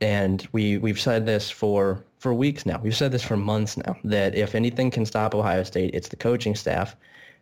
And 0.00 0.48
we, 0.50 0.78
we've 0.78 1.00
said 1.00 1.26
this 1.26 1.48
for, 1.48 2.04
for 2.18 2.34
weeks 2.34 2.66
now. 2.66 2.80
We've 2.82 2.96
said 2.96 3.12
this 3.12 3.22
for 3.22 3.36
months 3.36 3.76
now, 3.76 3.96
that 4.02 4.34
if 4.34 4.56
anything 4.56 4.90
can 4.90 5.06
stop 5.06 5.32
Ohio 5.32 5.62
State, 5.62 5.94
it's 5.94 6.08
the 6.08 6.16
coaching 6.16 6.56
staff. 6.56 6.96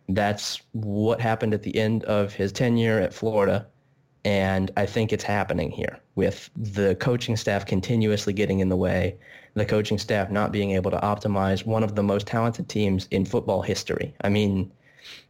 That's 0.09 0.61
what 0.73 1.19
happened 1.19 1.55
at 1.55 1.63
the 1.63 1.75
end 1.75 2.03
of 2.03 2.33
his 2.33 2.51
tenure 2.51 2.99
at 2.99 3.11
Florida 3.11 3.65
and 4.25 4.71
I 4.75 4.87
think 4.87 5.13
it's 5.13 5.23
happening 5.23 5.69
here 5.69 5.99
with 6.15 6.49
the 6.55 6.95
coaching 6.95 7.37
staff 7.37 7.67
continuously 7.67 8.33
getting 8.33 8.59
in 8.59 8.69
the 8.69 8.75
way, 8.75 9.15
the 9.53 9.65
coaching 9.65 9.99
staff 9.99 10.31
not 10.31 10.51
being 10.51 10.71
able 10.71 10.89
to 10.89 10.97
optimize 10.97 11.63
one 11.63 11.83
of 11.83 11.93
the 11.93 12.01
most 12.01 12.25
talented 12.25 12.67
teams 12.67 13.07
in 13.11 13.23
football 13.23 13.61
history. 13.61 14.15
I 14.21 14.29
mean, 14.29 14.71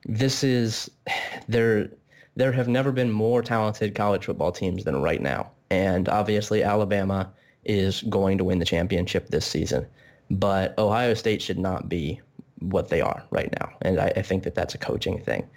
this 0.05 0.43
is 0.45 0.89
there 1.49 1.89
there 2.37 2.53
have 2.53 2.69
never 2.69 2.91
been 2.91 3.11
more 3.11 3.41
talented 3.41 3.95
college 3.95 4.25
football 4.25 4.51
teams 4.51 4.85
than 4.85 5.01
right 5.01 5.21
now. 5.21 5.51
And 5.69 6.09
obviously 6.09 6.63
Alabama 6.63 7.31
is 7.63 8.01
going 8.03 8.37
to 8.37 8.43
win 8.43 8.59
the 8.59 8.65
championship 8.65 9.29
this 9.29 9.45
season. 9.45 9.85
But 10.29 10.77
Ohio 10.77 11.13
State 11.13 11.41
should 11.41 11.59
not 11.59 11.87
be 11.87 12.19
what 12.59 12.89
they 12.89 12.99
are 12.99 13.23
right 13.29 13.53
now. 13.59 13.69
And 13.81 13.99
I, 13.99 14.11
I 14.17 14.21
think 14.21 14.43
that 14.43 14.55
that's 14.55 14.75
a 14.75 14.77
coaching 14.77 15.21
thing. 15.21 15.47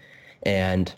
And 0.45 0.95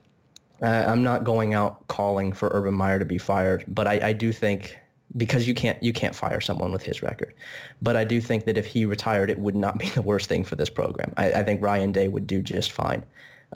uh, 0.63 0.85
I'm 0.87 1.03
not 1.03 1.25
going 1.25 1.55
out 1.55 1.87
calling 1.89 2.33
for 2.33 2.51
Urban 2.53 2.75
Meyer 2.75 2.99
to 2.99 3.05
be 3.05 3.19
fired, 3.19 3.65
but 3.69 3.87
I, 3.87 4.09
I 4.09 4.13
do 4.13 4.33
think 4.33 4.79
because 5.17 5.49
you 5.49 5.55
can't 5.55 5.83
you 5.83 5.93
can't 5.93 6.15
fire 6.15 6.41
someone 6.41 6.73
with 6.73 6.83
his 6.83 7.03
record. 7.03 7.35
But 7.83 7.97
I 7.97 8.05
do 8.05 8.21
think 8.21 8.45
that 8.45 8.57
if 8.57 8.67
he 8.67 8.85
retired, 8.85 9.31
it 9.31 9.39
would 9.39 9.57
not 9.57 9.79
be 9.79 9.89
the 9.91 10.03
worst 10.03 10.29
thing 10.29 10.45
for 10.45 10.57
this 10.57 10.71
program. 10.71 11.13
I, 11.17 11.33
I 11.33 11.43
think 11.43 11.63
Ryan 11.63 11.93
Day 11.93 12.09
would 12.09 12.27
do 12.27 12.43
just 12.43 12.73
fine, 12.73 13.05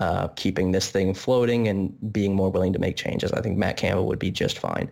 uh, 0.00 0.28
keeping 0.28 0.72
this 0.72 0.90
thing 0.90 1.14
floating 1.14 1.68
and 1.68 2.12
being 2.12 2.34
more 2.34 2.50
willing 2.50 2.72
to 2.72 2.78
make 2.78 2.96
changes. 2.96 3.32
I 3.32 3.40
think 3.40 3.56
Matt 3.56 3.76
Campbell 3.76 4.06
would 4.06 4.18
be 4.18 4.30
just 4.30 4.58
fine. 4.58 4.90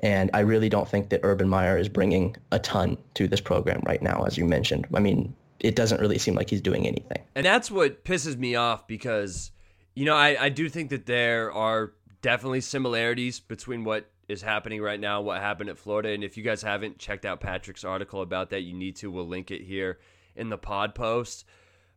And 0.00 0.30
I 0.32 0.40
really 0.40 0.68
don't 0.68 0.88
think 0.88 1.08
that 1.10 1.20
Urban 1.24 1.48
Meyer 1.48 1.76
is 1.76 1.88
bringing 1.88 2.36
a 2.52 2.60
ton 2.60 2.96
to 3.14 3.26
this 3.26 3.40
program 3.40 3.82
right 3.84 4.00
now, 4.00 4.22
as 4.24 4.38
you 4.38 4.44
mentioned. 4.44 4.86
I 4.94 5.00
mean, 5.00 5.34
it 5.58 5.74
doesn't 5.74 6.00
really 6.00 6.18
seem 6.18 6.36
like 6.36 6.50
he's 6.50 6.60
doing 6.60 6.86
anything. 6.86 7.20
And 7.34 7.44
that's 7.44 7.68
what 7.68 8.04
pisses 8.04 8.36
me 8.38 8.54
off 8.54 8.86
because 8.86 9.50
you 9.98 10.04
know, 10.04 10.14
I, 10.14 10.44
I 10.44 10.48
do 10.48 10.68
think 10.68 10.90
that 10.90 11.06
there 11.06 11.50
are 11.50 11.92
definitely 12.22 12.60
similarities 12.60 13.40
between 13.40 13.82
what 13.82 14.08
is 14.28 14.42
happening 14.42 14.80
right 14.80 15.00
now, 15.00 15.20
what 15.20 15.40
happened 15.40 15.70
at 15.70 15.76
Florida. 15.76 16.10
And 16.10 16.22
if 16.22 16.36
you 16.36 16.44
guys 16.44 16.62
haven't 16.62 17.00
checked 17.00 17.24
out 17.24 17.40
Patrick's 17.40 17.82
article 17.82 18.22
about 18.22 18.50
that, 18.50 18.60
you 18.60 18.74
need 18.74 18.94
to. 18.96 19.10
We'll 19.10 19.26
link 19.26 19.50
it 19.50 19.62
here 19.62 19.98
in 20.36 20.50
the 20.50 20.56
pod 20.56 20.94
post. 20.94 21.44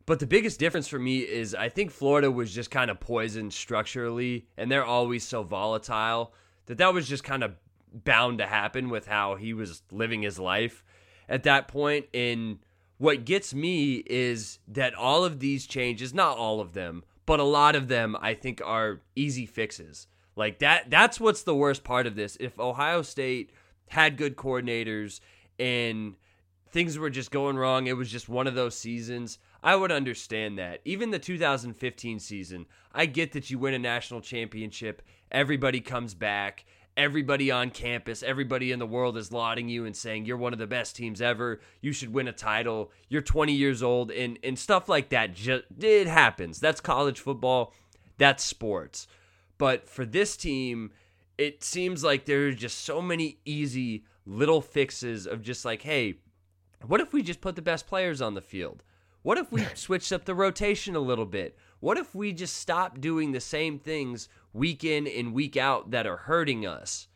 But 0.04 0.18
the 0.18 0.26
biggest 0.26 0.58
difference 0.58 0.88
for 0.88 0.98
me 0.98 1.18
is 1.18 1.54
I 1.54 1.68
think 1.68 1.92
Florida 1.92 2.28
was 2.28 2.52
just 2.52 2.72
kind 2.72 2.90
of 2.90 2.98
poisoned 2.98 3.52
structurally, 3.52 4.48
and 4.56 4.68
they're 4.68 4.84
always 4.84 5.22
so 5.22 5.44
volatile 5.44 6.34
that 6.66 6.78
that 6.78 6.92
was 6.92 7.06
just 7.08 7.22
kind 7.22 7.44
of 7.44 7.54
bound 7.92 8.38
to 8.38 8.46
happen 8.46 8.88
with 8.88 9.06
how 9.06 9.36
he 9.36 9.54
was 9.54 9.84
living 9.92 10.22
his 10.22 10.40
life 10.40 10.82
at 11.28 11.44
that 11.44 11.68
point. 11.68 12.06
And 12.12 12.58
what 12.98 13.24
gets 13.24 13.54
me 13.54 14.02
is 14.06 14.58
that 14.66 14.92
all 14.92 15.24
of 15.24 15.38
these 15.38 15.68
changes, 15.68 16.12
not 16.12 16.36
all 16.36 16.58
of 16.60 16.72
them, 16.72 17.04
but 17.26 17.40
a 17.40 17.44
lot 17.44 17.76
of 17.76 17.88
them 17.88 18.16
I 18.20 18.34
think 18.34 18.60
are 18.64 19.00
easy 19.14 19.46
fixes. 19.46 20.06
Like 20.36 20.58
that 20.60 20.90
that's 20.90 21.20
what's 21.20 21.42
the 21.42 21.54
worst 21.54 21.84
part 21.84 22.06
of 22.06 22.16
this. 22.16 22.36
If 22.40 22.58
Ohio 22.58 23.02
State 23.02 23.50
had 23.88 24.16
good 24.16 24.36
coordinators 24.36 25.20
and 25.58 26.16
things 26.70 26.98
were 26.98 27.10
just 27.10 27.30
going 27.30 27.56
wrong, 27.56 27.86
it 27.86 27.96
was 27.96 28.10
just 28.10 28.28
one 28.28 28.46
of 28.46 28.54
those 28.54 28.76
seasons, 28.76 29.38
I 29.62 29.76
would 29.76 29.92
understand 29.92 30.58
that. 30.58 30.80
Even 30.84 31.10
the 31.10 31.18
2015 31.18 32.18
season, 32.18 32.66
I 32.92 33.06
get 33.06 33.32
that 33.32 33.50
you 33.50 33.58
win 33.58 33.74
a 33.74 33.78
national 33.78 34.22
championship, 34.22 35.02
everybody 35.30 35.80
comes 35.80 36.14
back, 36.14 36.64
everybody 36.96 37.50
on 37.50 37.70
campus, 37.70 38.22
everybody 38.22 38.72
in 38.72 38.78
the 38.78 38.86
world 38.86 39.16
is 39.16 39.32
lauding 39.32 39.68
you 39.68 39.84
and 39.84 39.96
saying 39.96 40.24
you're 40.24 40.36
one 40.36 40.52
of 40.52 40.58
the 40.58 40.66
best 40.66 40.96
teams 40.96 41.20
ever. 41.20 41.60
You 41.80 41.92
should 41.92 42.12
win 42.12 42.28
a 42.28 42.32
title. 42.32 42.90
You're 43.08 43.22
20 43.22 43.52
years 43.52 43.82
old 43.82 44.10
and 44.10 44.38
and 44.42 44.58
stuff 44.58 44.88
like 44.88 45.08
that. 45.10 45.34
Just 45.34 45.64
it 45.80 46.06
happens. 46.06 46.60
That's 46.60 46.80
college 46.80 47.20
football. 47.20 47.72
That's 48.18 48.44
sports. 48.44 49.06
But 49.58 49.88
for 49.88 50.04
this 50.04 50.36
team, 50.36 50.90
it 51.38 51.62
seems 51.64 52.04
like 52.04 52.24
there's 52.24 52.56
just 52.56 52.80
so 52.80 53.00
many 53.00 53.38
easy 53.44 54.04
little 54.26 54.60
fixes 54.60 55.26
of 55.26 55.42
just 55.42 55.64
like, 55.64 55.82
hey, 55.82 56.16
what 56.86 57.00
if 57.00 57.12
we 57.12 57.22
just 57.22 57.40
put 57.40 57.56
the 57.56 57.62
best 57.62 57.86
players 57.86 58.20
on 58.20 58.34
the 58.34 58.40
field? 58.40 58.82
What 59.22 59.38
if 59.38 59.52
we 59.52 59.64
switched 59.74 60.12
up 60.12 60.24
the 60.24 60.34
rotation 60.34 60.96
a 60.96 61.00
little 61.00 61.26
bit? 61.26 61.56
What 61.80 61.98
if 61.98 62.14
we 62.14 62.32
just 62.32 62.56
stop 62.56 63.00
doing 63.00 63.32
the 63.32 63.40
same 63.40 63.78
things 63.78 64.28
week 64.52 64.84
in 64.84 65.06
and 65.06 65.32
week 65.32 65.56
out 65.56 65.90
that 65.90 66.06
are 66.06 66.16
hurting 66.16 66.66
us? 66.66 67.08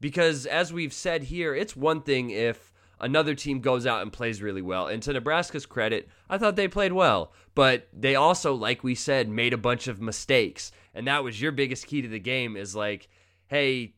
Because 0.00 0.46
as 0.46 0.72
we've 0.72 0.92
said 0.92 1.24
here, 1.24 1.54
it's 1.54 1.76
one 1.76 2.00
thing 2.02 2.30
if 2.30 2.72
another 3.00 3.34
team 3.34 3.60
goes 3.60 3.86
out 3.86 4.02
and 4.02 4.12
plays 4.12 4.42
really 4.42 4.62
well. 4.62 4.86
And 4.86 5.02
to 5.02 5.12
Nebraska's 5.12 5.66
credit, 5.66 6.08
I 6.28 6.38
thought 6.38 6.56
they 6.56 6.68
played 6.68 6.92
well, 6.92 7.32
but 7.54 7.88
they 7.92 8.14
also, 8.14 8.54
like 8.54 8.84
we 8.84 8.94
said, 8.94 9.28
made 9.28 9.52
a 9.52 9.58
bunch 9.58 9.88
of 9.88 10.00
mistakes. 10.00 10.72
And 10.94 11.06
that 11.06 11.24
was 11.24 11.40
your 11.40 11.52
biggest 11.52 11.86
key 11.86 12.02
to 12.02 12.08
the 12.08 12.18
game 12.18 12.56
is 12.56 12.74
like, 12.76 13.08
hey, 13.46 13.94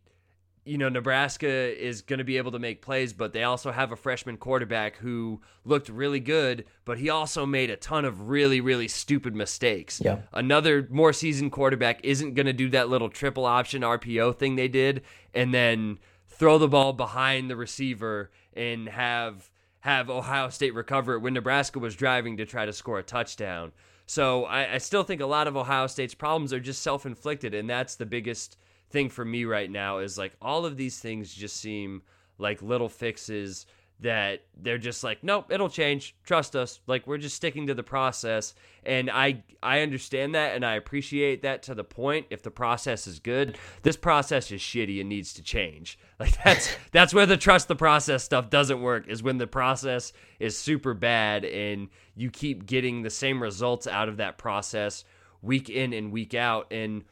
you 0.64 0.78
know, 0.78 0.88
Nebraska 0.88 1.48
is 1.48 2.02
going 2.02 2.18
to 2.18 2.24
be 2.24 2.36
able 2.36 2.52
to 2.52 2.58
make 2.58 2.82
plays, 2.82 3.12
but 3.12 3.32
they 3.32 3.42
also 3.42 3.72
have 3.72 3.90
a 3.90 3.96
freshman 3.96 4.36
quarterback 4.36 4.96
who 4.96 5.40
looked 5.64 5.88
really 5.88 6.20
good, 6.20 6.64
but 6.84 6.98
he 6.98 7.10
also 7.10 7.44
made 7.44 7.68
a 7.68 7.76
ton 7.76 8.04
of 8.04 8.28
really, 8.28 8.60
really 8.60 8.86
stupid 8.86 9.34
mistakes. 9.34 10.00
Yeah. 10.04 10.20
Another 10.32 10.86
more 10.88 11.12
seasoned 11.12 11.50
quarterback 11.50 12.04
isn't 12.04 12.34
going 12.34 12.46
to 12.46 12.52
do 12.52 12.68
that 12.70 12.88
little 12.88 13.08
triple 13.08 13.44
option 13.44 13.82
RPO 13.82 14.36
thing 14.36 14.54
they 14.54 14.68
did 14.68 15.02
and 15.34 15.52
then 15.52 15.98
throw 16.28 16.58
the 16.58 16.68
ball 16.68 16.92
behind 16.92 17.50
the 17.50 17.56
receiver 17.56 18.30
and 18.54 18.88
have 18.88 19.50
have 19.80 20.08
Ohio 20.08 20.48
State 20.48 20.74
recover 20.74 21.14
it 21.14 21.18
when 21.18 21.34
Nebraska 21.34 21.80
was 21.80 21.96
driving 21.96 22.36
to 22.36 22.46
try 22.46 22.64
to 22.64 22.72
score 22.72 23.00
a 23.00 23.02
touchdown. 23.02 23.72
So 24.06 24.44
I, 24.44 24.74
I 24.74 24.78
still 24.78 25.02
think 25.02 25.20
a 25.20 25.26
lot 25.26 25.48
of 25.48 25.56
Ohio 25.56 25.88
State's 25.88 26.14
problems 26.14 26.52
are 26.52 26.60
just 26.60 26.82
self 26.82 27.04
inflicted, 27.04 27.52
and 27.52 27.68
that's 27.68 27.96
the 27.96 28.06
biggest– 28.06 28.58
thing 28.92 29.08
for 29.08 29.24
me 29.24 29.44
right 29.44 29.70
now 29.70 29.98
is 29.98 30.18
like 30.18 30.32
all 30.40 30.66
of 30.66 30.76
these 30.76 31.00
things 31.00 31.32
just 31.32 31.56
seem 31.56 32.02
like 32.38 32.62
little 32.62 32.88
fixes 32.88 33.66
that 34.00 34.42
they're 34.60 34.78
just 34.78 35.04
like 35.04 35.22
nope 35.22 35.46
it'll 35.50 35.68
change. 35.68 36.16
Trust 36.24 36.56
us. 36.56 36.80
Like 36.86 37.06
we're 37.06 37.18
just 37.18 37.36
sticking 37.36 37.68
to 37.68 37.74
the 37.74 37.82
process. 37.82 38.54
And 38.84 39.10
i 39.10 39.42
i 39.62 39.80
understand 39.80 40.34
that 40.34 40.56
and 40.56 40.66
i 40.66 40.74
appreciate 40.74 41.42
that 41.42 41.62
to 41.64 41.74
the 41.74 41.84
point. 41.84 42.26
If 42.30 42.42
the 42.42 42.50
process 42.50 43.06
is 43.06 43.18
good 43.18 43.56
this 43.82 43.96
process 43.96 44.50
is 44.50 44.60
shitty 44.60 45.00
and 45.00 45.08
needs 45.08 45.32
to 45.34 45.42
change. 45.42 45.98
Like 46.22 46.40
that's 46.44 46.76
that's 46.92 47.12
where 47.12 47.26
the 47.26 47.36
trust 47.36 47.66
the 47.66 47.74
process 47.74 48.22
stuff 48.22 48.48
doesn't 48.48 48.80
work 48.80 49.08
is 49.08 49.24
when 49.24 49.38
the 49.38 49.46
process 49.48 50.12
is 50.38 50.56
super 50.56 50.94
bad 50.94 51.44
and 51.44 51.88
you 52.14 52.30
keep 52.30 52.64
getting 52.64 53.02
the 53.02 53.10
same 53.10 53.42
results 53.42 53.88
out 53.88 54.08
of 54.08 54.18
that 54.18 54.38
process 54.38 55.04
week 55.42 55.68
in 55.68 55.92
and 55.92 56.12
week 56.12 56.34
out. 56.34 56.72
And 56.72 57.04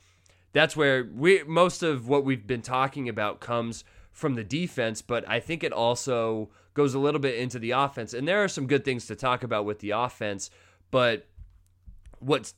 that's 0.52 0.76
where 0.76 1.08
we 1.14 1.42
most 1.44 1.82
of 1.82 2.08
what 2.08 2.24
we've 2.24 2.46
been 2.46 2.62
talking 2.62 3.08
about 3.08 3.40
comes 3.40 3.84
from 4.12 4.34
the 4.34 4.44
defense, 4.44 5.02
but 5.02 5.28
I 5.28 5.40
think 5.40 5.62
it 5.62 5.72
also 5.72 6.50
goes 6.74 6.94
a 6.94 6.98
little 6.98 7.20
bit 7.20 7.36
into 7.36 7.58
the 7.58 7.72
offense. 7.72 8.14
And 8.14 8.26
there 8.26 8.42
are 8.42 8.48
some 8.48 8.66
good 8.66 8.84
things 8.84 9.06
to 9.06 9.16
talk 9.16 9.42
about 9.42 9.64
with 9.64 9.80
the 9.80 9.90
offense, 9.90 10.50
But 10.90 11.26
what's 12.18 12.54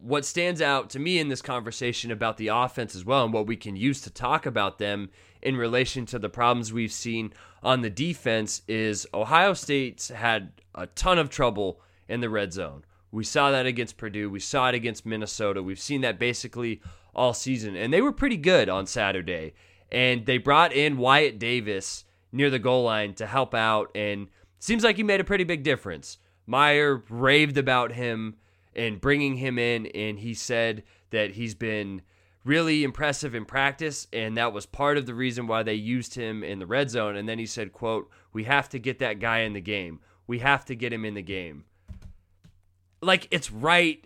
what 0.00 0.24
stands 0.24 0.60
out 0.60 0.90
to 0.90 0.98
me 0.98 1.18
in 1.20 1.28
this 1.28 1.42
conversation 1.42 2.10
about 2.10 2.38
the 2.38 2.48
offense 2.48 2.96
as 2.96 3.04
well 3.04 3.24
and 3.24 3.32
what 3.32 3.46
we 3.46 3.56
can 3.56 3.76
use 3.76 4.00
to 4.00 4.10
talk 4.10 4.44
about 4.44 4.78
them 4.78 5.10
in 5.40 5.56
relation 5.56 6.04
to 6.06 6.18
the 6.18 6.28
problems 6.28 6.72
we've 6.72 6.92
seen 6.92 7.32
on 7.62 7.82
the 7.82 7.90
defense 7.90 8.62
is 8.66 9.06
Ohio 9.14 9.54
State's 9.54 10.08
had 10.08 10.50
a 10.74 10.86
ton 10.88 11.18
of 11.18 11.30
trouble 11.30 11.80
in 12.08 12.20
the 12.20 12.28
red 12.28 12.52
zone. 12.52 12.84
We 13.16 13.24
saw 13.24 13.50
that 13.50 13.64
against 13.64 13.96
Purdue, 13.96 14.28
we 14.28 14.40
saw 14.40 14.68
it 14.68 14.74
against 14.74 15.06
Minnesota. 15.06 15.62
We've 15.62 15.80
seen 15.80 16.02
that 16.02 16.18
basically 16.18 16.82
all 17.14 17.32
season. 17.32 17.74
And 17.74 17.90
they 17.90 18.02
were 18.02 18.12
pretty 18.12 18.36
good 18.36 18.68
on 18.68 18.84
Saturday. 18.84 19.54
And 19.90 20.26
they 20.26 20.36
brought 20.36 20.74
in 20.74 20.98
Wyatt 20.98 21.38
Davis 21.38 22.04
near 22.30 22.50
the 22.50 22.58
goal 22.58 22.84
line 22.84 23.14
to 23.14 23.26
help 23.26 23.54
out. 23.54 23.90
And 23.94 24.28
seems 24.58 24.84
like 24.84 24.98
he 24.98 25.02
made 25.02 25.20
a 25.20 25.24
pretty 25.24 25.44
big 25.44 25.62
difference. 25.62 26.18
Meyer 26.46 27.04
raved 27.08 27.56
about 27.56 27.92
him 27.92 28.36
and 28.74 29.00
bringing 29.00 29.38
him 29.38 29.58
in, 29.58 29.86
and 29.86 30.18
he 30.18 30.34
said 30.34 30.82
that 31.08 31.30
he's 31.30 31.54
been 31.54 32.02
really 32.44 32.84
impressive 32.84 33.34
in 33.34 33.46
practice. 33.46 34.08
And 34.12 34.36
that 34.36 34.52
was 34.52 34.66
part 34.66 34.98
of 34.98 35.06
the 35.06 35.14
reason 35.14 35.46
why 35.46 35.62
they 35.62 35.72
used 35.72 36.16
him 36.16 36.44
in 36.44 36.58
the 36.58 36.66
red 36.66 36.90
zone. 36.90 37.16
And 37.16 37.26
then 37.26 37.38
he 37.38 37.46
said 37.46 37.72
quote 37.72 38.10
we 38.34 38.44
have 38.44 38.68
to 38.68 38.78
get 38.78 38.98
that 38.98 39.20
guy 39.20 39.38
in 39.38 39.54
the 39.54 39.62
game. 39.62 40.00
We 40.26 40.40
have 40.40 40.66
to 40.66 40.76
get 40.76 40.92
him 40.92 41.06
in 41.06 41.14
the 41.14 41.22
game 41.22 41.64
like 43.00 43.28
it's 43.30 43.50
right 43.50 44.04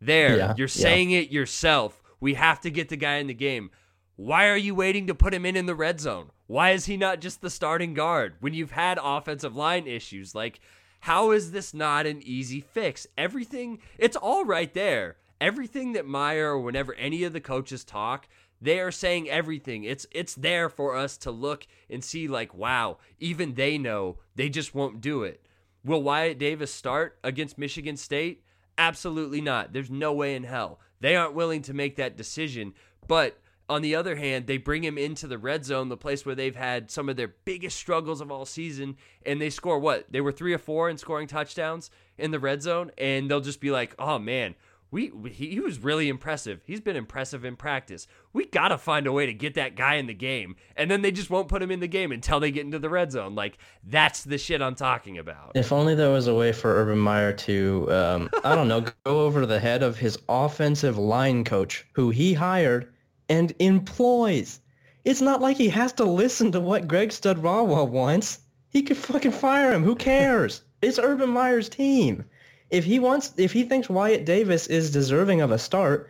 there 0.00 0.36
Yeah, 0.36 0.54
you're 0.56 0.66
yeah. 0.66 0.82
saying 0.82 1.10
it 1.10 1.30
yourself 1.30 2.02
we 2.20 2.34
have 2.34 2.60
to 2.62 2.70
get 2.70 2.88
the 2.88 2.96
guy 2.96 3.16
in 3.16 3.26
the 3.26 3.34
game 3.34 3.70
why 4.16 4.48
are 4.48 4.56
you 4.56 4.74
waiting 4.74 5.06
to 5.08 5.14
put 5.14 5.34
him 5.34 5.44
in 5.46 5.56
in 5.56 5.66
the 5.66 5.74
red 5.74 6.00
zone 6.00 6.30
why 6.46 6.70
is 6.70 6.86
he 6.86 6.96
not 6.96 7.20
just 7.20 7.40
the 7.40 7.50
starting 7.50 7.94
guard 7.94 8.34
when 8.40 8.54
you've 8.54 8.72
had 8.72 8.98
offensive 9.02 9.56
line 9.56 9.86
issues 9.86 10.34
like 10.34 10.60
how 11.04 11.32
is 11.32 11.52
this 11.52 11.74
not 11.74 12.06
an 12.06 12.22
easy 12.22 12.62
fix? 12.62 13.06
Everything, 13.18 13.78
it's 13.98 14.16
all 14.16 14.46
right 14.46 14.72
there. 14.72 15.16
Everything 15.38 15.92
that 15.92 16.06
Meyer 16.06 16.52
or 16.52 16.60
whenever 16.60 16.94
any 16.94 17.24
of 17.24 17.34
the 17.34 17.42
coaches 17.42 17.84
talk, 17.84 18.26
they 18.62 18.80
are 18.80 18.90
saying 18.90 19.28
everything. 19.28 19.84
It's 19.84 20.06
it's 20.12 20.34
there 20.34 20.70
for 20.70 20.96
us 20.96 21.18
to 21.18 21.30
look 21.30 21.66
and 21.90 22.02
see 22.02 22.26
like, 22.26 22.54
wow, 22.54 22.96
even 23.20 23.52
they 23.52 23.76
know. 23.76 24.16
They 24.34 24.48
just 24.48 24.74
won't 24.74 25.02
do 25.02 25.24
it. 25.24 25.42
Will 25.84 26.02
Wyatt 26.02 26.38
Davis 26.38 26.72
start 26.72 27.18
against 27.22 27.58
Michigan 27.58 27.96
State? 27.96 28.42
Absolutely 28.78 29.40
not. 29.40 29.72
There's 29.72 29.90
no 29.90 30.12
way 30.12 30.34
in 30.34 30.44
hell. 30.44 30.80
They 31.00 31.14
aren't 31.14 31.34
willing 31.34 31.62
to 31.62 31.74
make 31.74 31.96
that 31.96 32.16
decision, 32.16 32.72
but 33.06 33.38
on 33.68 33.82
the 33.82 33.94
other 33.94 34.16
hand, 34.16 34.46
they 34.46 34.58
bring 34.58 34.82
him 34.82 34.98
into 34.98 35.26
the 35.26 35.38
red 35.38 35.64
zone, 35.64 35.88
the 35.88 35.96
place 35.96 36.26
where 36.26 36.34
they've 36.34 36.56
had 36.56 36.90
some 36.90 37.08
of 37.08 37.16
their 37.16 37.34
biggest 37.44 37.78
struggles 37.78 38.20
of 38.20 38.30
all 38.30 38.44
season, 38.44 38.96
and 39.24 39.40
they 39.40 39.50
score 39.50 39.78
what? 39.78 40.10
They 40.10 40.20
were 40.20 40.32
three 40.32 40.52
or 40.52 40.58
four 40.58 40.90
in 40.90 40.98
scoring 40.98 41.26
touchdowns 41.26 41.90
in 42.18 42.30
the 42.30 42.38
red 42.38 42.62
zone, 42.62 42.90
and 42.98 43.30
they'll 43.30 43.40
just 43.40 43.60
be 43.60 43.70
like, 43.70 43.94
"Oh 43.98 44.18
man, 44.18 44.54
we, 44.94 45.10
he, 45.30 45.50
he 45.50 45.60
was 45.60 45.80
really 45.80 46.08
impressive. 46.08 46.60
He's 46.64 46.80
been 46.80 46.94
impressive 46.94 47.44
in 47.44 47.56
practice. 47.56 48.06
We 48.32 48.46
gotta 48.46 48.78
find 48.78 49.08
a 49.08 49.12
way 49.12 49.26
to 49.26 49.34
get 49.34 49.54
that 49.54 49.74
guy 49.74 49.96
in 49.96 50.06
the 50.06 50.14
game." 50.14 50.54
And 50.76 50.88
then 50.88 51.02
they 51.02 51.10
just 51.10 51.30
won't 51.30 51.48
put 51.48 51.62
him 51.62 51.72
in 51.72 51.80
the 51.80 51.88
game 51.88 52.12
until 52.12 52.38
they 52.38 52.52
get 52.52 52.64
into 52.64 52.78
the 52.78 52.88
red 52.88 53.10
zone. 53.10 53.34
Like 53.34 53.58
that's 53.82 54.22
the 54.22 54.38
shit 54.38 54.62
I'm 54.62 54.76
talking 54.76 55.18
about. 55.18 55.52
If 55.56 55.72
only 55.72 55.96
there 55.96 56.10
was 56.10 56.28
a 56.28 56.34
way 56.34 56.52
for 56.52 56.72
Urban 56.80 56.98
Meyer 56.98 57.32
to, 57.32 57.92
um, 57.92 58.30
I 58.44 58.54
don't 58.54 58.68
know, 58.68 58.80
go 59.04 59.20
over 59.20 59.44
the 59.46 59.58
head 59.58 59.82
of 59.82 59.98
his 59.98 60.16
offensive 60.28 60.96
line 60.96 61.42
coach, 61.42 61.84
who 61.92 62.10
he 62.10 62.32
hired 62.32 62.92
and 63.28 63.52
employs. 63.58 64.60
It's 65.04 65.20
not 65.20 65.40
like 65.42 65.56
he 65.56 65.68
has 65.70 65.92
to 65.94 66.04
listen 66.04 66.52
to 66.52 66.60
what 66.60 66.86
Greg 66.86 67.08
Studrawa 67.08 67.88
wants. 67.88 68.38
He 68.68 68.82
could 68.82 68.96
fucking 68.96 69.32
fire 69.32 69.72
him. 69.72 69.82
Who 69.82 69.96
cares? 69.96 70.62
it's 70.84 70.98
Urban 70.98 71.30
Meyer's 71.30 71.68
team. 71.68 72.24
If 72.70 72.84
he 72.84 72.98
wants, 72.98 73.32
if 73.36 73.52
he 73.52 73.64
thinks 73.64 73.88
Wyatt 73.88 74.24
Davis 74.24 74.66
is 74.66 74.90
deserving 74.90 75.40
of 75.40 75.50
a 75.50 75.58
start, 75.58 76.08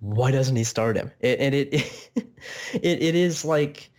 why 0.00 0.30
doesn't 0.30 0.56
he 0.56 0.64
start 0.64 0.96
him? 0.96 1.10
It, 1.20 1.38
and 1.40 1.54
it, 1.54 1.72
it, 2.14 3.02
it 3.02 3.14
is 3.14 3.44
like, 3.44 3.90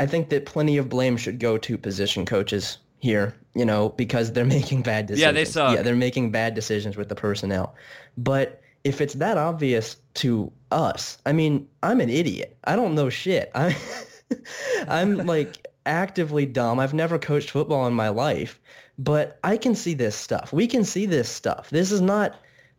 I 0.00 0.06
think 0.06 0.28
that 0.30 0.44
plenty 0.44 0.76
of 0.76 0.88
blame 0.88 1.16
should 1.16 1.38
go 1.38 1.56
to 1.58 1.78
position 1.78 2.26
coaches 2.26 2.78
here, 2.98 3.34
you 3.54 3.64
know, 3.64 3.90
because 3.90 4.32
they're 4.32 4.44
making 4.58 4.82
bad 4.82 5.06
decisions. 5.06 5.22
Yeah, 5.22 5.32
they 5.32 5.44
suck. 5.44 5.74
Yeah, 5.76 5.82
they're 5.82 5.94
making 5.94 6.32
bad 6.32 6.54
decisions 6.54 6.96
with 6.96 7.08
the 7.08 7.14
personnel. 7.14 7.74
But 8.18 8.60
if 8.84 9.00
it's 9.00 9.14
that 9.14 9.38
obvious 9.38 9.96
to 10.14 10.52
us, 10.70 11.18
I 11.26 11.32
mean, 11.32 11.66
I'm 11.82 12.00
an 12.00 12.10
idiot. 12.10 12.56
I 12.64 12.76
don't 12.76 12.94
know 12.94 13.08
shit. 13.08 13.50
I'm, 13.54 13.74
I'm 14.88 15.16
like 15.26 15.66
actively 15.86 16.46
dumb. 16.46 16.78
I've 16.78 16.94
never 16.94 17.18
coached 17.18 17.50
football 17.50 17.86
in 17.86 17.94
my 17.94 18.08
life, 18.08 18.60
but 18.98 19.38
I 19.44 19.56
can 19.56 19.74
see 19.74 19.94
this 19.94 20.16
stuff. 20.16 20.52
We 20.52 20.66
can 20.66 20.84
see 20.84 21.06
this 21.06 21.28
stuff. 21.28 21.70
This 21.70 21.90
is 21.92 22.00
not. 22.00 22.36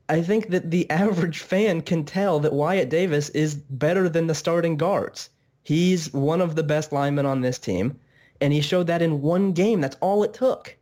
I 0.10 0.22
think 0.22 0.50
that 0.50 0.72
the 0.72 0.90
average 0.90 1.40
fan 1.40 1.82
can 1.82 2.04
tell 2.04 2.40
that 2.40 2.54
Wyatt 2.54 2.90
Davis 2.90 3.30
is 3.30 3.56
better 3.56 4.10
than 4.10 4.28
the 4.28 4.36
starting 4.36 4.78
guards. 4.78 5.30
He's 5.64 6.14
one 6.14 6.42
of 6.42 6.56
the 6.56 6.64
best 6.64 6.92
linemen 6.92 7.26
on 7.26 7.42
this 7.42 7.60
team, 7.60 8.00
and 8.40 8.54
he 8.54 8.62
showed 8.62 8.88
that 8.88 9.02
in 9.02 9.22
one 9.22 9.52
game. 9.52 9.82
That's 9.82 9.98
all 10.00 10.24
it 10.24 10.34
took. 10.34 10.76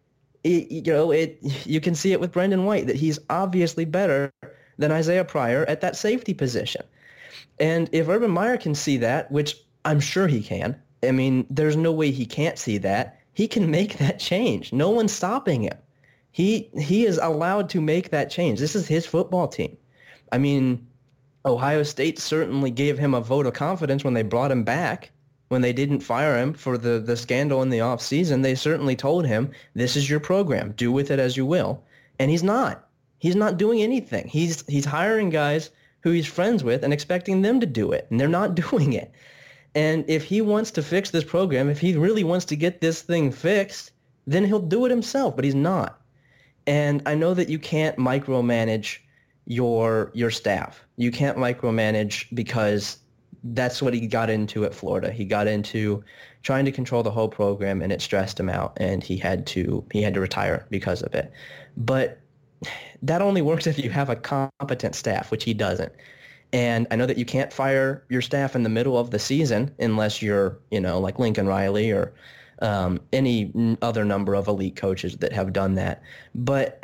It, 0.44 0.70
you 0.70 0.82
know, 0.82 1.12
it. 1.12 1.40
You 1.66 1.82
can 1.82 1.96
see 1.96 2.12
it 2.12 2.20
with 2.20 2.32
Brendon 2.32 2.66
White 2.66 2.88
that 2.88 2.96
he's 2.96 3.20
obviously 3.30 3.86
better 3.86 4.32
than 4.78 4.92
Isaiah 4.92 5.26
Pryor 5.26 5.66
at 5.68 5.82
that 5.82 5.96
safety 5.96 6.34
position. 6.34 6.84
And 7.60 7.90
if 7.92 8.10
Urban 8.10 8.32
Meyer 8.32 8.58
can 8.58 8.76
see 8.76 8.98
that, 8.98 9.32
which 9.32 9.56
I'm 9.86 10.00
sure 10.00 10.28
he 10.28 10.42
can, 10.42 10.76
I 11.08 11.12
mean, 11.12 11.46
there's 11.50 11.78
no 11.78 11.92
way 11.92 12.12
he 12.12 12.26
can't 12.26 12.58
see 12.58 12.78
that. 12.80 13.20
He 13.34 13.48
can 13.48 13.70
make 13.70 13.98
that 14.00 14.20
change. 14.20 14.74
No 14.74 14.90
one's 14.90 15.12
stopping 15.12 15.64
him. 15.64 15.78
He 16.32 16.70
he 16.78 17.06
is 17.06 17.18
allowed 17.18 17.70
to 17.70 17.82
make 17.82 18.10
that 18.10 18.30
change. 18.30 18.60
This 18.60 18.76
is 18.76 18.88
his 18.88 19.06
football 19.06 19.48
team. 19.48 19.78
I 20.32 20.38
mean, 20.38 20.86
Ohio 21.46 21.84
State 21.84 22.20
certainly 22.20 22.72
gave 22.72 22.98
him 22.98 23.14
a 23.14 23.22
vote 23.22 23.46
of 23.46 23.54
confidence 23.54 24.04
when 24.04 24.16
they 24.16 24.24
brought 24.24 24.52
him 24.52 24.64
back. 24.64 25.12
When 25.50 25.62
they 25.62 25.74
didn't 25.74 26.00
fire 26.00 26.38
him 26.38 26.54
for 26.54 26.76
the, 26.76 27.00
the 27.00 27.16
scandal 27.16 27.62
in 27.62 27.70
the 27.70 27.78
offseason, 27.78 28.42
they 28.42 28.56
certainly 28.56 28.96
told 28.96 29.28
him, 29.28 29.52
this 29.76 29.96
is 29.96 30.10
your 30.10 30.20
program. 30.20 30.74
Do 30.76 30.92
with 30.92 31.12
it 31.12 31.20
as 31.20 31.38
you 31.38 31.46
will. 31.46 31.84
And 32.18 32.32
he's 32.32 32.42
not. 32.42 32.90
He's 33.20 33.36
not 33.36 33.58
doing 33.58 33.82
anything. 33.82 34.28
He's 34.28 34.64
he's 34.68 34.86
hiring 34.86 35.30
guys 35.30 35.70
who 36.02 36.12
he's 36.12 36.28
friends 36.28 36.64
with 36.64 36.84
and 36.84 36.92
expecting 36.92 37.42
them 37.42 37.60
to 37.60 37.66
do 37.66 37.92
it, 37.92 38.08
and 38.10 38.20
they're 38.20 38.28
not 38.28 38.56
doing 38.70 38.94
it. 38.94 39.12
And 39.76 40.06
if 40.10 40.24
he 40.24 40.42
wants 40.42 40.72
to 40.72 40.82
fix 40.82 41.12
this 41.12 41.24
program, 41.24 41.70
if 41.70 41.80
he 41.80 41.96
really 41.98 42.24
wants 42.24 42.46
to 42.46 42.56
get 42.56 42.82
this 42.82 43.02
thing 43.02 43.32
fixed, 43.32 43.92
then 44.26 44.46
he'll 44.46 44.60
do 44.60 44.86
it 44.86 44.90
himself, 44.90 45.36
but 45.36 45.44
he's 45.46 45.56
not. 45.56 46.02
And 46.66 47.04
I 47.06 47.14
know 47.14 47.34
that 47.34 47.50
you 47.50 47.60
can't 47.60 47.98
micromanage 47.98 49.00
your 49.46 50.12
your 50.16 50.32
staff. 50.32 50.84
You 50.98 51.12
can't 51.12 51.38
micromanage 51.38 52.26
because 52.34 52.98
that's 53.44 53.82
what 53.82 53.94
he 53.94 54.08
got 54.08 54.30
into 54.30 54.66
at 54.66 54.74
Florida. 54.74 55.12
He 55.12 55.26
got 55.26 55.48
into 55.48 56.04
trying 56.42 56.66
to 56.66 56.72
control 56.72 57.04
the 57.04 57.12
whole 57.12 57.28
program 57.28 57.82
and 57.82 57.92
it 57.92 58.02
stressed 58.02 58.40
him 58.40 58.50
out 58.50 58.74
and 58.78 59.04
he 59.04 59.18
had 59.18 59.46
to 59.48 59.86
he 59.92 60.02
had 60.02 60.16
to 60.16 60.20
retire 60.20 60.66
because 60.72 61.04
of 61.04 61.14
it. 61.14 61.32
But 61.78 62.20
that 63.04 63.22
only 63.22 63.42
works 63.42 63.68
if 63.68 63.78
you 63.78 63.92
have 63.92 64.10
a 64.10 64.16
competent 64.16 64.96
staff, 64.96 65.30
which 65.30 65.44
he 65.44 65.54
doesn't. 65.54 65.92
And 66.54 66.88
I 66.92 66.96
know 66.96 67.06
that 67.06 67.18
you 67.18 67.26
can't 67.26 67.52
fire 67.52 68.04
your 68.10 68.22
staff 68.22 68.56
in 68.56 68.64
the 68.64 68.70
middle 68.70 68.98
of 68.98 69.12
the 69.12 69.20
season 69.20 69.74
unless 69.80 70.22
you're, 70.22 70.58
you 70.72 70.80
know, 70.80 71.00
like 71.00 71.20
Lincoln 71.20 71.48
Riley 71.48 71.92
or 71.92 72.14
um, 72.62 73.00
any 73.12 73.78
other 73.82 74.06
number 74.06 74.36
of 74.36 74.48
elite 74.48 74.76
coaches 74.76 75.18
that 75.18 75.34
have 75.34 75.54
done 75.54 75.76
that. 75.76 76.02
But 76.34 76.84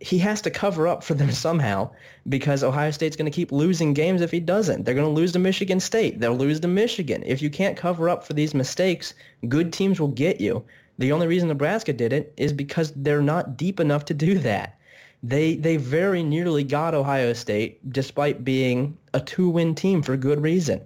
he 0.00 0.18
has 0.18 0.40
to 0.42 0.50
cover 0.50 0.88
up 0.88 1.04
for 1.04 1.14
them 1.14 1.30
somehow 1.30 1.90
because 2.28 2.62
Ohio 2.62 2.90
State's 2.90 3.16
going 3.16 3.30
to 3.30 3.34
keep 3.34 3.52
losing 3.52 3.94
games 3.94 4.20
if 4.20 4.30
he 4.30 4.40
doesn't. 4.40 4.84
They're 4.84 4.94
going 4.94 5.06
to 5.06 5.12
lose 5.12 5.32
to 5.32 5.38
Michigan 5.38 5.80
State. 5.80 6.20
They'll 6.20 6.36
lose 6.36 6.60
to 6.60 6.68
Michigan. 6.68 7.22
If 7.26 7.42
you 7.42 7.50
can't 7.50 7.76
cover 7.76 8.08
up 8.08 8.26
for 8.26 8.32
these 8.32 8.54
mistakes, 8.54 9.14
good 9.48 9.72
teams 9.72 10.00
will 10.00 10.08
get 10.08 10.40
you. 10.40 10.64
The 10.98 11.12
only 11.12 11.26
reason 11.26 11.48
Nebraska 11.48 11.92
did 11.92 12.12
it 12.12 12.32
is 12.36 12.52
because 12.52 12.92
they're 12.94 13.22
not 13.22 13.56
deep 13.56 13.80
enough 13.80 14.04
to 14.06 14.14
do 14.14 14.38
that. 14.38 14.78
They 15.22 15.56
they 15.56 15.76
very 15.76 16.22
nearly 16.22 16.64
got 16.64 16.94
Ohio 16.94 17.32
State 17.32 17.92
despite 17.92 18.44
being 18.44 18.96
a 19.12 19.20
two-win 19.20 19.74
team 19.74 20.02
for 20.02 20.16
good 20.16 20.42
reason. 20.42 20.80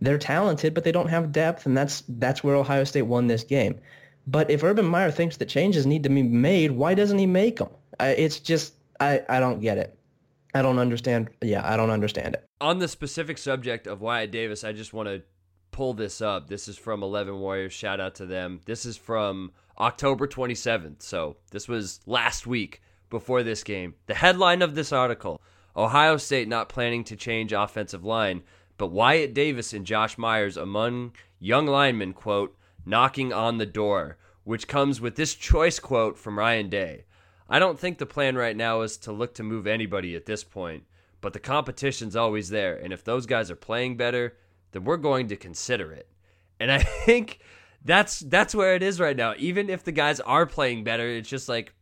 They're 0.00 0.18
talented, 0.18 0.74
but 0.74 0.84
they 0.84 0.92
don't 0.92 1.08
have 1.08 1.32
depth, 1.32 1.66
and 1.66 1.76
that's 1.76 2.04
that's 2.08 2.44
where 2.44 2.54
Ohio 2.54 2.84
State 2.84 3.02
won 3.02 3.26
this 3.26 3.44
game. 3.44 3.80
But 4.26 4.50
if 4.50 4.62
Urban 4.62 4.84
Meyer 4.84 5.10
thinks 5.10 5.38
that 5.38 5.48
changes 5.48 5.86
need 5.86 6.02
to 6.02 6.10
be 6.10 6.22
made, 6.22 6.72
why 6.72 6.94
doesn't 6.94 7.18
he 7.18 7.26
make 7.26 7.56
them? 7.56 7.70
I, 7.98 8.08
it's 8.10 8.38
just 8.38 8.74
I, 9.00 9.22
I 9.28 9.40
don't 9.40 9.60
get 9.60 9.78
it. 9.78 9.98
I 10.54 10.62
don't 10.62 10.78
understand. 10.78 11.30
Yeah, 11.42 11.66
I 11.66 11.76
don't 11.76 11.90
understand 11.90 12.34
it. 12.34 12.44
On 12.60 12.78
the 12.78 12.88
specific 12.88 13.38
subject 13.38 13.86
of 13.86 14.00
Wyatt 14.00 14.30
Davis, 14.30 14.64
I 14.64 14.72
just 14.72 14.92
want 14.92 15.08
to 15.08 15.22
pull 15.70 15.94
this 15.94 16.20
up. 16.20 16.48
This 16.48 16.68
is 16.68 16.76
from 16.76 17.02
11 17.02 17.38
Warriors. 17.38 17.72
Shout 17.72 18.00
out 18.00 18.16
to 18.16 18.26
them. 18.26 18.60
This 18.66 18.84
is 18.84 18.96
from 18.96 19.52
October 19.78 20.26
27th. 20.26 21.02
So 21.02 21.36
this 21.50 21.68
was 21.68 22.00
last 22.06 22.46
week 22.46 22.82
before 23.10 23.42
this 23.42 23.62
game. 23.62 23.94
The 24.06 24.14
headline 24.14 24.62
of 24.62 24.74
this 24.74 24.92
article 24.92 25.40
Ohio 25.76 26.16
State 26.16 26.48
not 26.48 26.68
planning 26.68 27.04
to 27.04 27.16
change 27.16 27.52
offensive 27.52 28.04
line, 28.04 28.42
but 28.76 28.88
Wyatt 28.88 29.34
Davis 29.34 29.72
and 29.72 29.86
Josh 29.86 30.18
Myers 30.18 30.56
among 30.56 31.12
young 31.38 31.66
linemen, 31.66 32.12
quote, 32.12 32.56
knocking 32.84 33.32
on 33.32 33.58
the 33.58 33.66
door, 33.66 34.16
which 34.44 34.66
comes 34.66 35.00
with 35.00 35.16
this 35.16 35.34
choice 35.34 35.78
quote 35.78 36.18
from 36.18 36.38
Ryan 36.38 36.68
Day. 36.68 37.04
I 37.48 37.58
don't 37.58 37.78
think 37.78 37.98
the 37.98 38.06
plan 38.06 38.36
right 38.36 38.56
now 38.56 38.82
is 38.82 38.96
to 38.98 39.12
look 39.12 39.34
to 39.34 39.42
move 39.42 39.66
anybody 39.66 40.14
at 40.16 40.26
this 40.26 40.44
point, 40.44 40.84
but 41.20 41.32
the 41.32 41.38
competition's 41.38 42.16
always 42.16 42.50
there. 42.50 42.76
And 42.76 42.92
if 42.92 43.04
those 43.04 43.26
guys 43.26 43.50
are 43.50 43.56
playing 43.56 43.96
better, 43.96 44.36
then 44.72 44.84
we're 44.84 44.96
going 44.96 45.28
to 45.28 45.36
consider 45.36 45.92
it. 45.92 46.08
And 46.60 46.70
I 46.70 46.78
think 47.06 47.38
that's 47.84 48.20
that's 48.20 48.54
where 48.54 48.74
it 48.74 48.82
is 48.82 49.00
right 49.00 49.16
now. 49.16 49.34
Even 49.38 49.70
if 49.70 49.84
the 49.84 49.92
guys 49.92 50.20
are 50.20 50.46
playing 50.46 50.84
better, 50.84 51.08
it's 51.08 51.28
just 51.28 51.48
like 51.48 51.72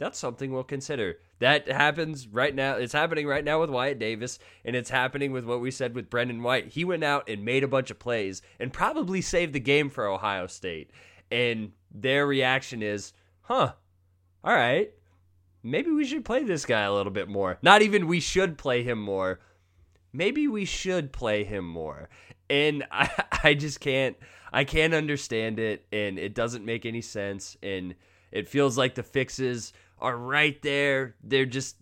that's 0.00 0.18
something 0.18 0.50
we'll 0.50 0.64
consider. 0.64 1.18
That 1.40 1.68
happens 1.70 2.26
right 2.26 2.54
now. 2.54 2.76
It's 2.76 2.94
happening 2.94 3.26
right 3.26 3.44
now 3.44 3.60
with 3.60 3.68
Wyatt 3.68 3.98
Davis, 3.98 4.38
and 4.64 4.74
it's 4.74 4.90
happening 4.90 5.30
with 5.30 5.44
what 5.44 5.60
we 5.60 5.70
said 5.70 5.94
with 5.94 6.10
Brendon 6.10 6.42
White. 6.42 6.68
He 6.68 6.84
went 6.84 7.04
out 7.04 7.28
and 7.28 7.44
made 7.44 7.62
a 7.62 7.68
bunch 7.68 7.90
of 7.90 7.98
plays 7.98 8.40
and 8.58 8.72
probably 8.72 9.20
saved 9.20 9.52
the 9.52 9.60
game 9.60 9.90
for 9.90 10.08
Ohio 10.08 10.46
State. 10.46 10.90
And 11.30 11.72
their 11.92 12.26
reaction 12.26 12.82
is, 12.82 13.12
huh, 13.42 13.74
all 14.42 14.54
right, 14.54 14.90
maybe 15.62 15.90
we 15.90 16.06
should 16.06 16.24
play 16.24 16.44
this 16.44 16.64
guy 16.64 16.80
a 16.80 16.92
little 16.92 17.12
bit 17.12 17.28
more. 17.28 17.58
Not 17.60 17.82
even 17.82 18.06
we 18.06 18.20
should 18.20 18.56
play 18.56 18.82
him 18.82 19.00
more. 19.00 19.40
Maybe 20.14 20.48
we 20.48 20.64
should 20.64 21.12
play 21.12 21.44
him 21.44 21.66
more. 21.66 22.08
And 22.48 22.86
I, 22.90 23.10
I 23.44 23.54
just 23.54 23.80
can't 23.80 24.16
I 24.52 24.64
can't 24.64 24.94
understand 24.94 25.58
it 25.58 25.86
and 25.92 26.18
it 26.18 26.34
doesn't 26.34 26.64
make 26.64 26.84
any 26.84 27.02
sense 27.02 27.56
and 27.62 27.94
it 28.32 28.48
feels 28.48 28.78
like 28.78 28.94
the 28.94 29.02
fixes 29.02 29.72
are 30.00 30.16
right 30.16 30.60
there. 30.62 31.16
They're 31.22 31.46
just 31.46 31.76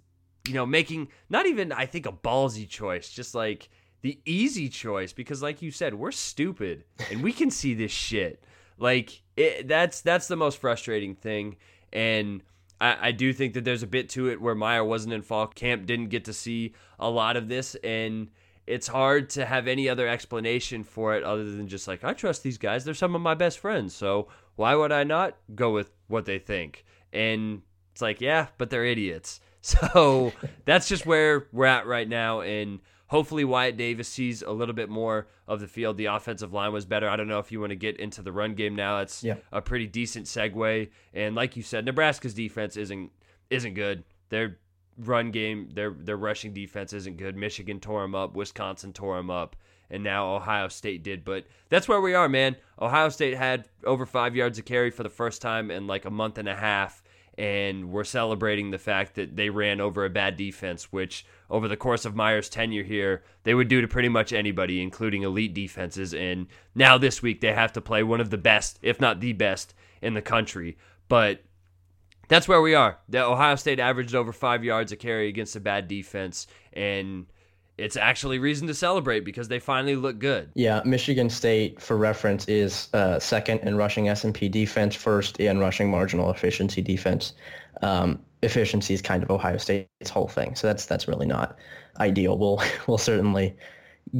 you 0.47 0.55
know 0.55 0.66
making 0.66 1.09
not 1.29 1.47
even 1.47 1.73
I 1.73 1.87
think 1.87 2.07
a 2.07 2.12
ballsy 2.12 2.69
choice, 2.69 3.11
just 3.11 3.35
like 3.35 3.69
the 4.03 4.19
easy 4.25 4.69
choice 4.69 5.12
because 5.12 5.43
like 5.43 5.62
you 5.62 5.71
said, 5.71 5.95
we're 5.95 6.12
stupid 6.12 6.85
and 7.11 7.23
we 7.23 7.33
can 7.33 7.51
see 7.51 7.75
this 7.75 7.93
shit. 7.93 8.45
Like 8.79 9.23
it, 9.37 9.69
that's 9.69 10.01
that's 10.01 10.29
the 10.29 10.37
most 10.37 10.59
frustrating 10.61 11.14
thing 11.14 11.57
and 11.93 12.43
I, 12.81 13.09
I 13.09 13.12
do 13.12 13.33
think 13.33 13.55
that 13.55 13.64
there's 13.64 13.83
a 13.83 13.89
bit 13.89 14.09
to 14.11 14.29
it 14.29 14.41
where 14.41 14.55
Meyer 14.55 14.85
wasn't 14.85 15.14
in 15.14 15.23
fall 15.23 15.47
camp, 15.47 15.87
didn't 15.87 16.09
get 16.09 16.25
to 16.27 16.33
see 16.33 16.75
a 16.99 17.11
lot 17.11 17.37
of 17.37 17.49
this, 17.49 17.75
and 17.77 18.29
it's 18.66 18.87
hard 18.87 19.31
to 19.31 19.47
have 19.47 19.66
any 19.66 19.89
other 19.89 20.07
explanation 20.07 20.85
for 20.85 21.16
it 21.16 21.25
other 21.25 21.45
than 21.45 21.69
just 21.69 21.89
like 21.89 22.05
I 22.05 22.12
trust 22.12 22.43
these 22.43 22.59
guys. 22.59 22.85
They're 22.85 22.95
some 22.95 23.14
of 23.14 23.21
my 23.21 23.35
best 23.35 23.59
friends, 23.59 23.95
so 23.95 24.29
why 24.57 24.75
would 24.75 24.93
I 24.93 25.05
not 25.05 25.37
go 25.55 25.73
with 25.73 25.91
what 26.09 26.25
they 26.25 26.39
think? 26.39 26.85
And 27.12 27.62
it's 27.99 28.03
like, 28.03 28.21
yeah, 28.21 28.47
but 28.59 28.71
they're 28.71 28.85
idiots. 28.85 29.41
So 29.61 30.33
that's 30.65 30.89
just 30.89 31.05
where 31.05 31.49
we're 31.53 31.67
at 31.67 31.85
right 31.85 32.09
now, 32.09 32.43
and 32.43 32.79
hopefully 33.09 33.45
Wyatt 33.45 33.77
Davis 33.77 34.07
sees 34.07 34.41
a 34.41 34.53
little 34.53 34.73
bit 34.73 34.89
more 34.89 35.27
of 35.49 35.59
the 35.59 35.67
field. 35.67 35.97
The 35.97 36.07
offensive 36.07 36.53
line 36.53 36.73
was 36.73 36.87
better. 36.87 37.09
I 37.09 37.17
don't 37.17 37.27
know 37.27 37.41
if 37.41 37.51
you 37.51 37.59
want 37.59 37.71
to 37.71 37.77
get 37.77 37.99
into 37.99 38.23
the 38.23 38.31
run 38.31 38.55
game 38.55 38.77
now. 38.77 39.01
It's 39.01 39.25
yeah. 39.25 39.35
a 39.51 39.61
pretty 39.61 39.89
decent 39.89 40.27
segue. 40.27 40.89
And 41.13 41.35
like 41.35 41.57
you 41.57 41.65
said, 41.65 41.85
Nebraska's 41.85 42.35
defense 42.35 42.77
isn't 42.77 43.11
isn't 43.51 43.75
good. 43.75 44.05
Their 44.29 44.59
run 44.97 45.33
game, 45.33 45.71
their 45.75 45.91
their 45.91 46.17
rushing 46.17 46.55
defense 46.55 46.93
isn't 46.93 47.17
good. 47.17 47.37
Michigan 47.37 47.81
tore 47.81 48.03
them 48.03 48.15
up. 48.15 48.37
Wisconsin 48.37 48.93
tore 48.93 49.17
them 49.17 49.29
up. 49.29 49.57
And 49.91 50.05
now 50.05 50.37
Ohio 50.37 50.69
State 50.69 51.03
did, 51.03 51.25
but 51.25 51.47
that's 51.69 51.89
where 51.89 52.01
we 52.01 52.15
are, 52.15 52.29
man. 52.29 52.57
Ohio 52.81 53.09
State 53.09 53.37
had 53.37 53.69
over 53.85 54.07
five 54.07 54.37
yards 54.37 54.59
of 54.59 54.67
carry 54.67 54.91
for 54.91 55.03
the 55.03 55.11
first 55.11 55.43
time 55.43 55.71
in 55.73 55.89
like 55.89 56.05
a 56.05 56.11
month 56.11 56.39
and 56.39 56.49
a 56.49 56.55
half, 56.55 57.03
and 57.39 57.93
we're 57.93 58.03
celebrating 58.03 58.72
the 58.72 58.78
fact 58.78 59.14
that 59.14 59.36
they 59.36 59.49
ran 59.49 59.80
over 59.80 60.05
a 60.05 60.11
bad 60.11 60.36
defense, 60.36 60.93
which 60.93 61.24
over 61.49 61.68
the 61.68 61.76
course 61.76 62.05
of 62.05 62.16
Meyer's 62.16 62.49
tenure 62.49 62.82
here, 62.82 63.22
they 63.45 63.55
would 63.55 63.68
do 63.68 63.80
to 63.80 63.86
pretty 63.86 64.09
much 64.09 64.32
anybody, 64.32 64.82
including 64.82 65.22
elite 65.22 65.55
defenses. 65.55 66.12
And 66.12 66.49
now 66.74 66.99
this 66.99 67.22
week, 67.22 67.41
they 67.41 67.53
have 67.53 67.72
to 67.74 67.80
play 67.80 68.03
one 68.03 68.20
of 68.20 68.30
the 68.30 68.36
best, 68.36 68.80
if 68.82 69.01
not 69.01 69.20
the 69.20 69.34
best, 69.34 69.72
in 70.03 70.14
the 70.14 70.20
country. 70.20 70.76
But 71.09 71.45
that's 72.26 72.49
where 72.49 72.61
we 72.61 72.74
are. 72.74 72.99
The 73.09 73.24
Ohio 73.24 73.55
State 73.55 73.78
averaged 73.78 74.16
over 74.16 74.32
five 74.32 74.64
yards 74.64 74.91
a 74.91 74.97
carry 74.97 75.28
against 75.28 75.55
a 75.55 75.61
bad 75.61 75.86
defense, 75.86 76.49
and 76.72 77.26
it's 77.79 77.97
actually 77.97 78.39
reason 78.39 78.66
to 78.66 78.74
celebrate 78.74 79.20
because 79.20 79.49
they 79.49 79.61
finally 79.61 79.97
look 79.97 80.18
good. 80.18 80.51
Yeah, 80.55 80.83
Michigan 80.85 81.31
State, 81.31 81.81
for 81.81 81.97
reference, 81.97 82.47
is 82.49 82.89
uh, 82.93 83.18
second 83.20 83.61
in 83.61 83.76
rushing 83.76 84.09
S&P 84.09 84.49
defense, 84.49 84.95
first 84.95 85.39
in 85.39 85.59
rushing 85.59 85.91
marginal 85.91 86.31
efficiency 86.31 86.83
defense. 86.83 87.33
Um, 87.83 88.18
efficiency 88.43 88.95
is 88.95 89.03
kind 89.03 89.22
of 89.22 89.31
Ohio 89.31 89.57
State's 89.57 90.11
whole 90.11 90.29
thing, 90.29 90.55
so 90.57 90.66
that's 90.66 90.87
that's 90.87 91.07
really 91.07 91.26
not 91.26 91.57
ideal. 92.01 92.37
We'll 92.37 92.61
we'll 92.87 92.99
certainly 92.99 93.57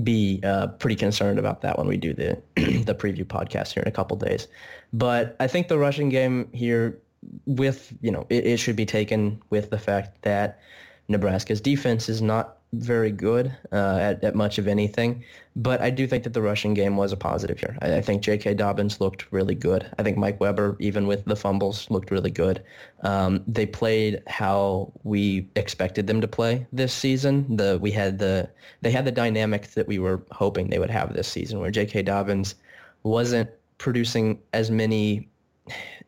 be 0.03 0.41
uh, 0.45 0.69
pretty 0.69 0.97
concerned 0.97 1.39
about 1.39 1.63
that 1.63 1.79
when 1.79 1.89
we 1.89 1.97
do 1.97 2.15
the 2.15 2.41
the 2.57 2.95
preview 2.95 3.25
podcast 3.25 3.73
here 3.73 3.83
in 3.83 3.89
a 3.89 3.93
couple 3.93 4.17
days. 4.17 4.47
But 4.93 5.37
I 5.41 5.49
think 5.49 5.69
the 5.69 5.79
rushing 5.79 6.09
game 6.09 6.49
here, 6.53 6.99
with 7.47 7.93
you 8.01 8.13
know, 8.13 8.27
it, 8.31 8.47
it 8.47 8.57
should 8.59 8.77
be 8.77 8.87
taken 8.87 9.43
with 9.51 9.71
the 9.71 9.79
fact 9.79 10.23
that 10.23 10.61
Nebraska's 11.09 11.61
defense 11.61 12.09
is 12.09 12.23
not 12.23 12.58
very 12.73 13.11
good 13.11 13.57
uh, 13.73 13.99
at, 14.01 14.23
at 14.23 14.35
much 14.35 14.59
of 14.59 14.69
anything. 14.69 15.25
But 15.57 15.81
I 15.81 15.91
do 15.91 16.07
think 16.07 16.25
that 16.25 16.35
the 16.35 16.43
rushing 16.43 16.75
game 16.75 16.97
was 16.97 17.13
a 17.13 17.17
positive 17.17 17.59
here. 17.59 17.77
I, 17.81 17.97
I, 17.97 18.01
think 18.01 18.23
J.K. 18.23 18.55
Dobbins 18.55 19.01
looked 19.01 19.31
really 19.33 19.55
good. 19.55 19.91
I 19.99 20.03
think 20.03 20.17
Mike 20.17 20.39
Weber, 20.39 20.77
even 20.79 21.07
with 21.07 21.25
the 21.25 21.35
fumbles, 21.35 21.91
looked 21.91 22.11
really 22.11 22.31
good. 22.31 22.63
Um, 23.03 23.43
they 23.47 23.67
played 23.67 24.23
how 24.27 24.93
we 25.03 25.49
expected 25.57 26.07
them 26.07 26.21
to 26.21 26.29
play 26.29 26.67
this 26.73 26.93
season. 26.93 27.57
The 27.57 27.79
we 27.81 27.91
had 27.91 28.19
the 28.19 28.49
they 28.83 28.91
had 28.91 29.05
the 29.05 29.13
dynamic 29.13 29.69
that 29.73 29.89
we 29.89 29.99
were 29.99 30.23
hoping 30.31 30.69
they 30.69 30.79
would 30.79 30.91
have 30.91 31.15
this 31.15 31.29
season, 31.29 31.61
where 31.61 31.71
J.K. 31.71 32.03
Dobbins 32.03 32.55
wasn't 33.03 33.51
producing 33.79 34.39
as 34.53 34.71
many 34.71 35.29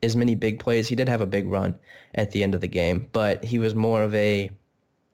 as 0.03 0.15
many 0.15 0.35
big 0.35 0.59
plays. 0.59 0.89
He 0.89 0.95
did 0.95 1.09
have 1.09 1.21
a 1.21 1.27
big 1.27 1.49
run 1.49 1.75
at 2.15 2.31
the 2.31 2.43
end 2.43 2.55
of 2.55 2.61
the 2.61 2.69
game, 2.69 3.09
but 3.13 3.45
he 3.45 3.59
was 3.59 3.75
more 3.75 4.03
of 4.03 4.15
a 4.15 4.51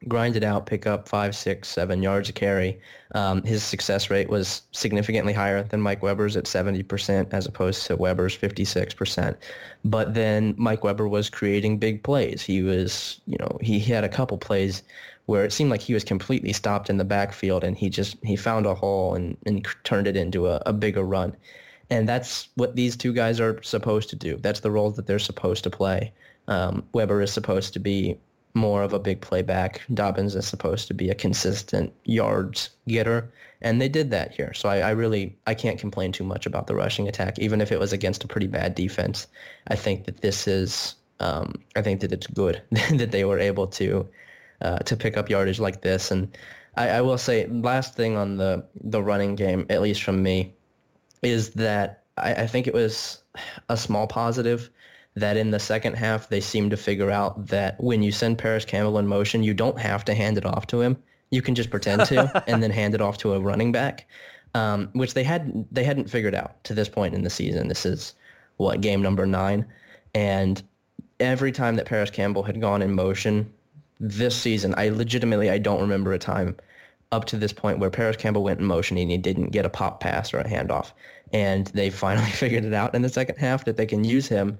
grind 0.09 0.36
it 0.36 0.44
out, 0.44 0.66
pick 0.66 0.86
up 0.86 1.09
five, 1.09 1.34
six, 1.34 1.68
seven 1.68 2.03
yards 2.03 2.28
a 2.28 2.32
carry. 2.32 2.78
Um, 3.14 3.42
his 3.42 3.62
success 3.62 4.11
rate 4.11 4.28
was 4.28 4.62
significantly 4.72 5.32
higher 5.32 5.62
than 5.62 5.80
Mike 5.80 6.03
Weber's 6.03 6.36
at 6.36 6.44
70% 6.44 7.32
as 7.32 7.47
opposed 7.47 7.86
to 7.86 7.97
Weber's 7.97 8.36
56%. 8.36 9.36
But 9.84 10.14
then 10.14 10.55
Mike 10.59 10.84
Weber 10.84 11.09
was 11.09 11.30
creating 11.30 11.78
big 11.78 12.03
plays. 12.03 12.42
He 12.42 12.62
was, 12.62 13.20
you 13.26 13.38
know, 13.38 13.59
he, 13.61 13.80
had 13.80 14.05
a 14.05 14.09
couple 14.09 14.36
plays 14.36 14.82
where 15.26 15.44
it 15.44 15.53
seemed 15.53 15.70
like 15.70 15.80
he 15.80 15.94
was 15.94 16.05
completely 16.05 16.53
stopped 16.53 16.90
in 16.90 16.99
the 16.99 17.05
backfield 17.05 17.64
and 17.64 17.76
he 17.76 17.88
just, 17.88 18.16
he 18.22 18.36
found 18.36 18.66
a 18.66 18.74
hole 18.74 19.14
and, 19.14 19.36
and 19.47 19.66
turned 19.84 20.07
it 20.07 20.16
into 20.16 20.47
a, 20.47 20.62
a 20.66 20.72
bigger 20.72 21.05
run. 21.05 21.34
And 21.88 22.09
that's 22.09 22.49
what 22.57 22.76
these 22.76 22.97
two 22.97 23.12
guys 23.12 23.40
are 23.40 23.62
supposed 23.62 24.11
to 24.11 24.16
do. 24.16 24.36
That's 24.36 24.61
the 24.61 24.70
role 24.70 24.90
that 24.90 25.07
they're 25.07 25.18
supposed 25.18 25.64
to 25.64 25.70
play. 25.70 26.12
Um, 26.49 26.84
Weber 26.92 27.22
is 27.22 27.32
supposed 27.32 27.72
to 27.74 27.78
be 27.80 28.18
more 28.57 28.83
of 28.83 28.93
a 28.93 28.99
big 28.99 29.21
playback. 29.21 29.83
Dobbins 29.93 30.35
is 30.35 30.47
supposed 30.47 30.89
to 30.89 30.95
be 30.95 31.11
a 31.11 31.15
consistent 31.15 31.93
yards 32.05 32.71
getter, 32.89 33.31
and 33.61 33.81
they 33.81 33.89
did 33.89 34.11
that 34.11 34.33
here. 34.33 34.53
So 34.55 34.69
I, 34.69 34.79
I, 34.79 34.91
really 34.91 35.37
I 35.47 35.55
can't 35.55 35.79
complain 35.79 36.11
too 36.11 36.25
much 36.25 36.47
about 36.47 36.67
the 36.67 36.75
rushing 36.75 37.07
attack, 37.07 37.39
even 37.39 37.61
if 37.61 37.71
it 37.71 37.79
was 37.79 37.93
against 37.93 38.25
a 38.25 38.29
pretty 38.29 38.47
bad 38.47 38.75
defense. 38.75 39.27
I 39.69 39.77
think 39.77 40.07
that 40.07 40.23
this 40.23 40.49
is 40.49 40.95
um, 41.21 41.55
I 41.77 41.83
think 41.83 42.01
that 42.01 42.13
it's 42.13 42.27
good 42.27 42.63
that 42.71 43.11
they 43.13 43.25
were 43.25 43.39
able 43.39 43.67
to 43.69 44.09
uh, 44.63 44.79
to 44.79 44.97
pick 44.97 45.17
up 45.17 45.29
yardage 45.29 45.61
like 45.61 45.83
this. 45.83 46.11
And 46.11 46.37
I, 46.77 46.89
I 46.89 47.01
will 47.03 47.19
say 47.19 47.47
last 47.47 47.95
thing 47.95 48.17
on 48.17 48.39
the 48.39 48.65
the 48.81 49.03
running 49.03 49.37
game, 49.37 49.67
at 49.69 49.83
least 49.83 50.03
from 50.03 50.23
me, 50.23 50.55
is 51.23 51.51
that 51.51 52.05
I, 52.17 52.33
I 52.33 52.47
think 52.47 52.67
it 52.67 52.75
was 52.75 53.23
a 53.69 53.77
small 53.77 54.07
positive 54.07 54.71
that 55.17 55.37
in 55.37 55.51
the 55.51 55.59
second 55.59 55.95
half 55.95 56.29
they 56.29 56.41
seem 56.41 56.71
to 56.71 56.77
figure 56.77 57.11
out 57.11 57.47
that 57.47 57.81
when 57.83 58.03
you 58.03 58.12
send 58.12 58.39
Parris 58.39 58.64
Campbell 58.64 58.99
in 58.99 59.07
motion, 59.07 59.43
you 59.43 59.55
don't 59.55 59.79
have 59.79 60.05
to 60.05 60.14
hand 60.14 60.39
it 60.39 60.45
off 60.47 60.67
to 60.69 60.81
him. 60.81 60.97
You 61.31 61.43
can 61.43 61.55
just 61.55 61.71
pretend 61.71 62.05
to 62.07 62.45
and 62.49 62.62
then 62.62 62.71
hand 62.71 62.95
it 62.95 63.01
off 63.01 63.19
to 63.19 63.33
a 63.33 63.41
running 63.41 63.73
back, 63.73 64.07
um, 64.55 64.91
which 64.93 65.14
they 65.14 65.25
had 65.25 65.67
they 65.73 65.85
hadn't 65.85 66.11
figured 66.11 66.35
out 66.35 66.62
to 66.64 66.75
this 66.75 66.89
point 66.89 67.14
in 67.14 67.23
the 67.23 67.31
season. 67.31 67.69
This 67.69 67.87
is 67.87 68.14
what 68.59 68.81
game 68.81 69.03
number 69.03 69.27
nine, 69.27 69.67
and 70.14 70.62
every 71.19 71.51
time 71.51 71.77
that 71.77 71.87
Parris 71.87 72.11
Campbell 72.11 72.43
had 72.43 72.61
gone 72.61 72.83
in 72.83 72.95
motion 72.95 73.51
this 73.99 74.37
season, 74.37 74.75
I 74.77 74.91
legitimately 74.91 75.51
I 75.51 75.59
don't 75.59 75.81
remember 75.81 76.12
a 76.12 76.19
time 76.19 76.57
up 77.12 77.25
to 77.27 77.37
this 77.39 77.53
point 77.53 77.79
where 77.79 77.89
Parris 77.91 78.17
Campbell 78.17 78.43
went 78.43 78.61
in 78.61 78.67
motion 78.67 78.99
and 78.99 79.11
he 79.11 79.17
didn't 79.17 79.51
get 79.51 79.64
a 79.64 79.71
pop 79.71 80.01
pass 80.01 80.35
or 80.35 80.39
a 80.39 80.49
handoff. 80.49 80.93
And 81.33 81.69
they 81.69 81.89
finally 82.05 82.31
figured 82.31 82.64
it 82.64 82.75
out 82.75 82.95
in 82.95 83.01
the 83.01 83.09
second 83.09 83.37
half 83.37 83.64
that 83.64 83.79
they 83.79 83.87
can 83.87 84.05
use 84.05 84.29
him 84.29 84.59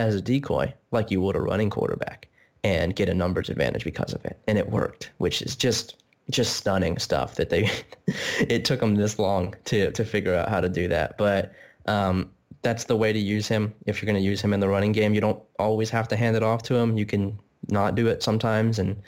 as 0.00 0.14
a 0.14 0.20
decoy 0.20 0.72
like 0.90 1.10
you 1.10 1.20
would 1.20 1.36
a 1.36 1.40
running 1.40 1.70
quarterback 1.70 2.28
and 2.64 2.96
get 2.96 3.08
a 3.08 3.14
numbers 3.14 3.48
advantage 3.48 3.84
because 3.84 4.12
of 4.12 4.24
it. 4.24 4.38
And 4.46 4.58
it 4.58 4.70
worked, 4.70 5.10
which 5.18 5.42
is 5.42 5.56
just 5.56 5.96
just 6.30 6.56
stunning 6.56 6.96
stuff 6.98 7.34
that 7.34 7.50
they 7.50 7.68
it 8.40 8.64
took 8.64 8.80
them 8.80 8.94
this 8.94 9.18
long 9.18 9.54
to 9.66 9.90
to 9.92 10.04
figure 10.04 10.34
out 10.34 10.48
how 10.48 10.60
to 10.60 10.68
do 10.68 10.88
that. 10.88 11.18
But 11.18 11.52
um, 11.86 12.30
that's 12.62 12.84
the 12.84 12.96
way 12.96 13.12
to 13.12 13.18
use 13.18 13.48
him. 13.48 13.74
If 13.86 14.00
you're 14.00 14.06
going 14.06 14.22
to 14.22 14.28
use 14.28 14.40
him 14.40 14.52
in 14.52 14.60
the 14.60 14.68
running 14.68 14.92
game, 14.92 15.14
you 15.14 15.20
don't 15.20 15.42
always 15.58 15.90
have 15.90 16.08
to 16.08 16.16
hand 16.16 16.36
it 16.36 16.42
off 16.42 16.62
to 16.64 16.74
him. 16.74 16.96
You 16.96 17.06
can 17.06 17.38
not 17.68 17.94
do 17.94 18.06
it 18.08 18.22
sometimes 18.22 18.78
and 18.78 19.02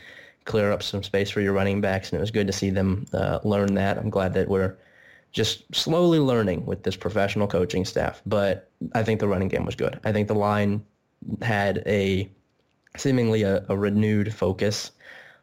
clear 0.45 0.73
up 0.73 0.83
some 0.83 1.03
space 1.03 1.31
for 1.31 1.41
your 1.41 1.53
running 1.53 1.81
backs. 1.81 2.11
And 2.11 2.19
it 2.19 2.21
was 2.21 2.31
good 2.31 2.47
to 2.47 2.53
see 2.53 2.71
them 2.71 3.07
uh, 3.13 3.41
learn 3.45 3.75
that. 3.75 3.99
I'm 3.99 4.11
glad 4.11 4.35
that 4.35 4.49
we're 4.49 4.77
just 5.33 5.75
slowly 5.75 6.19
learning 6.19 6.67
with 6.67 6.83
this 6.83 6.97
professional 6.97 7.47
coaching 7.47 7.85
staff. 7.85 8.23
But 8.27 8.71
I 8.95 9.03
think 9.03 9.21
the 9.21 9.29
running 9.29 9.49
game 9.49 9.65
was 9.65 9.75
good. 9.75 9.99
I 10.05 10.13
think 10.13 10.29
the 10.29 10.35
line 10.35 10.85
had 11.41 11.83
a 11.87 12.31
seemingly 12.97 13.43
a, 13.43 13.65
a 13.69 13.77
renewed 13.77 14.35
focus 14.35 14.91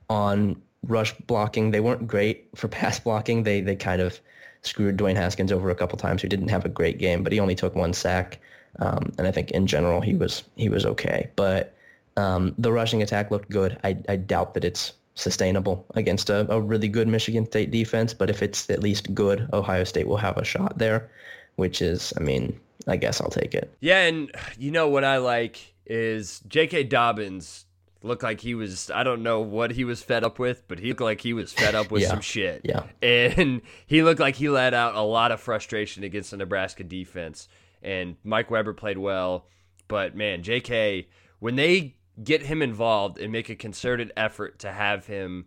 on 0.10 0.62
rush 0.84 1.14
blocking. 1.28 1.72
They 1.72 1.80
weren't 1.80 2.08
great 2.08 2.50
for 2.56 2.68
pass 2.80 3.00
blocking. 3.00 3.44
They 3.44 3.62
they 3.62 3.76
kind 3.76 4.02
of 4.02 4.20
screwed 4.62 4.98
Dwayne 4.98 5.16
Haskins 5.16 5.52
over 5.52 5.70
a 5.70 5.76
couple 5.76 5.98
times, 5.98 6.22
who 6.22 6.28
didn't 6.28 6.50
have 6.50 6.66
a 6.66 6.70
great 6.70 6.98
game, 6.98 7.24
but 7.24 7.32
he 7.32 7.40
only 7.40 7.56
took 7.56 7.76
one 7.76 7.94
sack. 7.94 8.40
Um, 8.80 9.12
and 9.18 9.26
I 9.26 9.32
think 9.32 9.52
in 9.52 9.66
general 9.66 10.02
he 10.02 10.16
was 10.16 10.44
he 10.56 10.70
was 10.70 10.86
okay. 10.86 11.30
But 11.36 11.74
um, 12.18 12.54
the 12.58 12.72
rushing 12.72 13.02
attack 13.02 13.32
looked 13.32 13.50
good. 13.50 13.80
I, 13.84 13.98
I 14.08 14.18
doubt 14.18 14.54
that 14.54 14.66
it's 14.66 14.94
sustainable 15.20 15.86
against 15.96 16.30
a, 16.30 16.52
a 16.52 16.60
really 16.60 16.88
good 16.88 17.08
Michigan 17.08 17.46
State 17.46 17.72
defense, 17.72 18.14
but 18.14 18.30
if 18.30 18.42
it's 18.42 18.70
at 18.70 18.82
least 18.82 19.14
good, 19.14 19.48
Ohio 19.54 19.84
State 19.84 20.08
will 20.08 20.18
have 20.18 20.38
a 20.38 20.44
shot 20.44 20.78
there, 20.78 21.10
which 21.56 21.82
is, 21.82 22.14
I 22.18 22.22
mean, 22.22 22.60
I 22.88 22.96
guess 22.96 23.22
I'll 23.22 23.30
take 23.30 23.54
it. 23.54 23.74
Yeah, 23.82 24.06
and 24.06 24.32
you 24.58 24.72
know 24.72 24.88
what 24.88 25.04
I 25.04 25.18
like 25.18 25.74
is 25.86 26.40
J.K. 26.48 26.86
Dobbins 26.86 27.66
looked 28.02 28.24
like 28.24 28.40
he 28.40 28.56
was 28.56 28.90
I 28.92 29.04
don't 29.04 29.24
know 29.24 29.42
what 29.42 29.72
he 29.72 29.84
was 29.84 30.02
fed 30.02 30.24
up 30.24 30.40
with, 30.40 30.68
but 30.68 30.80
he 30.80 30.90
looked 30.90 31.02
like 31.02 31.22
he 31.22 31.34
was 31.34 31.52
fed 31.52 31.76
up 31.76 31.92
with 31.92 32.04
yeah. 32.04 32.10
some 32.10 32.22
shit. 32.22 32.62
Yeah. 32.64 32.84
And 33.02 33.62
he 33.86 34.04
looked 34.04 34.20
like 34.20 34.36
he 34.36 34.50
let 34.50 34.74
out 34.74 34.96
a 34.96 35.02
lot 35.02 35.32
of 35.32 35.42
frustration 35.42 36.04
against 36.04 36.32
the 36.32 36.38
Nebraska 36.38 36.84
defense. 36.84 37.48
And 37.82 38.16
Mike 38.24 38.52
Weber 38.52 38.74
played 38.74 38.98
well, 38.98 39.48
but 39.88 40.16
man, 40.16 40.44
JK, 40.44 41.08
when 41.40 41.56
they 41.56 41.96
get 42.24 42.44
him 42.44 42.62
involved 42.62 43.18
and 43.18 43.32
make 43.32 43.50
a 43.50 43.56
concerted 43.56 44.12
effort 44.18 44.60
to 44.60 44.72
have 44.72 45.06
him 45.06 45.46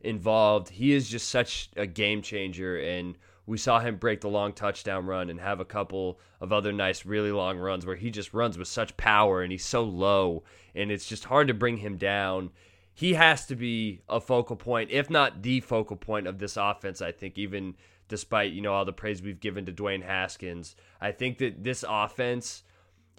involved, 0.00 0.70
he 0.70 0.92
is 0.92 1.08
just 1.08 1.28
such 1.28 1.70
a 1.76 1.86
game 1.86 2.22
changer 2.22 2.78
and 2.78 3.16
we 3.46 3.58
saw 3.58 3.78
him 3.80 3.96
break 3.96 4.20
the 4.20 4.28
long 4.28 4.52
touchdown 4.52 5.04
run 5.04 5.28
and 5.28 5.40
have 5.40 5.60
a 5.60 5.64
couple 5.66 6.18
of 6.40 6.52
other 6.52 6.72
nice, 6.72 7.04
really 7.04 7.32
long 7.32 7.58
runs 7.58 7.84
where 7.84 7.96
he 7.96 8.10
just 8.10 8.32
runs 8.32 8.56
with 8.56 8.68
such 8.68 8.96
power 8.96 9.42
and 9.42 9.52
he's 9.52 9.64
so 9.64 9.82
low 9.82 10.42
and 10.74 10.90
it's 10.90 11.06
just 11.06 11.24
hard 11.24 11.48
to 11.48 11.54
bring 11.54 11.78
him 11.78 11.96
down. 11.96 12.50
He 12.94 13.14
has 13.14 13.44
to 13.46 13.56
be 13.56 14.00
a 14.08 14.20
focal 14.20 14.56
point, 14.56 14.90
if 14.90 15.10
not 15.10 15.42
the 15.42 15.60
focal 15.60 15.96
point 15.96 16.26
of 16.26 16.38
this 16.38 16.56
offense, 16.56 17.02
I 17.02 17.12
think, 17.12 17.36
even 17.36 17.74
despite, 18.08 18.52
you 18.52 18.60
know, 18.60 18.72
all 18.72 18.84
the 18.84 18.92
praise 18.92 19.20
we've 19.20 19.40
given 19.40 19.66
to 19.66 19.72
Dwayne 19.72 20.04
Haskins. 20.04 20.76
I 21.00 21.12
think 21.12 21.38
that 21.38 21.64
this 21.64 21.84
offense, 21.88 22.62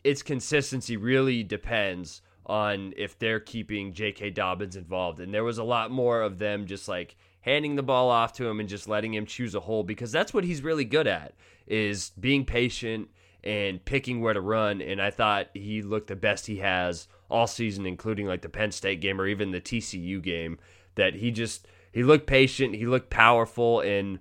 its 0.04 0.24
consistency 0.24 0.98
really 0.98 1.44
depends 1.44 2.22
on 2.46 2.94
if 2.98 3.18
they're 3.18 3.40
keeping 3.40 3.94
J.K. 3.94 4.32
Dobbins 4.32 4.76
involved. 4.76 5.20
And 5.20 5.34
there 5.34 5.44
was 5.44 5.58
a 5.58 5.64
lot 5.64 5.92
more 5.92 6.22
of 6.22 6.38
them 6.38 6.66
just 6.66 6.88
like 6.88 7.16
handing 7.42 7.76
the 7.76 7.84
ball 7.84 8.10
off 8.10 8.34
to 8.34 8.48
him 8.48 8.60
and 8.60 8.70
just 8.70 8.88
letting 8.88 9.14
him 9.14 9.26
choose 9.26 9.56
a 9.56 9.60
hole 9.60 9.84
because 9.84 10.12
that's 10.12 10.34
what 10.34 10.44
he's 10.44 10.64
really 10.64 10.86
good 10.86 11.08
at 11.08 11.34
is 11.68 12.12
being 12.20 12.46
patient 12.46 13.10
and 13.44 13.86
picking 13.86 14.22
where 14.22 14.34
to 14.34 14.42
run 14.42 14.82
and 14.82 15.00
I 15.00 15.12
thought 15.12 15.50
he 15.54 15.84
looked 15.84 16.08
the 16.08 16.16
best 16.16 16.48
he 16.48 16.58
has 16.58 17.08
all 17.30 17.46
season 17.46 17.86
including 17.86 18.26
like 18.26 18.42
the 18.42 18.50
Penn 18.50 18.72
State 18.72 19.00
game 19.00 19.22
or 19.22 19.28
even 19.28 19.52
the 19.52 19.62
TCU 19.62 20.22
game 20.22 20.58
that 20.96 21.14
he 21.16 21.30
just 21.30 21.68
he 21.92 22.04
looked 22.04 22.28
patient, 22.28 22.76
he 22.76 22.86
looked 22.86 23.10
powerful 23.10 23.80
and 23.80 24.20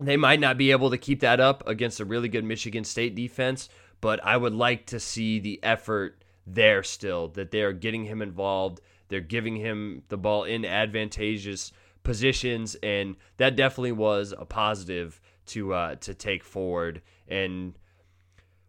they 0.00 0.16
might 0.16 0.40
not 0.40 0.58
be 0.58 0.72
able 0.72 0.90
to 0.90 0.98
keep 0.98 1.20
that 1.20 1.40
up 1.40 1.66
against 1.66 2.00
a 2.00 2.04
really 2.04 2.28
good 2.28 2.44
Michigan 2.44 2.84
State 2.84 3.14
defense, 3.14 3.68
but 4.00 4.22
I 4.24 4.36
would 4.36 4.52
like 4.52 4.86
to 4.86 4.98
see 4.98 5.38
the 5.38 5.60
effort 5.62 6.21
there 6.46 6.82
still 6.82 7.28
that 7.28 7.50
they 7.50 7.62
are 7.62 7.72
getting 7.72 8.04
him 8.04 8.22
involved, 8.22 8.80
they're 9.08 9.20
giving 9.20 9.56
him 9.56 10.02
the 10.08 10.16
ball 10.16 10.44
in 10.44 10.64
advantageous 10.64 11.72
positions, 12.02 12.76
and 12.82 13.16
that 13.36 13.56
definitely 13.56 13.92
was 13.92 14.34
a 14.36 14.44
positive 14.44 15.20
to 15.46 15.74
uh, 15.74 15.94
to 15.96 16.14
take 16.14 16.44
forward. 16.44 17.02
And 17.28 17.74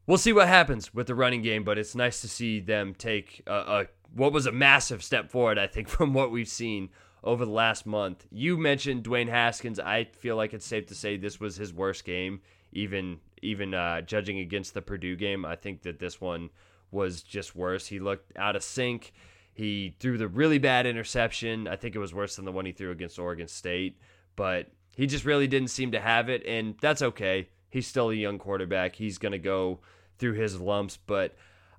we'll 0.05 0.17
see 0.17 0.34
what 0.34 0.47
happens 0.47 0.93
with 0.93 1.07
the 1.07 1.15
running 1.15 1.41
game, 1.41 1.63
but 1.63 1.78
it's 1.78 1.95
nice 1.95 2.21
to 2.21 2.28
see 2.28 2.59
them 2.59 2.93
take 2.93 3.41
a, 3.47 3.53
a 3.53 3.86
what 4.13 4.34
was 4.34 4.45
a 4.45 4.51
massive 4.51 5.03
step 5.03 5.32
forward. 5.32 5.57
I 5.57 5.67
think 5.67 5.88
from 5.89 6.13
what 6.13 6.32
we've 6.32 6.47
seen 6.47 6.89
over 7.24 7.45
the 7.45 7.51
last 7.51 7.86
month. 7.86 8.26
You 8.32 8.57
mentioned 8.57 9.03
Dwayne 9.03 9.30
Haskins. 9.30 9.80
I 9.80 10.03
feel 10.03 10.36
like 10.36 10.53
it's 10.53 10.65
safe 10.65 10.88
to 10.88 10.95
say 10.95 11.17
this 11.17 11.39
was 11.39 11.55
his 11.55 11.74
worst 11.74 12.05
game, 12.05 12.41
even 12.71 13.19
even 13.41 13.74
uh, 13.74 14.01
judging 14.01 14.39
against 14.39 14.74
the 14.74 14.82
Purdue 14.82 15.15
game. 15.15 15.45
I 15.45 15.55
think 15.55 15.84
that 15.84 15.99
this 15.99 16.19
one 16.19 16.49
was 16.93 17.23
just 17.23 17.55
worse. 17.55 17.87
He 17.87 17.99
looked 17.99 18.37
out 18.37 18.55
of 18.55 18.63
sync. 18.63 19.13
He 19.53 19.95
threw 19.99 20.17
the 20.17 20.27
really 20.27 20.57
bad 20.57 20.85
interception. 20.85 21.67
I 21.67 21.75
think 21.75 21.95
it 21.95 21.99
was 21.99 22.13
worse 22.13 22.35
than 22.35 22.45
the 22.45 22.51
one 22.51 22.65
he 22.65 22.71
threw 22.71 22.91
against 22.91 23.19
Oregon 23.19 23.47
State, 23.47 23.99
but 24.35 24.71
he 24.95 25.07
just 25.07 25.25
really 25.25 25.47
didn't 25.47 25.69
seem 25.69 25.91
to 25.91 25.99
have 25.99 26.29
it, 26.29 26.45
and 26.45 26.75
that's 26.81 27.01
okay. 27.01 27.49
He's 27.69 27.87
still 27.87 28.09
a 28.09 28.15
young 28.15 28.37
quarterback. 28.37 28.95
He's 28.95 29.17
going 29.17 29.31
to 29.31 29.39
go 29.39 29.79
through 30.17 30.33
his 30.33 30.59
lumps, 30.59 30.97
but 30.97 31.35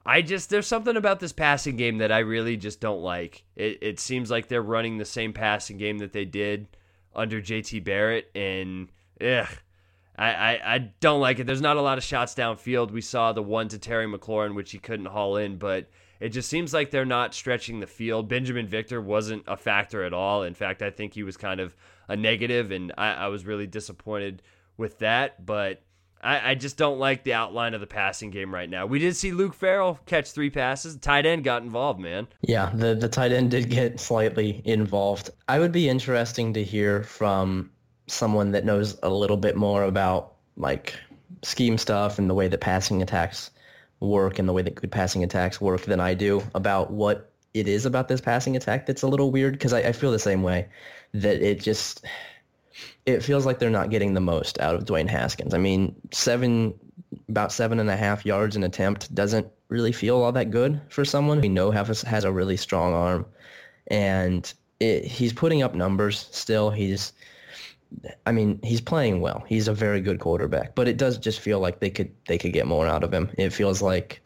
I 0.06 0.22
just 0.22 0.50
there's 0.50 0.66
something 0.66 0.96
about 0.96 1.20
this 1.20 1.32
passing 1.32 1.76
game 1.76 1.98
that 1.98 2.12
I 2.12 2.18
really 2.18 2.56
just 2.56 2.80
don't 2.80 3.00
like. 3.00 3.44
It 3.56 3.78
it 3.80 4.00
seems 4.00 4.30
like 4.30 4.48
they're 4.48 4.62
running 4.62 4.98
the 4.98 5.04
same 5.04 5.32
passing 5.32 5.78
game 5.78 5.98
that 5.98 6.12
they 6.12 6.24
did 6.24 6.68
under 7.14 7.40
JT 7.40 7.84
Barrett, 7.84 8.30
and 8.34 8.90
ugh, 9.20 9.48
I, 10.16 10.32
I, 10.32 10.74
I 10.74 10.78
don't 11.00 11.20
like 11.20 11.38
it. 11.38 11.46
There's 11.46 11.60
not 11.60 11.76
a 11.76 11.82
lot 11.82 11.98
of 11.98 12.04
shots 12.04 12.34
downfield. 12.34 12.90
We 12.90 13.00
saw 13.00 13.32
the 13.32 13.42
one 13.42 13.68
to 13.68 13.78
Terry 13.78 14.06
McLaurin, 14.06 14.54
which 14.54 14.70
he 14.70 14.78
couldn't 14.78 15.06
haul 15.06 15.36
in, 15.36 15.56
but 15.56 15.88
it 16.20 16.28
just 16.28 16.48
seems 16.48 16.72
like 16.72 16.90
they're 16.90 17.04
not 17.04 17.34
stretching 17.34 17.80
the 17.80 17.86
field. 17.86 18.30
Binjimen 18.30 18.66
Victor 18.66 19.00
wasn't 19.00 19.44
a 19.46 19.56
factor 19.56 20.04
at 20.04 20.12
all. 20.12 20.44
In 20.44 20.54
fact, 20.54 20.82
I 20.82 20.90
think 20.90 21.14
he 21.14 21.22
was 21.22 21.36
kind 21.36 21.60
of 21.60 21.76
a 22.08 22.16
negative, 22.16 22.70
and 22.70 22.92
I, 22.96 23.12
I 23.12 23.28
was 23.28 23.44
really 23.44 23.66
disappointed 23.66 24.42
with 24.76 25.00
that. 25.00 25.44
But 25.44 25.82
I, 26.22 26.52
I, 26.52 26.54
just 26.54 26.76
don't 26.76 26.98
like 26.98 27.24
the 27.24 27.34
outline 27.34 27.74
of 27.74 27.80
the 27.80 27.86
passing 27.86 28.30
game 28.30 28.54
right 28.54 28.70
now. 28.70 28.86
We 28.86 28.98
did 28.98 29.14
see 29.16 29.32
Luke 29.32 29.54
Farrell 29.54 30.00
catch 30.06 30.30
three 30.30 30.50
passes. 30.50 30.94
The 30.94 31.00
tight 31.00 31.26
end 31.26 31.44
got 31.44 31.62
involved, 31.62 32.00
man. 32.00 32.28
Yeah, 32.40 32.70
the, 32.74 32.94
the 32.94 33.08
tight 33.08 33.32
end 33.32 33.50
did 33.50 33.68
get 33.68 34.00
slightly 34.00 34.62
involved. 34.64 35.30
I 35.48 35.58
would 35.58 35.72
be 35.72 35.88
interesting 35.88 36.54
to 36.54 36.64
hear 36.64 37.02
from 37.02 37.70
someone 38.06 38.52
that 38.52 38.64
knows 38.64 38.98
a 39.02 39.10
little 39.10 39.36
bit 39.36 39.56
more 39.56 39.84
about 39.84 40.34
like 40.56 40.94
scheme 41.42 41.78
stuff 41.78 42.18
and 42.18 42.28
the 42.28 42.34
way 42.34 42.48
that 42.48 42.60
passing 42.60 43.02
attacks 43.02 43.50
work 44.00 44.38
and 44.38 44.48
the 44.48 44.52
way 44.52 44.62
that 44.62 44.74
good 44.74 44.92
passing 44.92 45.24
attacks 45.24 45.60
work 45.60 45.82
than 45.82 46.00
I 46.00 46.14
do 46.14 46.42
about 46.54 46.90
what 46.90 47.30
it 47.54 47.68
is 47.68 47.86
about 47.86 48.08
this 48.08 48.20
passing 48.20 48.56
attack 48.56 48.86
that's 48.86 49.02
a 49.02 49.06
little 49.06 49.30
weird 49.30 49.54
because 49.54 49.72
I, 49.72 49.80
I 49.80 49.92
feel 49.92 50.10
the 50.10 50.18
same 50.18 50.42
way 50.42 50.68
that 51.12 51.40
it 51.40 51.60
just 51.60 52.04
it 53.06 53.22
feels 53.22 53.46
like 53.46 53.58
they're 53.58 53.70
not 53.70 53.90
getting 53.90 54.14
the 54.14 54.20
most 54.20 54.58
out 54.60 54.74
of 54.74 54.84
Dwayne 54.84 55.08
Haskins. 55.08 55.54
I 55.54 55.58
mean, 55.58 55.94
seven 56.10 56.74
about 57.28 57.52
seven 57.52 57.78
and 57.78 57.90
a 57.90 57.96
half 57.96 58.26
yards 58.26 58.56
an 58.56 58.64
attempt 58.64 59.14
doesn't 59.14 59.46
really 59.68 59.92
feel 59.92 60.20
all 60.20 60.32
that 60.32 60.50
good 60.50 60.80
for 60.88 61.04
someone 61.04 61.40
we 61.40 61.48
know 61.48 61.70
has 61.70 62.02
has 62.02 62.24
a 62.24 62.32
really 62.32 62.56
strong 62.56 62.92
arm, 62.92 63.26
and 63.88 64.52
it, 64.80 65.04
he's 65.04 65.32
putting 65.32 65.62
up 65.62 65.74
numbers 65.74 66.28
still. 66.32 66.70
He's 66.70 67.12
I 68.26 68.32
mean, 68.32 68.60
he's 68.62 68.80
playing 68.80 69.20
well. 69.20 69.44
He's 69.46 69.68
a 69.68 69.74
very 69.74 70.00
good 70.00 70.20
quarterback, 70.20 70.74
but 70.74 70.88
it 70.88 70.96
does 70.96 71.18
just 71.18 71.40
feel 71.40 71.60
like 71.60 71.80
they 71.80 71.90
could 71.90 72.10
they 72.26 72.38
could 72.38 72.52
get 72.52 72.66
more 72.66 72.86
out 72.86 73.04
of 73.04 73.12
him. 73.12 73.30
It 73.38 73.50
feels 73.50 73.82
like 73.82 74.22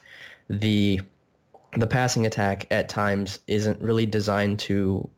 the 0.48 1.00
the 1.76 1.86
passing 1.86 2.26
attack 2.26 2.66
at 2.70 2.88
times 2.88 3.40
isn't 3.46 3.80
really 3.80 4.06
designed 4.06 4.58
to 4.60 5.08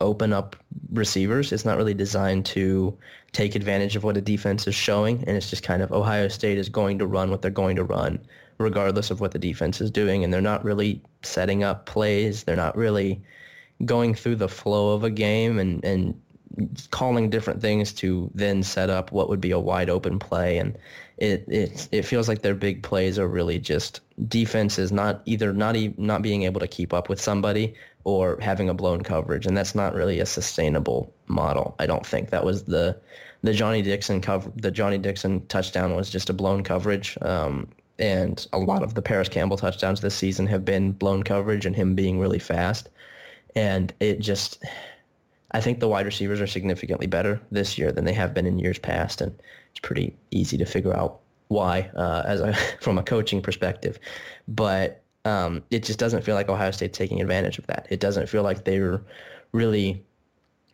open 0.00 0.32
up 0.32 0.56
receivers. 0.92 1.52
It's 1.52 1.64
not 1.64 1.76
really 1.76 1.94
designed 1.94 2.44
to 2.46 2.96
take 3.32 3.54
advantage 3.54 3.96
of 3.96 4.04
what 4.04 4.16
a 4.16 4.20
defense 4.20 4.66
is 4.66 4.74
showing, 4.74 5.24
and 5.26 5.36
it's 5.36 5.50
just 5.50 5.62
kind 5.62 5.82
of 5.82 5.92
Ohio 5.92 6.28
State 6.28 6.58
is 6.58 6.68
going 6.68 6.98
to 6.98 7.06
run 7.06 7.30
what 7.30 7.42
they're 7.42 7.50
going 7.50 7.76
to 7.76 7.84
run, 7.84 8.20
regardless 8.58 9.10
of 9.10 9.20
what 9.20 9.32
the 9.32 9.38
defense 9.38 9.80
is 9.80 9.90
doing, 9.90 10.22
and 10.24 10.32
they're 10.32 10.40
not 10.40 10.64
really 10.64 11.00
setting 11.22 11.64
up 11.64 11.86
plays. 11.86 12.44
They're 12.44 12.56
not 12.56 12.76
really 12.76 13.20
going 13.84 14.14
through 14.14 14.36
the 14.36 14.48
flow 14.48 14.94
of 14.94 15.04
a 15.04 15.10
game 15.10 15.58
and 15.58 15.84
and 15.84 16.20
calling 16.90 17.30
different 17.30 17.60
things 17.60 17.92
to 17.92 18.30
then 18.34 18.62
set 18.62 18.90
up 18.90 19.12
what 19.12 19.28
would 19.28 19.40
be 19.40 19.50
a 19.50 19.58
wide 19.58 19.90
open 19.90 20.18
play. 20.18 20.58
And 20.58 20.76
it 21.18 21.44
it 21.48 21.88
it 21.92 22.02
feels 22.02 22.28
like 22.28 22.42
their 22.42 22.54
big 22.54 22.82
plays 22.82 23.18
are 23.18 23.28
really 23.28 23.58
just 23.58 24.00
defenses 24.28 24.92
not 24.92 25.22
either 25.26 25.52
not 25.52 25.76
e- 25.76 25.94
not 25.96 26.22
being 26.22 26.42
able 26.42 26.60
to 26.60 26.66
keep 26.66 26.92
up 26.92 27.08
with 27.08 27.20
somebody 27.20 27.74
or 28.04 28.38
having 28.40 28.68
a 28.68 28.74
blown 28.74 29.02
coverage. 29.02 29.46
And 29.46 29.56
that's 29.56 29.74
not 29.74 29.94
really 29.94 30.20
a 30.20 30.26
sustainable 30.26 31.12
model 31.26 31.74
I 31.78 31.86
don't 31.86 32.06
think. 32.06 32.30
That 32.30 32.44
was 32.44 32.64
the 32.64 32.96
the 33.42 33.52
Johnny 33.52 33.82
Dixon 33.82 34.20
cover 34.20 34.50
the 34.56 34.70
Johnny 34.70 34.98
Dixon 34.98 35.46
touchdown 35.46 35.94
was 35.94 36.10
just 36.10 36.30
a 36.30 36.32
blown 36.32 36.62
coverage. 36.62 37.16
Um, 37.22 37.68
and 37.98 38.46
a 38.52 38.58
lot 38.58 38.82
of 38.82 38.94
the 38.94 39.02
Parris 39.02 39.28
Campbell 39.28 39.56
touchdowns 39.56 40.00
this 40.00 40.16
season 40.16 40.46
have 40.48 40.64
been 40.64 40.92
blown 40.92 41.22
coverage 41.22 41.64
and 41.64 41.76
him 41.76 41.94
being 41.94 42.18
really 42.18 42.40
fast. 42.40 42.88
And 43.54 43.92
it 44.00 44.18
just 44.18 44.64
I 45.54 45.60
think 45.60 45.78
the 45.80 45.88
wide 45.88 46.04
receivers 46.04 46.40
are 46.40 46.46
significantly 46.46 47.06
better 47.06 47.40
this 47.50 47.78
year 47.78 47.92
than 47.92 48.04
they 48.04 48.12
have 48.12 48.34
been 48.34 48.44
in 48.44 48.58
years 48.58 48.78
past, 48.78 49.20
and 49.20 49.32
it's 49.70 49.80
pretty 49.80 50.14
easy 50.32 50.58
to 50.58 50.66
figure 50.66 50.94
out 50.94 51.20
why 51.48 51.90
uh, 51.96 52.24
as 52.26 52.40
a, 52.40 52.54
from 52.80 52.98
a 52.98 53.02
coaching 53.02 53.40
perspective. 53.40 53.98
But 54.48 55.00
um, 55.24 55.62
it 55.70 55.84
just 55.84 55.98
doesn't 55.98 56.22
feel 56.22 56.34
like 56.34 56.48
Ohio 56.48 56.72
State's 56.72 56.98
taking 56.98 57.20
advantage 57.20 57.58
of 57.58 57.66
that. 57.68 57.86
It 57.88 58.00
doesn't 58.00 58.28
feel 58.28 58.42
like 58.42 58.64
they're 58.64 59.00
really 59.52 60.04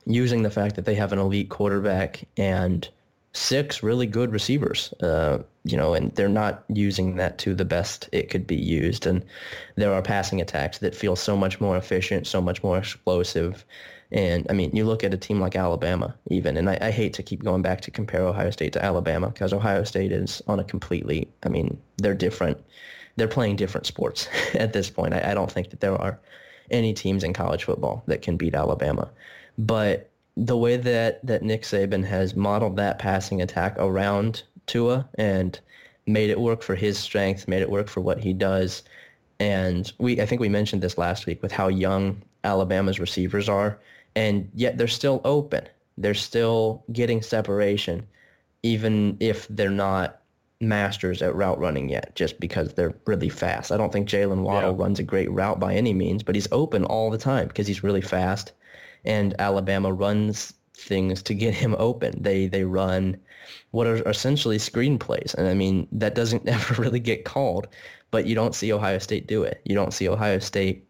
using 0.07 0.43
the 0.43 0.51
fact 0.51 0.76
that 0.76 0.87
they 0.87 0.95
have 0.95 1.12
an 1.12 1.18
elite 1.18 1.51
quarterback 1.51 2.26
and 2.39 2.89
six 3.33 3.83
really 3.83 4.07
good 4.07 4.33
receivers, 4.33 4.93
uh, 5.03 5.39
you 5.64 5.76
know, 5.76 5.95
and 5.95 6.12
they're 6.14 6.28
not 6.28 6.64
using 6.68 7.16
that 7.16 7.39
to 7.39 7.55
the 7.55 7.66
best 7.66 8.09
it 8.12 8.31
could 8.31 8.47
be 8.47 8.57
used. 8.57 9.07
And 9.07 9.24
there 9.76 9.93
are 9.93 10.03
passing 10.03 10.41
attacks 10.41 10.78
that 10.78 10.95
feel 10.95 11.16
so 11.16 11.37
much 11.37 11.61
more 11.61 11.76
efficient, 11.76 12.26
so 12.26 12.41
much 12.41 12.62
more 12.62 12.78
explosive. 12.78 13.64
And 14.13 14.47
I 14.51 14.55
mean, 14.55 14.75
you 14.75 14.85
look 14.85 15.05
at 15.05 15.15
a 15.15 15.17
team 15.17 15.41
like 15.41 15.55
Alabama, 15.55 16.17
even, 16.31 16.57
and 16.57 16.69
I, 16.69 16.79
I 16.81 16.91
hate 16.91 17.15
to 17.15 17.23
keep 17.23 17.45
going 17.45 17.63
back 17.63 17.81
to 17.83 17.91
compare 17.91 18.23
Ohio 18.23 18.51
State 18.51 18.73
to 18.73 18.85
Alabama 18.85 19.29
because 19.29 19.53
Ohio 19.53 19.85
State 19.85 20.11
is 20.11 20.43
on 20.49 20.59
a 20.59 20.65
completely, 20.65 21.29
I 21.45 21.49
mean, 21.49 21.81
they're 21.99 22.15
different. 22.15 22.59
They're 23.17 23.29
playing 23.29 23.57
different 23.57 23.87
sports 23.87 24.29
at 24.55 24.73
this 24.73 24.91
point. 24.91 25.15
I, 25.15 25.31
I 25.31 25.35
don't 25.35 25.51
think 25.51 25.71
that 25.71 25.81
there 25.81 25.95
are 25.95 26.19
any 26.71 26.93
teams 26.93 27.23
in 27.23 27.33
college 27.33 27.65
football 27.65 28.03
that 28.07 28.23
can 28.23 28.37
beat 28.37 28.55
Alabama. 28.55 29.09
But 29.59 30.11
the 30.37 30.57
way 30.57 30.77
that, 30.77 31.25
that 31.27 31.43
Nick 31.43 31.63
Saban 31.63 32.05
has 32.05 32.35
modeled 32.35 32.77
that 32.77 32.99
passing 32.99 33.43
attack 33.43 33.77
around 33.79 34.43
Tua 34.67 35.09
and 35.19 35.59
made 36.07 36.31
it 36.31 36.41
work 36.41 36.63
for 36.63 36.75
his 36.75 36.99
strength, 36.99 37.47
made 37.47 37.63
it 37.63 37.71
work 37.71 37.89
for 37.89 38.01
what 38.01 38.19
he 38.19 38.33
does. 38.33 38.83
And 39.39 39.93
we, 39.99 40.21
I 40.21 40.27
think 40.27 40.41
we 40.41 40.49
mentioned 40.49 40.83
this 40.83 40.99
last 40.99 41.27
week 41.27 41.43
with 41.43 41.53
how 41.53 41.69
young 41.69 42.23
Alabama's 42.45 43.01
receivers 43.01 43.49
are, 43.49 43.79
and 44.17 44.51
yet 44.55 44.79
they're 44.79 44.89
still 44.89 45.21
open. 45.25 45.67
They're 45.99 46.15
still 46.15 46.85
getting 46.93 47.23
separation, 47.23 48.07
even 48.63 49.17
if 49.21 49.47
they're 49.49 49.71
not 49.71 50.21
masters 50.61 51.23
at 51.23 51.35
route 51.35 51.59
running 51.59 51.89
yet, 51.89 52.15
just 52.15 52.39
because 52.39 52.75
they're 52.75 52.95
really 53.07 53.29
fast. 53.29 53.73
I 53.73 53.77
don't 53.77 53.93
think 53.93 54.09
Jaylen 54.09 54.43
Waddle 54.43 54.77
yeah. 54.77 54.83
runs 54.83 54.99
a 54.99 55.03
great 55.03 55.31
route 55.31 55.59
by 55.59 55.75
any 55.75 55.95
means, 55.95 56.23
but 56.23 56.35
he's 56.35 56.49
open 56.53 56.85
all 56.85 57.11
the 57.11 57.19
time 57.19 57.49
because 57.49 57.67
he's 57.67 57.83
really 57.83 58.03
fast 58.03 58.53
and 59.05 59.35
Alabama 59.39 59.93
runs 59.93 60.53
things 60.75 61.23
to 61.25 61.35
get 61.35 61.55
him 61.55 61.75
open. 61.79 62.23
They 62.23 62.47
they 62.47 62.65
run 62.65 63.17
what 63.71 63.87
are 63.87 64.09
essentially 64.09 64.59
screenplays, 64.59 65.35
and 65.35 65.49
I 65.49 65.55
mean 65.55 65.87
that 65.93 66.15
doesn't 66.15 66.49
ever 66.49 66.81
really 66.81 67.01
get 67.01 67.25
called, 67.25 67.69
but 68.11 68.27
you 68.27 68.35
don't 68.35 68.55
see 68.55 68.73
Ohio 68.73 68.99
State 68.99 69.27
do 69.27 69.43
it. 69.43 69.61
You 69.65 69.75
don't 69.75 69.95
see 69.95 70.09
Ohio 70.09 70.39
State 70.39 70.87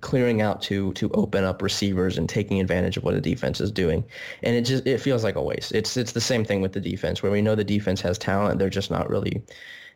clearing 0.00 0.40
out 0.40 0.62
to 0.62 0.92
to 0.94 1.10
open 1.12 1.44
up 1.44 1.62
receivers 1.62 2.18
and 2.18 2.28
taking 2.28 2.60
advantage 2.60 2.96
of 2.96 3.04
what 3.04 3.14
the 3.14 3.20
defense 3.20 3.60
is 3.60 3.70
doing. 3.70 4.04
And 4.42 4.56
it 4.56 4.62
just 4.62 4.86
it 4.86 4.98
feels 4.98 5.24
like 5.24 5.36
a 5.36 5.42
waste. 5.42 5.72
It's 5.72 5.96
it's 5.96 6.12
the 6.12 6.20
same 6.20 6.44
thing 6.44 6.60
with 6.60 6.72
the 6.72 6.80
defense 6.80 7.22
where 7.22 7.32
we 7.32 7.42
know 7.42 7.54
the 7.54 7.64
defense 7.64 8.00
has 8.02 8.18
talent, 8.18 8.58
they're 8.58 8.70
just 8.70 8.90
not 8.90 9.08
really 9.10 9.42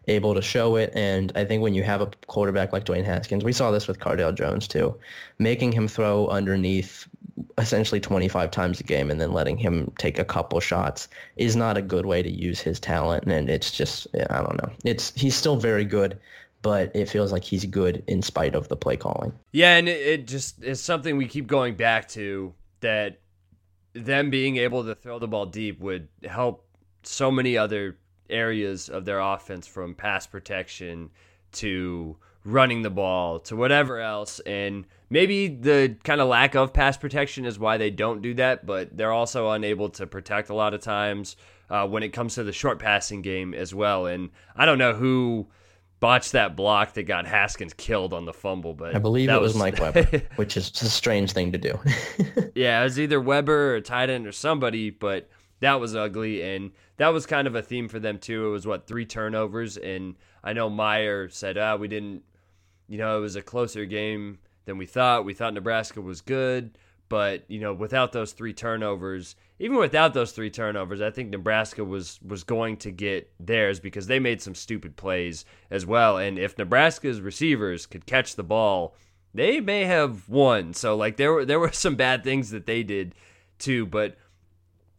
able 0.06 0.34
to 0.34 0.42
show 0.42 0.76
it. 0.76 0.92
And 0.94 1.32
I 1.34 1.44
think 1.44 1.62
when 1.62 1.74
you 1.74 1.82
have 1.82 2.00
a 2.00 2.10
quarterback 2.26 2.72
like 2.72 2.84
Dwayne 2.84 3.04
Haskins, 3.04 3.44
we 3.44 3.52
saw 3.52 3.70
this 3.70 3.88
with 3.88 4.00
Cardale 4.00 4.34
Jones 4.34 4.68
too, 4.68 4.94
making 5.38 5.72
him 5.72 5.88
throw 5.88 6.26
underneath 6.28 7.08
essentially 7.58 8.00
25 8.00 8.50
times 8.50 8.80
a 8.80 8.82
game 8.82 9.10
and 9.10 9.20
then 9.20 9.32
letting 9.32 9.56
him 9.56 9.92
take 9.98 10.18
a 10.18 10.24
couple 10.24 10.60
shots 10.60 11.08
is 11.36 11.56
not 11.56 11.76
a 11.76 11.82
good 11.82 12.06
way 12.06 12.22
to 12.22 12.30
use 12.30 12.60
his 12.60 12.78
talent. 12.80 13.24
And 13.24 13.48
it's 13.48 13.70
just, 13.70 14.06
I 14.30 14.42
don't 14.42 14.60
know. 14.62 14.70
It's 14.84 15.12
he's 15.14 15.36
still 15.36 15.56
very 15.56 15.84
good, 15.84 16.18
but 16.64 16.90
it 16.96 17.10
feels 17.10 17.30
like 17.30 17.44
he's 17.44 17.66
good 17.66 18.02
in 18.06 18.22
spite 18.22 18.54
of 18.54 18.68
the 18.68 18.76
play 18.76 18.96
calling. 18.96 19.34
Yeah, 19.52 19.76
and 19.76 19.86
it, 19.86 20.26
just 20.26 20.64
is 20.64 20.80
something 20.80 21.18
we 21.18 21.28
keep 21.28 21.46
going 21.46 21.76
back 21.76 22.08
to 22.08 22.54
that 22.80 23.20
them 23.92 24.30
being 24.30 24.56
able 24.56 24.82
to 24.82 24.94
throw 24.94 25.18
the 25.18 25.28
ball 25.28 25.44
deep 25.44 25.78
would 25.78 26.08
help 26.24 26.66
so 27.02 27.30
many 27.30 27.58
other 27.58 27.98
areas 28.30 28.88
of 28.88 29.04
their 29.04 29.20
offense 29.20 29.66
from 29.66 29.94
pass 29.94 30.26
protection 30.26 31.10
to 31.52 32.16
running 32.46 32.80
the 32.80 32.90
ball 32.90 33.40
to 33.40 33.56
whatever 33.56 34.00
else. 34.00 34.40
And 34.40 34.86
maybe 35.10 35.48
the 35.48 35.96
kind 36.02 36.22
of 36.22 36.28
lack 36.28 36.54
of 36.54 36.72
pass 36.72 36.96
protection 36.96 37.44
is 37.44 37.58
why 37.58 37.76
they 37.76 37.90
don't 37.90 38.22
do 38.22 38.32
that, 38.34 38.64
but 38.64 38.96
they're 38.96 39.12
also 39.12 39.50
unable 39.50 39.90
to 39.90 40.06
protect 40.06 40.48
a 40.48 40.54
lot 40.54 40.72
of 40.72 40.80
times 40.80 41.36
uh, 41.68 41.86
when 41.86 42.02
it 42.02 42.14
comes 42.14 42.36
to 42.36 42.42
the 42.42 42.52
short 42.52 42.78
passing 42.78 43.20
game 43.20 43.52
as 43.52 43.74
well. 43.74 44.06
And 44.06 44.30
I 44.56 44.64
don't 44.64 44.78
know 44.78 44.94
who 44.94 45.48
botched 46.04 46.32
that 46.32 46.54
block 46.54 46.92
that 46.92 47.04
got 47.04 47.26
Haskins 47.26 47.72
killed 47.72 48.12
on 48.12 48.26
the 48.26 48.34
fumble, 48.34 48.74
but 48.74 48.94
I 48.94 48.98
believe 48.98 49.30
it 49.30 49.40
was, 49.40 49.54
was 49.54 49.58
Mike 49.58 49.78
Weber, 49.80 50.20
which 50.36 50.54
is 50.54 50.70
a 50.82 50.90
strange 50.90 51.32
thing 51.32 51.50
to 51.52 51.56
do. 51.56 51.80
yeah, 52.54 52.82
it 52.82 52.84
was 52.84 53.00
either 53.00 53.18
Weber 53.18 53.76
or 53.76 53.80
tight 53.80 54.10
end 54.10 54.26
or 54.26 54.32
somebody, 54.32 54.90
but 54.90 55.30
that 55.60 55.80
was 55.80 55.96
ugly 55.96 56.42
and 56.42 56.72
that 56.98 57.08
was 57.08 57.24
kind 57.24 57.46
of 57.46 57.54
a 57.54 57.62
theme 57.62 57.88
for 57.88 57.98
them 57.98 58.18
too. 58.18 58.48
It 58.48 58.50
was 58.50 58.66
what 58.66 58.86
three 58.86 59.06
turnovers, 59.06 59.78
and 59.78 60.16
I 60.42 60.52
know 60.52 60.68
Meyer 60.68 61.30
said, 61.30 61.56
"Ah, 61.56 61.76
we 61.76 61.88
didn't 61.88 62.22
you 62.86 62.98
know, 62.98 63.16
it 63.16 63.20
was 63.20 63.36
a 63.36 63.42
closer 63.42 63.86
game 63.86 64.40
than 64.66 64.76
we 64.76 64.84
thought. 64.84 65.24
We 65.24 65.32
thought 65.32 65.54
Nebraska 65.54 66.02
was 66.02 66.20
good, 66.20 66.76
but 67.08 67.44
you 67.48 67.60
know, 67.60 67.72
without 67.72 68.12
those 68.12 68.32
three 68.32 68.52
turnovers, 68.52 69.36
even 69.58 69.76
without 69.76 70.14
those 70.14 70.32
three 70.32 70.50
turnovers, 70.50 71.00
I 71.00 71.10
think 71.10 71.30
Nebraska 71.30 71.84
was 71.84 72.18
was 72.26 72.42
going 72.44 72.76
to 72.78 72.90
get 72.90 73.32
theirs 73.38 73.78
because 73.78 74.06
they 74.06 74.18
made 74.18 74.42
some 74.42 74.54
stupid 74.54 74.96
plays 74.96 75.44
as 75.70 75.86
well. 75.86 76.18
And 76.18 76.38
if 76.38 76.58
Nebraska's 76.58 77.20
receivers 77.20 77.86
could 77.86 78.06
catch 78.06 78.34
the 78.34 78.42
ball, 78.42 78.96
they 79.32 79.60
may 79.60 79.84
have 79.84 80.28
won. 80.28 80.74
So 80.74 80.96
like 80.96 81.16
there 81.16 81.32
were 81.32 81.44
there 81.44 81.60
were 81.60 81.72
some 81.72 81.94
bad 81.94 82.24
things 82.24 82.50
that 82.50 82.66
they 82.66 82.82
did 82.82 83.14
too, 83.58 83.86
but 83.86 84.16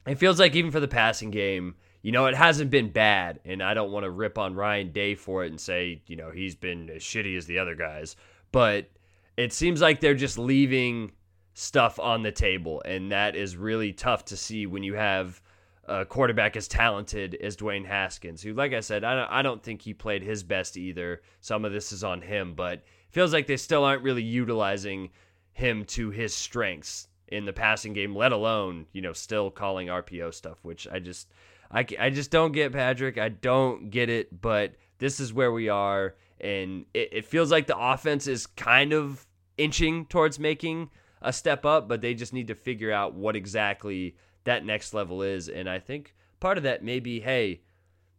it 0.08 0.20
feels 0.20 0.40
like 0.40 0.56
even 0.56 0.72
for 0.72 0.80
the 0.80 0.88
passing 0.88 1.32
game, 1.32 1.76
you 2.02 2.12
know, 2.12 2.28
it 2.28 2.36
hasn't 2.36 2.70
been 2.70 2.92
bad, 2.92 3.40
and 3.46 3.64
I 3.64 3.74
don't 3.74 3.92
want 3.92 4.04
to 4.04 4.12
rip 4.12 4.38
on 4.38 4.54
Ryan 4.54 4.92
Day 4.92 5.16
for 5.16 5.44
it 5.44 5.50
and 5.50 5.60
say, 5.60 6.04
you 6.06 6.16
know, 6.16 6.30
he's 6.30 6.56
been 6.56 6.90
as 6.92 7.02
shitty 7.02 7.36
as 7.36 7.48
the 7.48 7.58
other 7.58 7.74
guys, 7.74 8.16
but 8.52 8.92
it 9.36 9.52
seems 9.52 9.82
like 9.82 10.00
they're 10.00 10.14
just 10.14 10.38
leaving 10.38 11.12
stuff 11.56 12.00
on 12.00 12.22
the 12.22 12.32
table, 12.32 12.82
and 12.86 13.12
that 13.12 13.36
is 13.36 13.58
really 13.58 13.94
tough 13.94 14.26
to 14.26 14.38
see 14.38 14.68
when 14.68 14.84
you 14.84 14.94
have 14.94 15.42
a 15.86 16.06
quarterback 16.06 16.58
as 16.58 16.68
talented 16.68 17.36
as 17.36 17.56
Dwayne 17.56 17.86
Haskins, 17.86 18.42
who, 18.44 18.54
like 18.54 18.74
I 18.74 18.82
said, 18.82 19.04
I 19.04 19.16
don't, 19.16 19.32
I 19.32 19.42
don't 19.42 19.64
think 19.64 19.82
he 19.82 19.94
played 19.94 20.22
his 20.22 20.44
best 20.44 20.78
either. 20.78 21.22
Some 21.40 21.64
of 21.64 21.72
this 21.72 21.92
is 21.92 22.04
on 22.04 22.22
him, 22.22 22.56
but 22.56 22.84
feels 23.10 23.32
like 23.32 23.48
they 23.48 23.58
still 23.58 23.86
aren't 23.86 24.04
really 24.04 24.22
utilizing 24.22 25.10
him 25.54 25.86
to 25.86 26.10
his 26.10 26.34
strengths 26.34 27.08
in 27.30 27.46
the 27.46 27.54
passing 27.54 27.94
game, 27.94 28.14
let 28.14 28.34
alone, 28.34 28.86
you 28.92 29.02
know, 29.02 29.14
still 29.14 29.50
calling 29.50 29.88
RPO 29.88 30.34
stuff, 30.34 30.60
which 30.64 30.88
I 30.92 31.00
just 31.00 31.32
I, 31.72 31.86
I 31.98 32.10
just 32.10 32.32
don't 32.32 32.52
get 32.52 32.74
Patrick. 32.74 33.18
I 33.18 33.30
don't 33.30 33.90
get 33.90 34.10
it, 34.10 34.42
but 34.42 34.76
this 34.98 35.22
is 35.22 35.34
where 35.34 35.54
we 35.54 35.70
are. 35.70 36.16
And 36.42 36.86
it, 36.94 37.10
it 37.14 37.26
feels 37.26 37.50
like 37.50 37.68
the 37.68 37.78
offense 37.78 38.28
is 38.28 38.46
kind 38.46 38.92
of 38.92 39.26
inching 39.58 40.06
towards 40.08 40.38
making 40.38 40.90
a 41.26 41.34
step 41.34 41.66
up, 41.66 41.88
but 41.88 42.02
they 42.02 42.14
just 42.14 42.34
need 42.34 42.48
to 42.48 42.56
figure 42.56 42.92
out 42.92 43.14
what 43.14 43.36
exactly 43.36 44.16
that 44.46 44.66
next 44.66 44.94
level 44.94 45.22
is. 45.22 45.50
And 45.50 45.70
I 45.70 45.80
think 45.80 46.16
part 46.40 46.58
of 46.58 46.64
that 46.64 46.84
may 46.84 47.00
be 47.00 47.20
hey, 47.20 47.62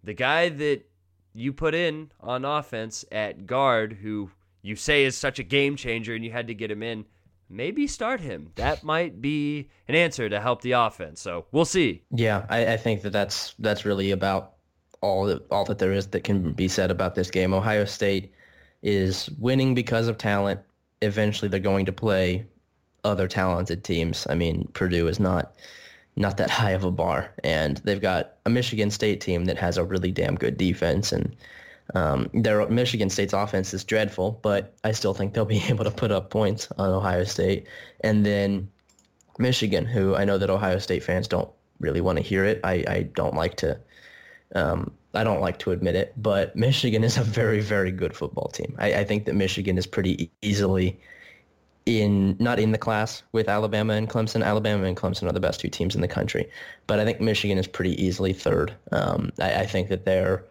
the 0.04 0.14
guy 0.14 0.48
that 0.50 0.82
you 1.32 1.52
put 1.52 1.74
in 1.74 2.10
on 2.20 2.44
offense 2.44 3.04
at 3.10 3.46
guard, 3.46 3.92
who 4.02 4.30
you 4.62 4.76
say 4.76 5.04
is 5.04 5.16
such 5.16 5.38
a 5.38 5.42
game 5.42 5.76
changer 5.76 6.14
and 6.14 6.24
you 6.24 6.32
had 6.32 6.48
to 6.48 6.54
get 6.54 6.70
him 6.70 6.82
in, 6.82 7.04
maybe 7.48 7.86
start 7.86 8.20
him. 8.20 8.50
That 8.56 8.82
might 8.82 9.20
be 9.20 9.68
an 9.86 9.94
answer 9.94 10.28
to 10.28 10.40
help 10.40 10.62
the 10.62 10.72
offense. 10.72 11.20
So 11.20 11.46
we'll 11.52 11.64
see. 11.64 12.02
Yeah, 12.10 12.46
I, 12.48 12.74
I 12.74 12.76
think 12.76 13.02
that 13.02 13.12
that's 13.12 13.54
that's 13.58 13.84
really 13.84 14.10
about 14.10 14.54
all 15.00 15.26
that 15.26 15.46
all 15.50 15.64
that 15.66 15.78
there 15.78 15.92
is 15.92 16.08
that 16.08 16.24
can 16.24 16.52
be 16.52 16.68
said 16.68 16.90
about 16.90 17.14
this 17.14 17.30
game. 17.30 17.54
Ohio 17.54 17.84
State 17.84 18.32
is 18.82 19.30
winning 19.38 19.74
because 19.74 20.08
of 20.08 20.18
talent. 20.18 20.60
Eventually, 21.02 21.48
they're 21.48 21.60
going 21.60 21.86
to 21.86 21.92
play 21.92 22.46
other 23.06 23.28
talented 23.28 23.84
teams. 23.84 24.26
I 24.28 24.34
mean, 24.34 24.68
Purdue 24.74 25.08
is 25.08 25.20
not 25.20 25.54
not 26.18 26.38
that 26.38 26.50
high 26.50 26.70
of 26.70 26.84
a 26.84 26.90
bar, 26.90 27.30
and 27.44 27.78
they've 27.84 28.00
got 28.00 28.36
a 28.46 28.50
Michigan 28.50 28.90
State 28.90 29.20
team 29.20 29.44
that 29.46 29.58
has 29.58 29.76
a 29.76 29.84
really 29.84 30.10
damn 30.10 30.34
good 30.34 30.56
defense 30.56 31.12
and 31.12 31.36
um, 31.94 32.28
their 32.34 32.66
Michigan 32.68 33.10
State's 33.10 33.32
offense 33.32 33.72
is 33.72 33.84
dreadful, 33.84 34.40
but 34.42 34.74
I 34.84 34.92
still 34.92 35.14
think 35.14 35.34
they'll 35.34 35.44
be 35.58 35.62
able 35.68 35.84
to 35.84 35.90
put 35.90 36.10
up 36.10 36.30
points 36.30 36.68
on 36.78 36.90
Ohio 36.90 37.24
State. 37.24 37.66
And 38.00 38.26
then 38.26 38.68
Michigan, 39.38 39.84
who 39.84 40.14
I 40.14 40.24
know 40.24 40.38
that 40.38 40.50
Ohio 40.50 40.78
State 40.78 41.04
fans 41.04 41.28
don't 41.28 41.48
really 41.78 42.00
want 42.00 42.18
to 42.18 42.24
hear 42.24 42.44
it. 42.44 42.60
I, 42.64 42.84
I 42.88 43.02
don't 43.14 43.34
like 43.34 43.56
to 43.58 43.78
um, 44.54 44.92
I 45.12 45.24
don't 45.24 45.40
like 45.40 45.58
to 45.60 45.72
admit 45.72 45.96
it, 45.96 46.12
but 46.16 46.54
Michigan 46.54 47.02
is 47.02 47.16
a 47.16 47.22
very, 47.22 47.60
very 47.60 47.90
good 47.90 48.14
football 48.14 48.48
team. 48.48 48.76
I, 48.78 48.94
I 49.00 49.04
think 49.04 49.24
that 49.24 49.34
Michigan 49.34 49.76
is 49.76 49.86
pretty 49.86 50.30
easily 50.40 51.00
in 51.86 52.36
not 52.40 52.58
in 52.58 52.72
the 52.72 52.78
class 52.78 53.22
with 53.32 53.48
Alabama 53.48 53.94
and 53.94 54.10
Clemson. 54.10 54.44
Alabama 54.44 54.84
and 54.84 54.96
Clemson 54.96 55.28
are 55.28 55.32
the 55.32 55.40
best 55.40 55.60
two 55.60 55.68
teams 55.68 55.94
in 55.94 56.00
the 56.00 56.08
country, 56.08 56.48
but 56.86 56.98
I 56.98 57.04
think 57.04 57.20
Michigan 57.20 57.58
is 57.58 57.68
pretty 57.68 58.00
easily 58.02 58.32
third. 58.32 58.74
Um, 58.92 59.32
I, 59.40 59.60
I, 59.60 59.66
think 59.66 59.88
that 59.88 60.04
they're 60.04 60.44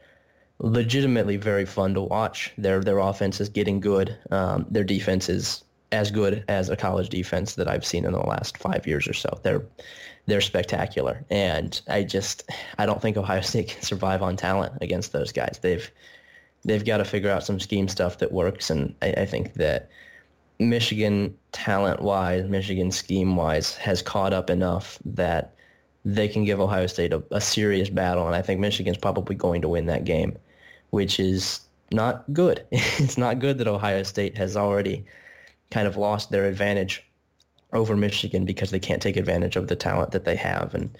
legitimately 0.59 1.35
very 1.35 1.65
fun 1.65 1.93
to 1.93 2.01
watch. 2.01 2.53
Their 2.57 2.79
their 2.79 2.99
offense 2.99 3.41
is 3.41 3.49
getting 3.49 3.81
good. 3.81 4.17
Um, 4.31 4.65
their 4.69 4.85
defense 4.85 5.27
is 5.27 5.63
as 5.91 6.09
good 6.09 6.43
as 6.47 6.69
a 6.69 6.75
college 6.75 7.09
defense 7.09 7.55
that 7.55 7.67
I've 7.67 7.85
seen 7.85 8.05
in 8.05 8.13
the 8.13 8.19
last 8.19 8.57
five 8.57 8.87
years 8.87 9.07
or 9.07 9.13
so. 9.13 9.37
They're 9.43 9.65
they're 10.27 10.41
spectacular, 10.41 11.23
and 11.29 11.79
I 11.87 12.03
just 12.03 12.49
I 12.77 12.85
don't 12.85 13.01
think 13.01 13.17
Ohio 13.17 13.41
State 13.51 13.69
can 13.69 13.81
survive 13.81 14.21
on 14.21 14.37
talent 14.37 14.73
against 14.81 15.11
those 15.11 15.33
guys. 15.33 15.59
They've 15.61 15.91
they've 16.63 16.85
got 16.85 16.97
to 16.97 17.05
figure 17.05 17.29
out 17.29 17.43
some 17.43 17.59
scheme 17.59 17.89
stuff 17.89 18.19
that 18.19 18.31
works, 18.31 18.69
and 18.69 18.95
I, 19.01 19.11
I 19.11 19.25
think 19.25 19.55
that 19.55 19.89
Michigan 20.59 21.35
talent 21.51 22.01
wise, 22.01 22.47
Michigan 22.47 22.91
scheme 22.91 23.35
wise, 23.35 23.75
has 23.75 24.01
caught 24.01 24.33
up 24.33 24.49
enough 24.49 24.99
that 25.05 25.53
they 26.05 26.27
can 26.27 26.45
give 26.45 26.59
Ohio 26.59 26.87
State 26.87 27.13
a, 27.13 27.23
a 27.31 27.41
serious 27.41 27.89
battle, 27.89 28.27
and 28.27 28.35
I 28.35 28.41
think 28.41 28.59
Michigan's 28.59 28.97
probably 28.97 29.35
going 29.35 29.61
to 29.63 29.69
win 29.69 29.87
that 29.87 30.05
game, 30.05 30.37
which 30.91 31.19
is 31.19 31.61
not 31.91 32.23
good. 32.31 32.65
it's 32.71 33.17
not 33.17 33.39
good 33.39 33.57
that 33.57 33.67
Ohio 33.67 34.03
State 34.03 34.37
has 34.37 34.55
already 34.55 35.05
kind 35.71 35.87
of 35.87 35.97
lost 35.97 36.31
their 36.31 36.45
advantage 36.45 37.03
over 37.73 37.95
Michigan 37.97 38.45
because 38.45 38.71
they 38.71 38.79
can't 38.79 39.01
take 39.01 39.17
advantage 39.17 39.55
of 39.55 39.67
the 39.67 39.75
talent 39.75 40.11
that 40.11 40.25
they 40.25 40.35
have, 40.35 40.73
and 40.75 40.97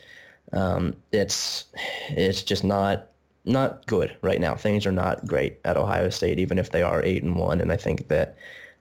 um, 0.54 0.96
it's 1.12 1.66
it's 2.10 2.44
just 2.44 2.64
not 2.64 3.08
not 3.46 3.86
good 3.86 4.16
right 4.22 4.42
now. 4.42 4.56
Things 4.56 4.86
are 4.86 4.92
not 4.92 5.26
great 5.28 5.60
at 5.66 5.78
Ohio 5.78 6.10
State, 6.10 6.40
even 6.40 6.58
if 6.58 6.72
they 6.72 6.82
are 6.82 7.04
eight 7.04 7.24
and 7.24 7.36
one. 7.36 7.62
And 7.62 7.72
I 7.72 7.78
think 7.78 8.08
that 8.08 8.36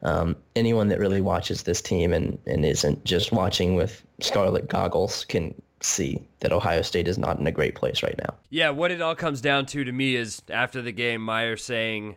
um, 0.05 0.37
anyone 0.55 0.89
that 0.89 0.99
really 0.99 1.21
watches 1.21 1.63
this 1.63 1.81
team 1.81 2.13
and, 2.13 2.39
and 2.47 2.65
isn't 2.65 3.05
just 3.05 3.33
watching 3.33 3.75
with 3.75 4.05
scarlet 4.21 4.69
goggles 4.69 5.25
can 5.25 5.55
see 5.81 6.23
that 6.41 6.53
Ohio 6.53 6.83
State 6.83 7.09
is 7.09 7.19
not 7.19 7.39
in 7.39 7.47
a 7.47 7.53
great 7.53 7.75
place 7.75 8.03
right 8.03 8.17
now. 8.19 8.35
Yeah, 8.51 8.71
what 8.71 8.91
it 8.91 9.01
all 9.01 9.15
comes 9.15 9.41
down 9.41 9.67
to 9.67 9.85
to 9.85 9.93
me 9.93 10.17
is 10.17 10.43
after 10.51 10.83
the 10.83 10.93
game, 10.93 11.23
Meyer 11.23 11.57
saying, 11.57 12.17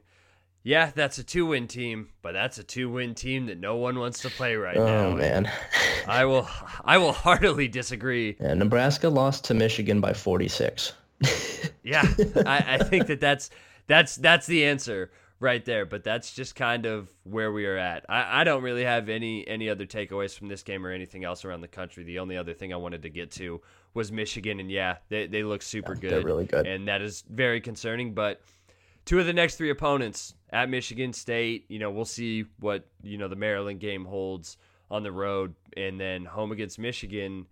"Yeah, 0.63 0.91
that's 0.93 1.17
a 1.17 1.23
two-win 1.23 1.67
team, 1.67 2.09
but 2.21 2.33
that's 2.33 2.57
a 2.57 2.63
two-win 2.63 3.15
team 3.15 3.45
that 3.47 3.59
no 3.59 3.75
one 3.77 3.99
wants 3.99 4.21
to 4.21 4.29
play 4.29 4.55
right 4.55 4.77
oh, 4.77 4.85
now." 4.85 5.05
Oh 5.07 5.15
man, 5.15 5.51
I 6.07 6.25
will, 6.25 6.47
I 6.83 6.97
will 6.97 7.13
heartily 7.13 7.67
disagree. 7.67 8.38
Yeah, 8.39 8.53
Nebraska 8.53 9.09
lost 9.09 9.45
to 9.45 9.53
Michigan 9.53 10.01
by 10.01 10.13
forty-six. 10.13 10.93
yeah, 11.83 12.05
I, 12.45 12.63
I 12.67 12.77
think 12.77 13.07
that 13.07 13.19
that's 13.19 13.49
that's 13.88 14.15
that's 14.17 14.45
the 14.45 14.65
answer 14.65 15.11
right 15.39 15.63
there. 15.65 15.85
But 15.85 16.03
that's 16.03 16.33
just 16.33 16.55
kind 16.55 16.85
of 16.85 17.09
where 17.23 17.51
we 17.51 17.65
are 17.65 17.77
at. 17.77 18.05
I, 18.09 18.41
I 18.41 18.43
don't 18.43 18.63
really 18.63 18.83
have 18.83 19.09
any 19.09 19.47
any 19.47 19.69
other 19.69 19.85
takeaways 19.85 20.38
from 20.38 20.47
this 20.47 20.63
game 20.63 20.85
or 20.85 20.91
anything 20.91 21.23
else 21.23 21.45
around 21.45 21.61
the 21.61 21.67
country. 21.67 22.03
The 22.03 22.19
only 22.19 22.38
other 22.38 22.53
thing 22.53 22.73
I 22.73 22.77
wanted 22.77 23.03
to 23.03 23.09
get 23.09 23.31
to 23.31 23.61
was 23.93 24.11
Michigan, 24.11 24.59
and 24.59 24.71
yeah, 24.71 24.97
they 25.09 25.27
they 25.27 25.43
look 25.43 25.61
super 25.61 25.93
yeah, 25.95 26.01
good. 26.01 26.11
They're 26.11 26.21
really 26.21 26.45
good, 26.45 26.67
and 26.67 26.88
that 26.88 27.01
is 27.01 27.23
very 27.29 27.61
concerning. 27.61 28.13
But 28.13 28.41
two 29.05 29.19
of 29.19 29.25
the 29.25 29.33
next 29.33 29.55
three 29.55 29.69
opponents 29.69 30.35
at 30.51 30.69
Michigan 30.69 31.13
State, 31.13 31.65
you 31.69 31.79
know, 31.79 31.91
we'll 31.91 32.05
see 32.05 32.45
what 32.59 32.85
you 33.03 33.17
know 33.17 33.27
the 33.27 33.35
Maryland 33.35 33.79
game 33.79 34.05
holds 34.05 34.57
on 34.89 35.03
the 35.03 35.11
road, 35.11 35.55
and 35.75 35.99
then 35.99 36.25
home 36.25 36.51
against 36.51 36.79
Michigan. 36.79 37.47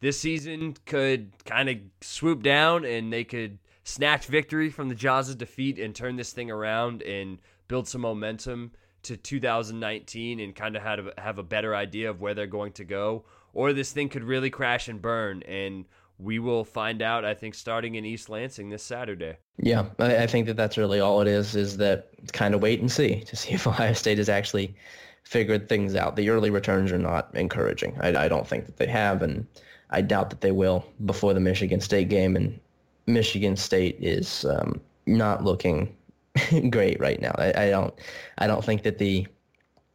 This 0.00 0.20
season 0.20 0.76
could 0.86 1.32
kind 1.44 1.68
of 1.68 1.76
swoop 2.00 2.42
down, 2.44 2.84
and 2.84 3.12
they 3.12 3.24
could 3.24 3.58
snatch 3.88 4.26
victory 4.26 4.68
from 4.68 4.90
the 4.90 4.94
jaws 4.94 5.30
of 5.30 5.38
defeat 5.38 5.78
and 5.78 5.94
turn 5.94 6.16
this 6.16 6.32
thing 6.32 6.50
around 6.50 7.02
and 7.02 7.38
build 7.68 7.88
some 7.88 8.02
momentum 8.02 8.70
to 9.02 9.16
2019 9.16 10.40
and 10.40 10.54
kind 10.54 10.76
of 10.76 10.82
have 10.82 11.06
a, 11.06 11.20
have 11.20 11.38
a 11.38 11.42
better 11.42 11.74
idea 11.74 12.10
of 12.10 12.20
where 12.20 12.34
they're 12.34 12.46
going 12.46 12.72
to 12.72 12.84
go. 12.84 13.24
Or 13.54 13.72
this 13.72 13.90
thing 13.90 14.10
could 14.10 14.24
really 14.24 14.50
crash 14.50 14.88
and 14.88 15.00
burn, 15.00 15.42
and 15.44 15.86
we 16.18 16.38
will 16.38 16.64
find 16.64 17.00
out. 17.00 17.24
I 17.24 17.32
think 17.32 17.54
starting 17.54 17.94
in 17.94 18.04
East 18.04 18.28
Lansing 18.28 18.68
this 18.68 18.82
Saturday. 18.82 19.36
Yeah, 19.56 19.86
I, 19.98 20.24
I 20.24 20.26
think 20.26 20.46
that 20.46 20.56
that's 20.58 20.76
really 20.76 21.00
all 21.00 21.22
it 21.22 21.28
is. 21.28 21.56
Is 21.56 21.78
that 21.78 22.10
kind 22.32 22.54
of 22.54 22.60
wait 22.60 22.80
and 22.80 22.92
see 22.92 23.20
to 23.20 23.36
see 23.42 23.52
if 23.52 23.66
Ohio 23.66 23.94
State 23.94 24.18
has 24.18 24.28
actually 24.28 24.76
figured 25.24 25.68
things 25.68 25.94
out. 25.94 26.14
The 26.14 26.28
early 26.28 26.50
returns 26.50 26.92
are 26.92 26.98
not 26.98 27.30
encouraging. 27.34 27.96
I, 28.00 28.24
I 28.24 28.28
don't 28.28 28.46
think 28.46 28.66
that 28.66 28.76
they 28.76 28.86
have, 28.86 29.22
and 29.22 29.46
I 29.88 30.02
doubt 30.02 30.28
that 30.28 30.42
they 30.42 30.52
will 30.52 30.84
before 31.06 31.32
the 31.32 31.40
Michigan 31.40 31.80
State 31.80 32.10
game. 32.10 32.36
And 32.36 32.60
Michigan 33.08 33.56
State 33.56 33.96
is 34.00 34.44
um, 34.44 34.80
not 35.06 35.42
looking 35.42 35.94
great 36.70 37.00
right 37.00 37.20
now. 37.20 37.34
I, 37.36 37.64
I, 37.64 37.70
don't 37.70 37.94
I 38.38 38.46
don't 38.46 38.64
think 38.64 38.82
that 38.82 38.98
the 38.98 39.26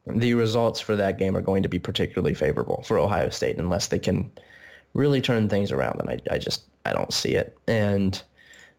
the 0.08 0.34
results 0.34 0.82
for 0.82 0.98
that 0.98 1.18
game 1.18 1.38
are 1.38 1.42
going 1.42 1.64
to 1.64 1.70
be 1.70 1.80
particularly 1.80 2.34
favorable 2.34 2.84
for 2.86 2.98
Ohio 2.98 3.30
State 3.30 3.58
unless 3.58 3.88
they 3.88 4.00
can 4.00 4.30
really 4.94 5.22
turn 5.22 5.48
things 5.48 5.72
around. 5.72 6.02
And 6.02 6.10
I, 6.10 6.20
I 6.30 6.38
just 6.38 6.66
I 6.86 6.92
don't 6.92 7.14
see 7.14 7.36
it. 7.36 7.58
And 7.68 8.22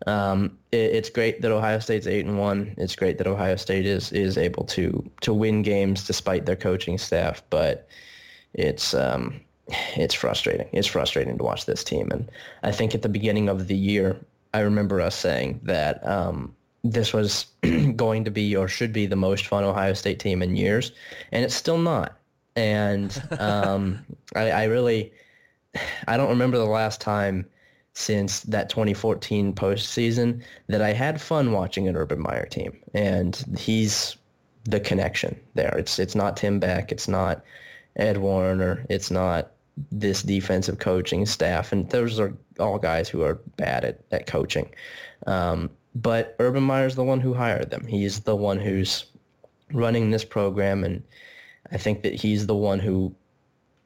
um, 0.07 0.59
it, 0.73 0.93
it's 0.93 1.09
great 1.09 1.41
that 1.41 1.51
Ohio 1.51 1.79
State's 1.79 2.07
eight 2.07 2.27
and 2.27 2.39
one. 2.39 2.75
It's 2.77 2.97
great 2.97 3.17
that 3.19 3.27
Ohio 3.27 3.57
State 3.57 3.87
is 3.87 4.13
is 4.13 4.37
able 4.37 4.65
to 4.65 5.11
to 5.23 5.33
win 5.33 5.63
games 5.63 6.07
despite 6.07 6.45
their 6.45 6.57
coaching 6.57 6.99
staff, 6.99 7.43
but 7.51 7.89
it's 8.53 8.95
um, 8.95 9.41
it's 9.69 10.15
frustrating. 10.15 10.69
It's 10.73 10.87
frustrating 10.87 11.39
to 11.39 11.45
watch 11.45 11.67
this 11.67 11.85
team. 11.85 12.11
And 12.11 12.31
I 12.63 12.73
think 12.73 12.95
at 12.95 13.03
the 13.03 13.09
beginning 13.09 13.49
of 13.49 13.69
the 13.69 13.77
year, 13.77 14.19
I 14.53 14.61
remember 14.61 15.01
us 15.01 15.17
saying 15.17 15.61
that 15.65 16.07
um, 16.07 16.55
this 16.85 17.13
was 17.13 17.47
going 17.97 18.25
to 18.25 18.31
be 18.31 18.55
or 18.55 18.69
should 18.69 18.93
be 18.93 19.07
the 19.07 19.17
most 19.17 19.47
fun 19.47 19.65
Ohio 19.65 19.95
State 19.95 20.21
team 20.21 20.43
in 20.43 20.55
years, 20.55 20.93
and 21.33 21.45
it's 21.45 21.55
still 21.55 21.79
not. 21.79 22.17
And 22.55 23.21
um, 23.39 24.05
I, 24.37 24.51
I 24.51 24.65
really, 24.65 25.13
I 26.07 26.17
don't 26.17 26.29
remember 26.29 26.59
the 26.59 26.67
last 26.67 27.01
time 27.01 27.47
since 27.95 28.41
that 28.41 28.69
2014 28.69 29.55
postseason 29.55 30.43
that 30.67 30.83
I 30.83 30.93
had 30.93 31.21
fun 31.21 31.53
watching 31.53 31.89
an 31.89 31.97
Urban 31.97 32.21
Meyer 32.21 32.47
team, 32.47 32.79
and 32.93 33.43
he's 33.57 34.17
the 34.65 34.81
connection 34.81 35.39
there. 35.55 35.75
It's 35.79 35.99
it's 35.99 36.15
not 36.15 36.37
Tim 36.37 36.61
Beck, 36.61 36.93
it's 36.93 37.09
not 37.09 37.43
Ed 37.97 38.19
Warinner, 38.19 38.85
it's 38.89 39.11
not 39.11 39.53
this 39.91 40.23
defensive 40.23 40.79
coaching 40.79 41.27
staff, 41.27 41.73
and 41.73 41.89
those 41.91 42.21
are 42.21 42.33
all 42.59 42.79
guys 42.79 43.09
who 43.09 43.23
are 43.23 43.35
bad 43.57 43.85
at, 43.85 44.01
at 44.13 44.27
coaching. 44.27 44.69
Um, 45.27 45.71
but 45.95 46.37
Urban 46.39 46.63
Meyer's 46.63 46.97
the 46.97 47.05
one 47.05 47.21
who 47.21 47.35
hired 47.35 47.71
them. 47.71 47.87
He's 47.87 48.21
the 48.21 48.37
one 48.37 48.59
who's 48.59 49.05
running 49.73 50.11
this 50.11 50.25
program, 50.25 50.85
and 50.85 51.03
I 51.73 51.79
think 51.79 52.03
that 52.03 52.15
he's 52.15 52.47
the 52.47 52.55
one 52.55 52.79
who 52.79 53.15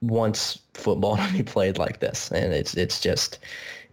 wants 0.00 0.58
football 0.74 1.16
to 1.26 1.32
be 1.32 1.42
played 1.42 1.78
like 1.78 2.00
this. 2.00 2.30
And 2.30 2.52
it's 2.52 2.74
it's 2.74 3.00
just 3.00 3.38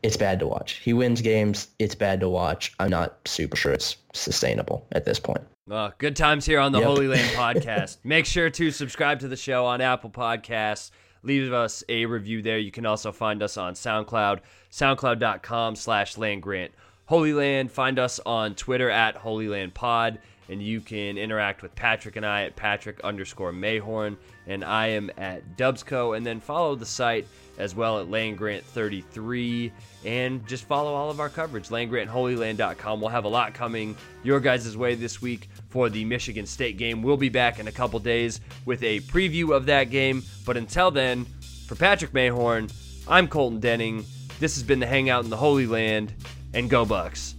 it's 0.03 0.17
bad 0.17 0.39
to 0.39 0.47
watch. 0.47 0.73
He 0.73 0.93
wins 0.93 1.21
games. 1.21 1.69
It's 1.79 1.95
bad 1.95 2.19
to 2.19 2.29
watch. 2.29 2.73
I'm 2.79 2.89
not 2.89 3.17
super 3.25 3.55
sure 3.55 3.71
it's 3.71 3.97
sustainable 4.13 4.85
at 4.91 5.05
this 5.05 5.19
point. 5.19 5.41
Uh, 5.69 5.89
good 5.97 6.15
times 6.15 6.45
here 6.45 6.59
on 6.59 6.71
the 6.71 6.77
yep. 6.77 6.87
Holy 6.87 7.07
Land 7.07 7.29
podcast. 7.35 7.97
Make 8.03 8.25
sure 8.25 8.49
to 8.51 8.69
subscribe 8.69 9.19
to 9.21 9.27
the 9.27 9.35
show 9.35 9.65
on 9.65 9.81
Apple 9.81 10.11
Podcasts 10.11 10.91
leave 11.25 11.51
us 11.51 11.83
a 11.89 12.05
review 12.05 12.41
there. 12.41 12.57
You 12.57 12.71
can 12.71 12.85
also 12.85 13.11
find 13.11 13.41
us 13.41 13.57
on 13.57 13.73
SoundCloud, 13.73 14.39
soundcloud.com 14.71 15.75
slash 15.75 16.17
landgrant. 16.17 16.71
Holy 17.07 17.33
Land, 17.33 17.71
find 17.71 17.99
us 17.99 18.19
on 18.25 18.55
Twitter 18.55 18.89
at 18.89 19.15
Holy 19.15 19.47
Land 19.47 19.73
Pod, 19.73 20.19
and 20.49 20.61
you 20.61 20.81
can 20.81 21.17
interact 21.17 21.61
with 21.61 21.75
Patrick 21.75 22.15
and 22.15 22.25
I 22.25 22.43
at 22.43 22.55
Patrick 22.55 22.99
underscore 23.03 23.51
Mayhorn, 23.51 24.17
and 24.47 24.63
I 24.63 24.87
am 24.87 25.11
at 25.17 25.57
Dubsco, 25.57 26.17
and 26.17 26.25
then 26.25 26.39
follow 26.39 26.75
the 26.75 26.85
site 26.85 27.27
as 27.57 27.75
well 27.75 27.99
at 27.99 28.07
landgrant33, 28.07 29.71
and 30.05 30.45
just 30.47 30.65
follow 30.65 30.93
all 30.93 31.09
of 31.09 31.19
our 31.19 31.29
coverage, 31.29 31.69
landgrantholyland.com. 31.69 33.01
We'll 33.01 33.09
have 33.09 33.25
a 33.25 33.29
lot 33.29 33.53
coming 33.53 33.95
your 34.23 34.39
guys' 34.39 34.75
way 34.77 34.95
this 34.95 35.21
week 35.21 35.49
for 35.69 35.89
the 35.89 36.05
Michigan 36.05 36.45
State 36.45 36.77
game. 36.77 37.01
We'll 37.01 37.17
be 37.17 37.29
back 37.29 37.59
in 37.59 37.67
a 37.67 37.71
couple 37.71 37.99
days 37.99 38.41
with 38.65 38.83
a 38.83 38.99
preview 39.01 39.55
of 39.55 39.65
that 39.67 39.89
game. 39.89 40.23
But 40.45 40.57
until 40.57 40.91
then, 40.91 41.25
for 41.67 41.75
Patrick 41.75 42.11
Mayhorn, 42.11 42.71
I'm 43.07 43.27
Colton 43.27 43.59
Denning. 43.59 44.05
This 44.39 44.55
has 44.55 44.63
been 44.63 44.79
the 44.79 44.87
Hangout 44.87 45.23
in 45.23 45.29
the 45.29 45.37
Holy 45.37 45.65
Land, 45.65 46.13
and 46.53 46.69
go 46.69 46.85
Bucks. 46.85 47.35